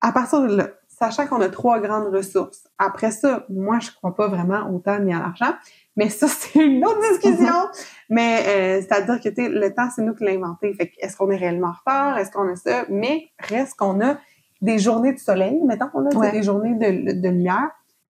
À 0.00 0.12
partir 0.12 0.40
de 0.42 0.54
là, 0.54 0.68
sachant 0.88 1.26
qu'on 1.26 1.40
a 1.40 1.48
trois 1.48 1.80
grandes 1.80 2.14
ressources, 2.14 2.68
après 2.78 3.10
ça, 3.10 3.44
moi, 3.48 3.78
je 3.80 3.90
crois 3.90 4.14
pas 4.14 4.28
vraiment 4.28 4.70
au 4.70 4.78
temps 4.78 4.98
ni 5.00 5.12
à 5.12 5.18
l'argent, 5.18 5.52
mais 5.96 6.08
ça, 6.08 6.26
c'est 6.28 6.58
une 6.64 6.84
autre 6.84 7.00
discussion. 7.12 7.54
Mais 8.10 8.44
euh, 8.46 8.80
c'est-à-dire 8.82 9.20
que 9.20 9.28
le 9.40 9.74
temps, 9.74 9.88
c'est 9.94 10.02
nous 10.02 10.14
qui 10.14 10.24
l'avons 10.24 10.44
inventé. 10.44 10.74
Fait 10.74 10.88
que 10.88 10.94
est-ce 10.98 11.16
qu'on 11.16 11.30
est 11.30 11.36
réellement 11.36 11.68
en 11.68 11.72
retard? 11.72 12.18
Est-ce 12.18 12.30
qu'on 12.30 12.46
a 12.52 12.56
ça? 12.56 12.84
Mais 12.90 13.30
reste 13.38 13.74
qu'on 13.78 14.00
a 14.06 14.18
des 14.60 14.78
journées 14.78 15.14
de 15.14 15.18
soleil, 15.18 15.58
mettons, 15.64 15.86
là, 15.98 16.10
Ouais. 16.16 16.30
des 16.30 16.42
journées 16.42 16.74
de, 16.74 17.20
de 17.20 17.28
lumière. 17.28 17.70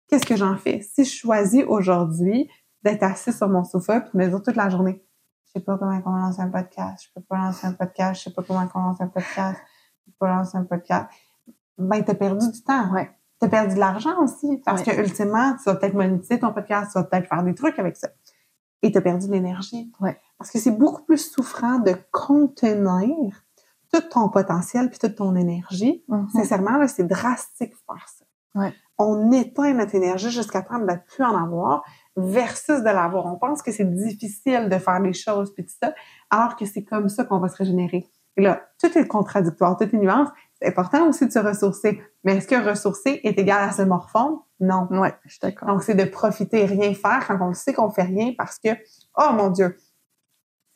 Qu'est-ce 0.09 0.25
que 0.27 0.37
j'en 0.37 0.57
fais? 0.57 0.81
Si 0.81 1.05
je 1.05 1.15
choisis 1.15 1.63
aujourd'hui 1.67 2.49
d'être 2.83 3.03
assis 3.03 3.33
sur 3.33 3.49
mon 3.49 3.65
sofa 3.65 4.01
puis 4.01 4.11
de 4.15 4.19
me 4.25 4.29
dire 4.29 4.43
toute 4.43 4.57
la 4.57 4.69
journée, 4.71 5.05
je 5.47 5.53
sais 5.53 5.65
pas 5.65 5.77
comment 5.79 6.01
on 6.07 6.11
lance 6.11 6.41
un 6.41 6.49
podcast, 6.49 7.05
je 7.07 7.09
peux 7.15 7.25
pas 7.27 7.37
lancer 7.37 7.67
un 7.67 7.73
podcast, 7.73 8.19
je 8.21 8.25
sais 8.25 8.35
pas 8.35 8.43
comment 8.43 8.67
on 8.75 8.79
lance 8.81 9.01
un 9.01 9.09
podcast, 9.09 9.59
je 10.07 10.11
peux 10.11 10.17
pas 10.19 10.29
lancer 10.29 10.57
un 10.57 10.65
podcast, 10.65 11.07
ben 11.79 12.03
t'as 12.03 12.15
perdu 12.15 12.51
du 12.51 12.63
temps. 12.63 12.93
Ouais. 12.93 13.11
T'as 13.43 13.49
perdu 13.49 13.75
de 13.75 13.81
l'argent 13.81 14.23
aussi 14.23 14.63
parce 14.65 14.87
Ouais. 14.87 14.95
que 14.95 15.01
ultimement, 15.01 15.57
tu 15.57 15.65
vas 15.65 15.75
peut-être 15.75 15.95
monétiser 15.95 16.39
ton 16.39 16.53
podcast, 16.53 16.93
tu 16.93 16.99
vas 16.99 17.03
peut-être 17.05 17.27
faire 17.29 17.43
des 17.43 17.57
trucs 17.57 17.77
avec 17.81 17.97
ça. 17.97 18.09
Et 18.83 18.93
t'as 18.93 19.01
perdu 19.01 19.27
de 19.27 19.33
l'énergie. 19.33 19.91
Ouais. 20.01 20.17
Parce 20.39 20.53
que 20.53 20.61
c'est 20.61 20.71
beaucoup 20.71 21.03
plus 21.03 21.19
souffrant 21.33 21.81
de 21.81 21.93
contenir 22.13 23.45
tout 23.93 24.01
ton 24.11 24.29
potentiel 24.29 24.91
puis 24.91 24.99
toute 25.01 25.17
ton 25.17 25.35
énergie. 25.35 26.05
Mhm. 26.09 26.29
Sincèrement, 26.31 26.79
là, 26.79 26.87
c'est 26.87 27.03
drastique 27.03 27.73
faire 27.85 28.07
ça. 28.09 28.25
Ouais. 28.55 28.73
On 28.97 29.33
éteint 29.33 29.73
notre 29.75 29.97
énergie 29.97 30.31
jusqu'à 30.31 30.63
temps 30.63 30.79
de 30.79 30.85
ne 30.85 30.95
plus 30.97 31.25
en 31.25 31.37
avoir 31.37 31.83
versus 32.17 32.79
de 32.79 32.85
l'avoir. 32.91 33.27
On 33.27 33.39
pense 33.39 33.61
que 33.61 33.73
c'est 33.73 33.93
difficile 33.93 34.69
de 34.69 34.79
faire 34.79 35.01
les 35.01 35.15
choses 35.15 35.53
puis 35.53 35.65
tout 35.65 35.75
ça, 35.83 35.95
alors 36.31 36.55
que 36.55 36.65
c'est 36.65 36.85
comme 36.85 37.09
ça 37.09 37.25
qu'on 37.25 37.41
va 37.41 37.49
se 37.49 37.57
régénérer. 37.57 38.07
Et 38.37 38.43
là, 38.43 38.63
tout 38.81 38.97
est 38.97 39.07
contradictoire, 39.09 39.77
tout 39.77 39.85
est 39.85 39.93
nuance. 39.99 40.29
C'est 40.63 40.69
important 40.69 41.09
aussi 41.09 41.27
de 41.27 41.33
se 41.33 41.39
ressourcer. 41.39 42.01
Mais 42.25 42.37
est-ce 42.37 42.47
que 42.47 42.69
ressourcer 42.69 43.21
est 43.25 43.39
égal 43.39 43.69
à 43.69 43.73
se 43.73 43.83
morfondre? 43.83 44.47
Non. 44.61 44.87
Ouais, 44.91 45.13
je 45.25 45.31
suis 45.33 45.41
d'accord. 45.43 45.69
Donc, 45.69 45.83
c'est 45.83 45.95
de 45.95 46.05
profiter 46.05 46.61
et 46.63 46.67
rien 46.67 46.95
faire 46.95 47.25
quand 47.27 47.39
on 47.41 47.53
sait 47.53 47.73
qu'on 47.73 47.91
fait 47.91 48.03
rien 48.03 48.33
parce 48.39 48.59
que, 48.59 48.69
oh 49.19 49.33
mon 49.33 49.51
Dieu, 49.51 49.77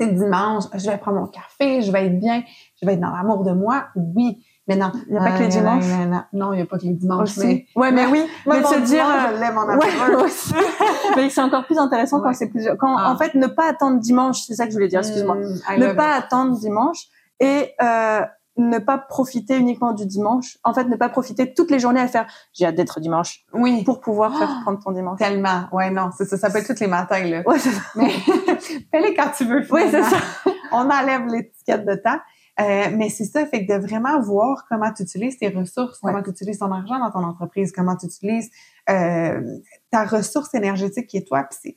c'est 0.01 0.09
dimanche, 0.13 0.65
je 0.75 0.91
vais 0.91 0.99
prendre 0.99 1.21
mon 1.21 1.27
café, 1.27 1.81
je 1.83 1.91
vais 1.93 2.07
être 2.07 2.19
bien, 2.19 2.43
je 2.81 2.87
vais 2.87 2.95
être 2.95 3.01
dans 3.01 3.13
l'amour 3.13 3.45
de 3.45 3.53
moi. 3.53 3.87
Oui. 3.95 4.45
Mais 4.69 4.75
non. 4.75 4.91
Il 5.09 5.15
y 5.15 5.17
a 5.17 5.21
pas 5.21 5.31
que 5.39 5.43
les 5.45 5.49
dimanches? 5.49 5.85
non, 6.33 6.53
il 6.53 6.57
n'y 6.57 6.63
a 6.63 6.67
pas 6.67 6.79
que 6.79 6.83
les 6.83 6.93
dimanches. 6.95 7.37
Mais, 7.37 7.67
Ouais, 7.77 7.93
mais 7.93 8.07
oui, 8.07 8.27
mais 8.47 8.61
de 8.61 8.67
se 8.67 8.81
dire, 8.81 9.05
je 9.35 9.41
l'aime 9.41 9.57
en 9.57 9.67
Ouais, 9.67 10.25
aussi. 10.25 10.53
mais 11.17 11.31
c'est 11.31 11.41
encore 11.41 11.65
plus 11.67 11.79
intéressant 11.79 12.21
quand 12.21 12.33
c'est 12.35 12.49
plusieurs. 12.49 12.77
Quand, 12.77 12.97
Ah. 12.99 13.13
en 13.13 13.17
fait, 13.17 13.35
ne 13.37 13.47
pas 13.47 13.69
attendre 13.71 14.01
dimanche, 14.01 14.41
c'est 14.41 14.55
ça 14.55 14.65
que 14.65 14.71
je 14.73 14.77
voulais 14.77 14.89
dire, 14.89 14.99
excuse-moi. 14.99 15.37
Mm, 15.37 15.61
I 15.77 15.79
ne 15.79 15.93
pas 15.93 16.19
it. 16.19 16.25
attendre 16.25 16.59
dimanche 16.59 17.05
et 17.39 17.73
euh, 17.81 18.23
ne 18.59 18.79
pas 18.79 18.99
profiter 18.99 19.57
uniquement 19.59 19.93
du 19.93 20.07
dimanche. 20.07 20.59
En 20.65 20.73
fait, 20.75 20.85
ne 20.85 20.97
pas 20.97 21.09
profiter 21.09 21.53
toutes 21.55 21.71
les 21.71 21.79
journées 21.79 22.01
à 22.01 22.09
faire 22.09 22.27
j'ai 22.53 22.65
hâte 22.67 22.75
d'être 22.75 23.01
dimanche 23.01 23.45
Oui. 23.53 23.85
pour 23.85 24.01
pouvoir 24.01 24.37
faire 24.39 24.49
Ah. 24.51 24.61
prendre 24.63 24.83
ton 24.83 24.93
dimanche. 24.93 25.19
Tellement. 25.19 25.65
Ouais, 25.73 25.91
non, 25.91 26.11
c'est 26.17 26.25
ça. 26.25 26.37
Ça 26.39 26.51
peut 26.51 26.59
être 26.59 26.67
tous 26.67 26.81
les 26.81 26.87
matins, 26.87 27.23
là. 27.25 27.43
Ouais, 27.47 27.59
c'est 27.59 27.71
ça. 27.71 27.83
Mais 27.95 28.11
fais-les 28.91 29.15
quand 29.15 29.31
tu 29.37 29.45
veux. 29.45 29.61
Oui, 29.71 29.83
c'est 29.91 30.03
finalement. 30.03 30.11
ça. 30.11 30.51
on 30.73 30.91
enlève 30.91 31.27
l'étiquette 31.27 31.85
de 31.87 31.95
temps. 31.95 32.19
Euh, 32.59 32.87
mais 32.97 33.11
c'est 33.11 33.27
ça, 33.27 33.45
fait 33.45 33.67
que 33.67 33.75
de 33.75 33.79
vraiment 33.79 34.19
voir 34.19 34.65
comment 34.71 34.91
tu 34.91 35.03
utilises 35.03 35.37
tes 35.37 35.49
ressources, 35.49 35.99
Ouais. 36.03 36.11
comment 36.11 36.23
tu 36.23 36.31
utilises 36.31 36.59
ton 36.59 36.73
argent 36.73 36.99
dans 36.99 37.11
ton 37.11 37.23
entreprise, 37.23 37.71
comment 37.71 37.97
tu 37.97 38.07
utilises 38.07 38.51
euh, 38.89 39.43
ta 39.91 40.05
ressource 40.07 40.55
énergétique 40.55 41.07
qui 41.07 41.19
est 41.19 41.27
toi. 41.29 41.45
Puis 41.45 41.75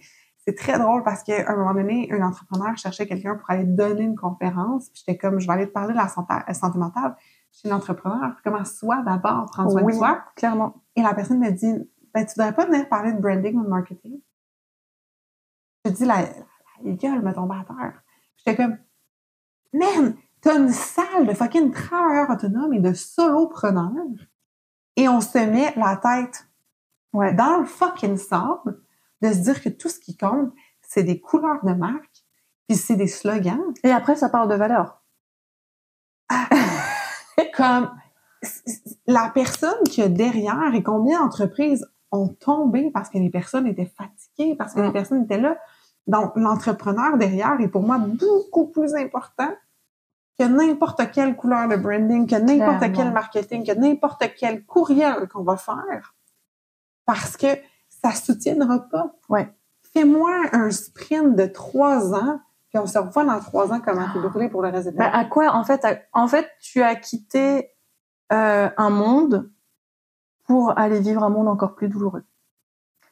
c'est, 0.50 0.56
très 0.56 0.80
drôle 0.80 1.04
parce 1.04 1.24
qu'à 1.24 1.50
un 1.52 1.56
moment 1.56 1.74
donné, 1.74 2.12
un 2.12 2.22
entrepreneur 2.22 2.78
cherchait 2.78 3.08
quelqu'un 3.08 3.36
pour 3.36 3.50
aller 3.50 3.64
donner 3.64 4.04
une 4.04 4.16
conférence. 4.16 4.90
Puis 4.90 5.04
j'étais 5.06 5.18
comme, 5.18 5.40
je 5.40 5.48
vais 5.48 5.54
aller 5.54 5.68
te 5.68 5.72
parler 5.74 5.94
de 5.94 5.98
la 5.98 6.08
santé, 6.08 6.34
la 6.48 6.54
santé 6.54 6.78
mentale 6.78 7.16
chez 7.52 7.70
l'entrepreneur. 7.70 8.36
Comment 8.44 8.66
soi 8.66 9.02
d'abord 9.04 9.46
prendre 9.52 9.72
soin 9.72 9.82
Oui, 9.84 9.94
de 9.94 9.98
soi. 9.98 10.24
clairement. 10.36 10.84
Et 10.96 11.02
la 11.02 11.14
personne 11.14 11.40
me 11.40 11.52
dit, 11.52 11.74
ben, 12.14 12.26
tu 12.26 12.34
devrais 12.38 12.54
pas 12.54 12.66
venir 12.66 12.88
parler 12.90 13.14
de 13.14 13.20
branding 13.20 13.56
ou 13.58 13.64
de 13.64 13.70
marketing. 13.70 14.20
Je 15.86 15.92
dis, 15.92 16.06
la, 16.06 16.22
la 16.22 16.92
gueule 16.92 17.22
me 17.22 17.34
tombe 17.34 17.52
à 17.52 17.64
terre. 17.66 18.02
J'étais 18.38 18.56
comme, 18.56 18.78
man, 19.74 20.16
t'as 20.42 20.58
une 20.58 20.70
salle 20.70 21.28
de 21.28 21.34
fucking 21.34 21.72
travailleurs 21.72 22.30
autonomes 22.30 22.74
et 22.74 22.80
de 22.80 22.94
solopreneurs. 22.94 24.28
Et 24.96 25.08
on 25.08 25.22
se 25.22 25.38
met 25.38 25.74
la 25.76 25.98
tête 25.98 26.46
Ouais. 27.12 27.34
dans 27.34 27.58
le 27.58 27.66
fucking 27.66 28.18
sable 28.18 28.80
de 29.22 29.32
se 29.34 29.40
dire 29.40 29.62
que 29.62 29.70
tout 29.70 29.90
ce 29.90 30.00
qui 30.00 30.16
compte, 30.18 30.54
c'est 30.82 31.04
des 31.04 31.20
couleurs 31.20 31.64
de 31.64 31.74
marque, 31.74 32.24
puis 32.68 32.78
c'est 32.78 32.96
des 32.96 33.08
slogans. 33.08 33.74
Et 33.84 33.92
après, 33.92 34.16
ça 34.16 34.30
parle 34.30 34.50
de 34.50 34.56
valeur. 34.56 35.04
comme 37.56 37.92
la 39.08 39.30
personne 39.34 39.84
qui 39.90 40.02
est 40.02 40.10
derrière 40.10 40.74
et 40.74 40.84
combien 40.84 41.20
d'entreprises 41.22 41.86
ont 42.12 42.28
tombé 42.30 42.90
parce 42.92 43.10
que 43.10 43.18
les 43.18 43.30
personnes 43.30 43.68
étaient 43.68 43.92
fatiguées, 43.98 44.56
parce 44.56 44.74
que 44.74 44.82
les 44.82 44.90
Mm. 44.90 44.94
personnes 44.94 45.24
étaient 45.24 45.40
là. 45.40 45.58
Donc, 46.08 46.32
l'entrepreneur 46.36 47.18
derrière 47.18 47.60
est 47.60 47.68
pour 47.68 47.84
moi 47.84 47.98
beaucoup 48.00 48.68
plus 48.68 48.96
important 48.96 49.52
que 50.40 50.46
n'importe 50.46 51.12
quelle 51.12 51.36
couleur 51.36 51.68
de 51.68 51.76
branding, 51.76 52.26
que 52.26 52.36
n'importe 52.36 52.94
quel 52.94 53.12
marketing, 53.12 53.66
que 53.66 53.74
n'importe 53.74 54.24
quel 54.40 54.66
courriel 54.66 55.28
qu'on 55.28 55.44
va 55.44 55.58
faire. 55.58 56.16
Parce 57.06 57.36
que 57.36 57.48
ça 58.04 58.12
soutiendra 58.14 58.80
pas. 58.90 59.14
Ouais. 59.30 59.52
Fais-moi 59.94 60.32
un 60.54 60.70
sprint 60.72 61.36
de 61.36 61.46
trois 61.46 62.14
ans, 62.14 62.40
puis 62.70 62.78
on 62.80 62.86
se 62.86 62.98
revoit 63.00 63.26
dans 63.26 63.40
trois 63.40 63.72
ans 63.74 63.80
comment 63.84 64.06
t'es 64.14 64.20
brûlé 64.20 64.50
pour 64.50 64.62
le 64.62 64.70
reste 64.70 64.90
de 64.92 64.98
ta 64.98 65.10
vie. 65.10 65.16
à 65.16 65.26
quoi 65.26 65.54
en 65.54 65.64
fait 65.64 65.84
à- 65.86 65.98
En 66.14 66.28
fait, 66.28 66.48
tu 66.62 66.82
as 66.82 66.96
quitté 66.96 67.72
euh, 68.32 68.70
un 68.78 68.90
monde 68.92 69.50
pour 70.46 70.78
aller 70.78 71.00
vivre 71.00 71.24
un 71.24 71.30
monde 71.30 71.48
encore 71.48 71.76
plus 71.76 71.88
douloureux. 71.90 72.24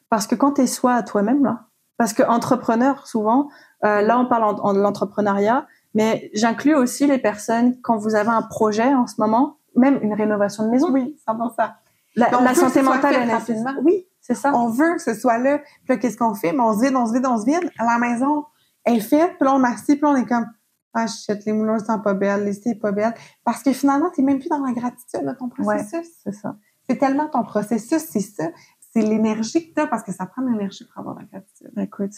Parce 0.10 0.28
que 0.28 0.36
quand 0.36 0.54
tu 0.54 0.62
es 0.62 0.68
soi 0.68 0.94
à 0.94 1.04
toi-même 1.04 1.44
là, 1.44 1.66
parce 1.98 2.14
que 2.14 2.22
entrepreneur 2.24 3.08
souvent, 3.08 3.50
euh, 3.84 4.02
là 4.02 4.20
on 4.20 4.26
parle 4.28 4.44
en, 4.44 4.56
en- 4.60 4.74
de 4.74 4.80
l'entrepreneuriat, 4.80 5.68
mais 5.96 6.30
j'inclus 6.34 6.76
aussi 6.76 7.08
les 7.08 7.18
personnes 7.18 7.80
quand 7.82 7.98
vous 7.98 8.14
avez 8.16 8.30
un 8.30 8.44
projet 8.44 8.94
en 8.94 9.08
ce 9.08 9.20
moment, 9.20 9.58
même 9.76 10.00
une 10.04 10.14
rénovation 10.14 10.64
de 10.66 10.70
maison. 10.70 10.92
Oui, 10.92 11.18
100%. 11.28 11.74
La, 12.16 12.30
Mais 12.32 12.36
on 12.38 12.42
la 12.44 12.52
que 12.54 12.60
santé 12.60 12.82
mentale, 12.82 13.16
elle 13.16 13.30
est. 13.30 13.82
Oui, 13.84 14.07
c'est 14.28 14.36
ça. 14.36 14.52
On 14.54 14.68
veut 14.70 14.96
que 14.96 15.02
ce 15.02 15.14
soit 15.14 15.38
là. 15.38 15.60
Puis 15.60 15.70
là, 15.90 15.98
qu'est-ce 15.98 16.18
qu'on 16.18 16.34
fait? 16.36 16.52
Mais 16.52 16.60
on 16.60 16.78
se 16.78 16.84
vide, 16.84 16.96
on 16.96 17.06
se 17.06 17.14
vide, 17.14 17.26
on 17.26 17.38
se 17.40 17.46
vide. 17.46 17.72
À 17.80 17.86
la 17.86 17.98
maison, 17.98 18.44
elle 18.84 18.98
est 18.98 19.00
faite, 19.00 19.38
puis 19.38 19.46
là, 19.46 19.56
on 19.56 19.60
m'assied, 19.60 19.96
puis 19.96 20.04
là, 20.04 20.10
on 20.10 20.16
est 20.18 20.26
comme, 20.26 20.46
ah, 20.94 21.08
shit, 21.08 21.46
les 21.46 21.54
moulins 21.54 21.80
sont 21.80 22.00
pas 22.02 22.14
belles, 22.14 22.44
les 22.44 22.54
c'est 22.54 22.76
pas 22.76 22.92
belle. 22.92 23.14
Parce 23.46 23.64
que 23.64 23.72
finalement, 23.72 24.10
t'es 24.10 24.22
même 24.22 24.40
plus 24.40 24.50
dans 24.50 24.60
la 24.66 24.74
gratitude 24.74 25.26
de 25.26 25.32
ton 25.34 25.48
processus. 25.50 26.08
C'est 26.24 26.34
ça. 26.34 26.56
C'est 26.90 26.98
tellement 26.98 27.28
ton 27.28 27.44
processus, 27.44 28.04
c'est 28.10 28.20
ça. 28.20 28.46
C'est 28.94 29.02
l'énergie 29.02 29.70
que 29.70 29.74
t'as, 29.76 29.88
parce 29.88 30.04
que 30.04 30.12
ça 30.12 30.26
prend 30.26 30.42
de 30.42 30.50
l'énergie 30.50 30.86
pour 30.86 31.00
avoir 31.00 31.16
la 31.20 31.26
gratitude. 31.26 31.72
Écoute, 31.78 32.14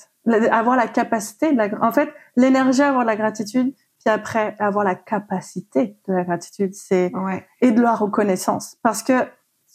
avoir 0.51 0.77
la 0.77 0.87
capacité 0.87 1.51
de 1.51 1.57
la, 1.57 1.69
en 1.81 1.91
fait, 1.91 2.09
l'énergie, 2.35 2.81
avoir 2.81 3.03
de 3.03 3.09
la 3.09 3.15
gratitude, 3.17 3.73
puis 3.73 4.13
après 4.13 4.55
avoir 4.59 4.85
la 4.85 4.95
capacité 4.95 5.97
de 6.07 6.13
la 6.13 6.23
gratitude, 6.23 6.73
c'est 6.73 7.11
Ouais. 7.13 7.45
et 7.61 7.71
de 7.71 7.81
la 7.81 7.93
reconnaissance. 7.95 8.77
Parce 8.81 9.03
que 9.03 9.13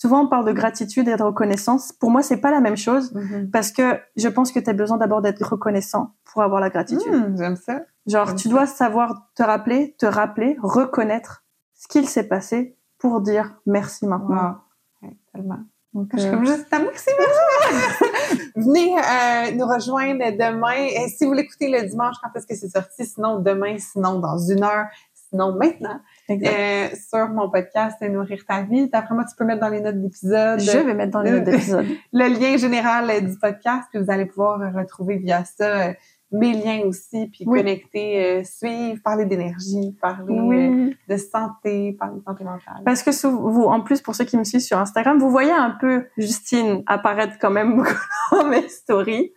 souvent 0.04 0.20
on 0.24 0.28
parle 0.28 0.44
de 0.44 0.52
gratitude 0.52 1.08
et 1.08 1.16
de 1.16 1.22
reconnaissance. 1.22 1.90
Pour 1.90 2.10
moi, 2.10 2.20
c'est 2.20 2.36
pas 2.36 2.50
la 2.50 2.60
même 2.60 2.76
chose 2.76 3.14
parce 3.50 3.72
que 3.72 3.98
je 4.16 4.28
pense 4.28 4.52
que 4.52 4.60
tu 4.60 4.68
as 4.68 4.74
besoin 4.74 4.98
d'abord 4.98 5.22
d'être 5.22 5.42
reconnaissant 5.42 6.14
pour 6.24 6.42
avoir 6.42 6.60
la 6.60 6.68
gratitude. 6.68 7.10
Hum, 7.10 7.34
J'aime 7.38 7.56
ça. 7.56 7.80
Genre, 8.06 8.26
j'aime 8.26 8.36
tu 8.36 8.48
ça. 8.48 8.54
dois 8.54 8.66
savoir 8.66 9.30
te 9.34 9.42
rappeler, 9.42 9.94
te 9.98 10.04
rappeler, 10.04 10.58
reconnaître 10.62 11.42
ce 11.72 11.88
qu'il 11.88 12.06
s'est 12.06 12.28
passé 12.28 12.76
pour 12.98 13.22
dire 13.22 13.54
merci 13.64 14.06
maintenant. 14.06 14.56
Wow. 15.00 15.08
Ouais, 15.08 15.16
tellement. 15.32 15.60
Donc, 15.94 16.08
Je 16.12 16.18
suis 16.18 16.28
euh, 16.28 16.32
comme 16.32 16.44
juste, 16.44 16.66
ah, 16.70 16.80
merci, 16.80 17.08
merci. 17.18 18.50
Venez 18.56 18.94
euh, 18.98 19.56
nous 19.56 19.66
rejoindre 19.66 20.24
demain. 20.32 20.72
Et 20.90 21.08
si 21.08 21.24
vous 21.24 21.32
l'écoutez 21.32 21.70
le 21.70 21.88
dimanche, 21.88 22.16
quand 22.22 22.28
est-ce 22.34 22.46
que 22.46 22.54
c'est 22.54 22.68
sorti? 22.68 23.06
Sinon, 23.06 23.38
demain, 23.38 23.78
sinon, 23.78 24.18
dans 24.18 24.36
une 24.36 24.64
heure, 24.64 24.86
sinon, 25.34 25.56
maintenant, 25.56 26.00
euh, 26.30 26.86
sur 27.10 27.28
mon 27.28 27.50
podcast 27.50 28.00
Nourrir 28.02 28.44
ta 28.46 28.62
vie. 28.62 28.88
D'après 28.88 29.14
moi, 29.14 29.24
tu 29.24 29.34
peux 29.36 29.44
mettre 29.44 29.60
dans 29.60 29.68
les 29.68 29.80
notes 29.80 30.00
d'épisode 30.00 30.60
je 30.60 30.78
vais 30.78 30.94
mettre 30.94 31.10
dans 31.10 31.22
les 31.22 31.32
notes 31.32 31.44
d'épisode. 31.44 31.86
le 32.12 32.28
lien 32.38 32.56
général 32.56 33.10
euh, 33.10 33.20
du 33.20 33.36
podcast, 33.38 33.88
puis 33.92 34.00
vous 34.02 34.10
allez 34.10 34.26
pouvoir 34.26 34.60
retrouver 34.74 35.16
via 35.16 35.44
ça 35.44 35.88
euh, 35.88 35.92
mes 36.30 36.52
liens 36.52 36.82
aussi, 36.86 37.26
puis 37.32 37.44
Oui. 37.46 37.60
connecter, 37.60 38.24
euh, 38.40 38.44
suivre, 38.44 39.00
parler 39.04 39.24
d'énergie, 39.24 39.96
parler 40.00 40.38
euh, 40.38 40.90
de 41.08 41.16
santé, 41.16 41.96
parler 41.98 42.18
de 42.18 42.24
santé 42.24 42.44
mentale. 42.44 42.82
Parce 42.84 43.02
que 43.02 43.10
sous- 43.12 43.38
vous, 43.38 43.64
en 43.64 43.80
plus, 43.80 44.00
pour 44.00 44.14
ceux 44.14 44.24
qui 44.24 44.36
me 44.36 44.44
suivent 44.44 44.60
sur 44.60 44.78
Instagram, 44.78 45.18
vous 45.18 45.30
voyez 45.30 45.52
un 45.52 45.70
peu 45.80 46.06
Justine 46.16 46.82
apparaître 46.86 47.34
quand 47.40 47.50
même 47.50 47.84
dans 48.32 48.46
mes 48.46 48.68
stories. 48.68 49.32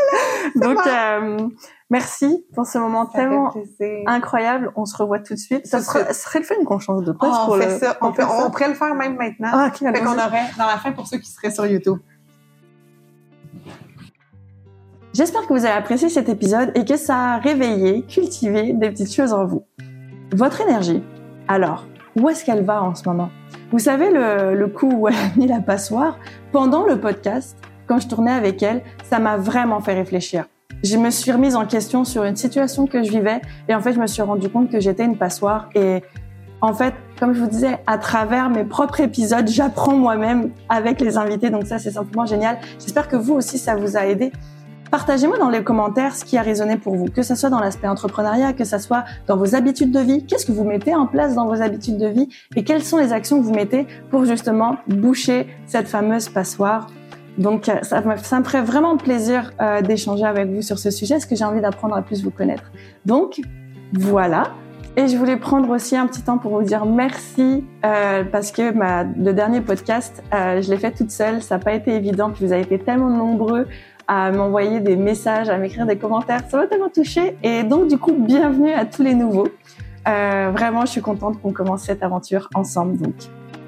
Donc, 0.56 0.78
euh, 0.86 1.48
merci 1.90 2.44
pour 2.54 2.66
ce 2.66 2.78
moment 2.78 3.06
Ça 3.10 3.18
tellement 3.18 3.52
incroyable. 4.06 4.72
On 4.76 4.84
se 4.84 4.96
revoit 4.96 5.18
tout 5.18 5.34
de 5.34 5.38
suite. 5.38 5.66
Ça 5.66 5.80
serait, 5.80 6.12
serait 6.12 6.40
le 6.40 6.44
fun 6.44 6.54
qu'on 6.64 6.78
change 6.78 7.04
de 7.04 7.12
Oh, 7.12 7.18
poste 7.18 7.32
pour 7.44 7.54
on 7.54 7.58
fait 7.58 7.66
le. 7.72 7.78
ça. 7.78 7.98
On, 8.00 8.12
peut, 8.12 8.22
fait 8.22 8.28
ça. 8.28 8.46
on 8.46 8.50
pourrait 8.50 8.68
le 8.68 8.74
faire 8.74 8.94
même 8.94 9.16
maintenant. 9.16 9.50
Ah, 9.52 9.68
ok, 9.68 9.78
fait 9.78 10.00
qu'on 10.00 10.12
aurait 10.12 10.50
dans 10.58 10.66
la 10.66 10.78
fin 10.78 10.92
pour 10.92 11.06
ceux 11.06 11.18
qui 11.18 11.30
seraient 11.30 11.50
sur 11.50 11.66
YouTube. 11.66 11.98
J'espère 15.14 15.42
que 15.48 15.52
vous 15.52 15.64
avez 15.64 15.74
apprécié 15.74 16.08
cet 16.08 16.28
épisode 16.28 16.70
et 16.76 16.84
que 16.84 16.96
ça 16.96 17.16
a 17.16 17.38
réveillé, 17.38 18.02
cultivé 18.02 18.72
des 18.72 18.90
petites 18.90 19.12
choses 19.12 19.32
en 19.32 19.46
vous. 19.46 19.64
Votre 20.32 20.60
énergie, 20.60 21.02
alors, 21.48 21.86
où 22.14 22.28
est-ce 22.28 22.44
qu'elle 22.44 22.64
va 22.64 22.82
en 22.82 22.94
ce 22.94 23.08
moment? 23.08 23.30
Vous 23.72 23.78
savez 23.78 24.10
le, 24.10 24.54
le 24.54 24.68
coup 24.68 24.90
où 24.92 25.08
elle 25.08 25.14
a 25.14 25.36
mis 25.36 25.46
la 25.46 25.60
passoire? 25.60 26.18
Pendant 26.52 26.86
le 26.86 27.00
podcast, 27.00 27.56
quand 27.88 27.98
je 27.98 28.08
tournais 28.08 28.32
avec 28.32 28.62
elle, 28.62 28.82
ça 29.04 29.18
m'a 29.18 29.36
vraiment 29.36 29.80
fait 29.80 29.94
réfléchir. 29.94 30.44
Je 30.84 30.96
me 30.96 31.10
suis 31.10 31.32
remise 31.32 31.56
en 31.56 31.66
question 31.66 32.04
sur 32.04 32.22
une 32.22 32.36
situation 32.36 32.86
que 32.86 33.02
je 33.02 33.10
vivais 33.10 33.40
et 33.68 33.74
en 33.74 33.80
fait, 33.80 33.92
je 33.94 33.98
me 33.98 34.06
suis 34.06 34.22
rendu 34.22 34.48
compte 34.48 34.70
que 34.70 34.78
j'étais 34.78 35.04
une 35.04 35.16
passoire 35.16 35.68
et 35.74 36.02
en 36.60 36.72
fait, 36.72 36.94
comme 37.18 37.34
je 37.34 37.40
vous 37.40 37.48
disais, 37.48 37.78
à 37.86 37.98
travers 37.98 38.50
mes 38.50 38.64
propres 38.64 39.00
épisodes, 39.00 39.48
j'apprends 39.48 39.96
moi-même 39.96 40.50
avec 40.68 41.00
les 41.00 41.16
invités. 41.16 41.50
Donc 41.50 41.66
ça, 41.66 41.78
c'est 41.78 41.92
simplement 41.92 42.26
génial. 42.26 42.58
J'espère 42.78 43.08
que 43.08 43.16
vous 43.16 43.34
aussi, 43.34 43.58
ça 43.58 43.76
vous 43.76 43.96
a 43.96 44.06
aidé. 44.06 44.32
Partagez-moi 44.90 45.38
dans 45.38 45.50
les 45.50 45.62
commentaires 45.62 46.16
ce 46.16 46.24
qui 46.24 46.38
a 46.38 46.42
résonné 46.42 46.78
pour 46.78 46.96
vous, 46.96 47.06
que 47.06 47.22
ce 47.22 47.34
soit 47.34 47.50
dans 47.50 47.60
l'aspect 47.60 47.88
entrepreneuriat, 47.88 48.54
que 48.54 48.64
ce 48.64 48.78
soit 48.78 49.04
dans 49.26 49.36
vos 49.36 49.54
habitudes 49.54 49.90
de 49.90 50.00
vie. 50.00 50.24
Qu'est-ce 50.24 50.46
que 50.46 50.52
vous 50.52 50.64
mettez 50.64 50.94
en 50.94 51.06
place 51.06 51.34
dans 51.34 51.46
vos 51.46 51.60
habitudes 51.60 51.98
de 51.98 52.06
vie 52.06 52.28
et 52.56 52.64
quelles 52.64 52.82
sont 52.82 52.96
les 52.96 53.12
actions 53.12 53.38
que 53.38 53.44
vous 53.44 53.54
mettez 53.54 53.86
pour 54.10 54.24
justement 54.24 54.76
boucher 54.86 55.46
cette 55.66 55.88
fameuse 55.88 56.28
passoire? 56.28 56.86
Donc 57.38 57.68
euh, 57.68 57.76
ça 57.82 58.00
me, 58.02 58.16
ça 58.16 58.42
ferait 58.42 58.62
vraiment 58.62 58.96
plaisir 58.96 59.52
euh, 59.60 59.80
d'échanger 59.80 60.24
avec 60.24 60.48
vous 60.48 60.60
sur 60.60 60.78
ce 60.78 60.90
sujet, 60.90 61.14
parce 61.14 61.26
que 61.26 61.36
j'ai 61.36 61.44
envie 61.44 61.60
d'apprendre 61.60 61.96
à 61.96 62.02
plus 62.02 62.22
vous 62.22 62.30
connaître. 62.30 62.64
Donc 63.06 63.40
voilà. 63.92 64.48
Et 64.96 65.06
je 65.06 65.16
voulais 65.16 65.36
prendre 65.36 65.70
aussi 65.70 65.96
un 65.96 66.08
petit 66.08 66.22
temps 66.22 66.38
pour 66.38 66.58
vous 66.58 66.64
dire 66.64 66.84
merci 66.84 67.64
euh, 67.86 68.24
parce 68.24 68.50
que 68.50 68.72
le 69.16 69.32
dernier 69.32 69.60
podcast, 69.60 70.24
je 70.32 70.68
l'ai 70.68 70.76
fait 70.76 70.90
toute 70.90 71.12
seule. 71.12 71.40
Ça 71.40 71.56
n'a 71.56 71.64
pas 71.64 71.72
été 71.72 71.94
évident. 71.94 72.30
Puis 72.30 72.44
vous 72.44 72.52
avez 72.52 72.62
été 72.62 72.80
tellement 72.80 73.10
nombreux 73.10 73.68
à 74.08 74.32
m'envoyer 74.32 74.80
des 74.80 74.96
messages, 74.96 75.50
à 75.50 75.56
m'écrire 75.56 75.86
des 75.86 75.98
commentaires. 75.98 76.40
Ça 76.48 76.56
m'a 76.56 76.66
tellement 76.66 76.88
touché. 76.88 77.36
Et 77.44 77.62
donc, 77.62 77.86
du 77.86 77.96
coup, 77.96 78.12
bienvenue 78.12 78.72
à 78.72 78.86
tous 78.86 79.04
les 79.04 79.14
nouveaux. 79.14 79.46
Vraiment, 80.04 80.80
je 80.84 80.90
suis 80.90 81.02
contente 81.02 81.40
qu'on 81.40 81.52
commence 81.52 81.82
cette 81.82 82.02
aventure 82.02 82.48
ensemble. 82.54 82.96
Donc, 82.96 83.14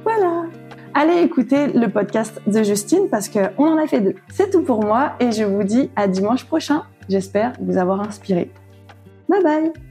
voilà. 0.03 0.47
Allez 0.95 1.23
écouter 1.23 1.69
le 1.69 1.89
podcast 1.89 2.41
de 2.47 2.63
Justine 2.63 3.09
parce 3.11 3.29
qu'on 3.29 3.65
en 3.65 3.79
a 3.79 3.87
fait 3.87 4.01
deux. 4.01 4.15
C'est 4.29 4.51
tout 4.51 4.63
pour 4.63 4.85
moi 4.85 5.13
et 5.21 5.31
je 5.31 5.45
vous 5.45 5.63
dis 5.63 5.91
à 5.95 6.09
dimanche 6.09 6.45
prochain. 6.45 6.83
J'espère 7.09 7.53
vous 7.61 7.79
avoir 7.79 8.01
inspiré. 8.01 8.51
Bye 9.29 9.43
bye 9.43 9.90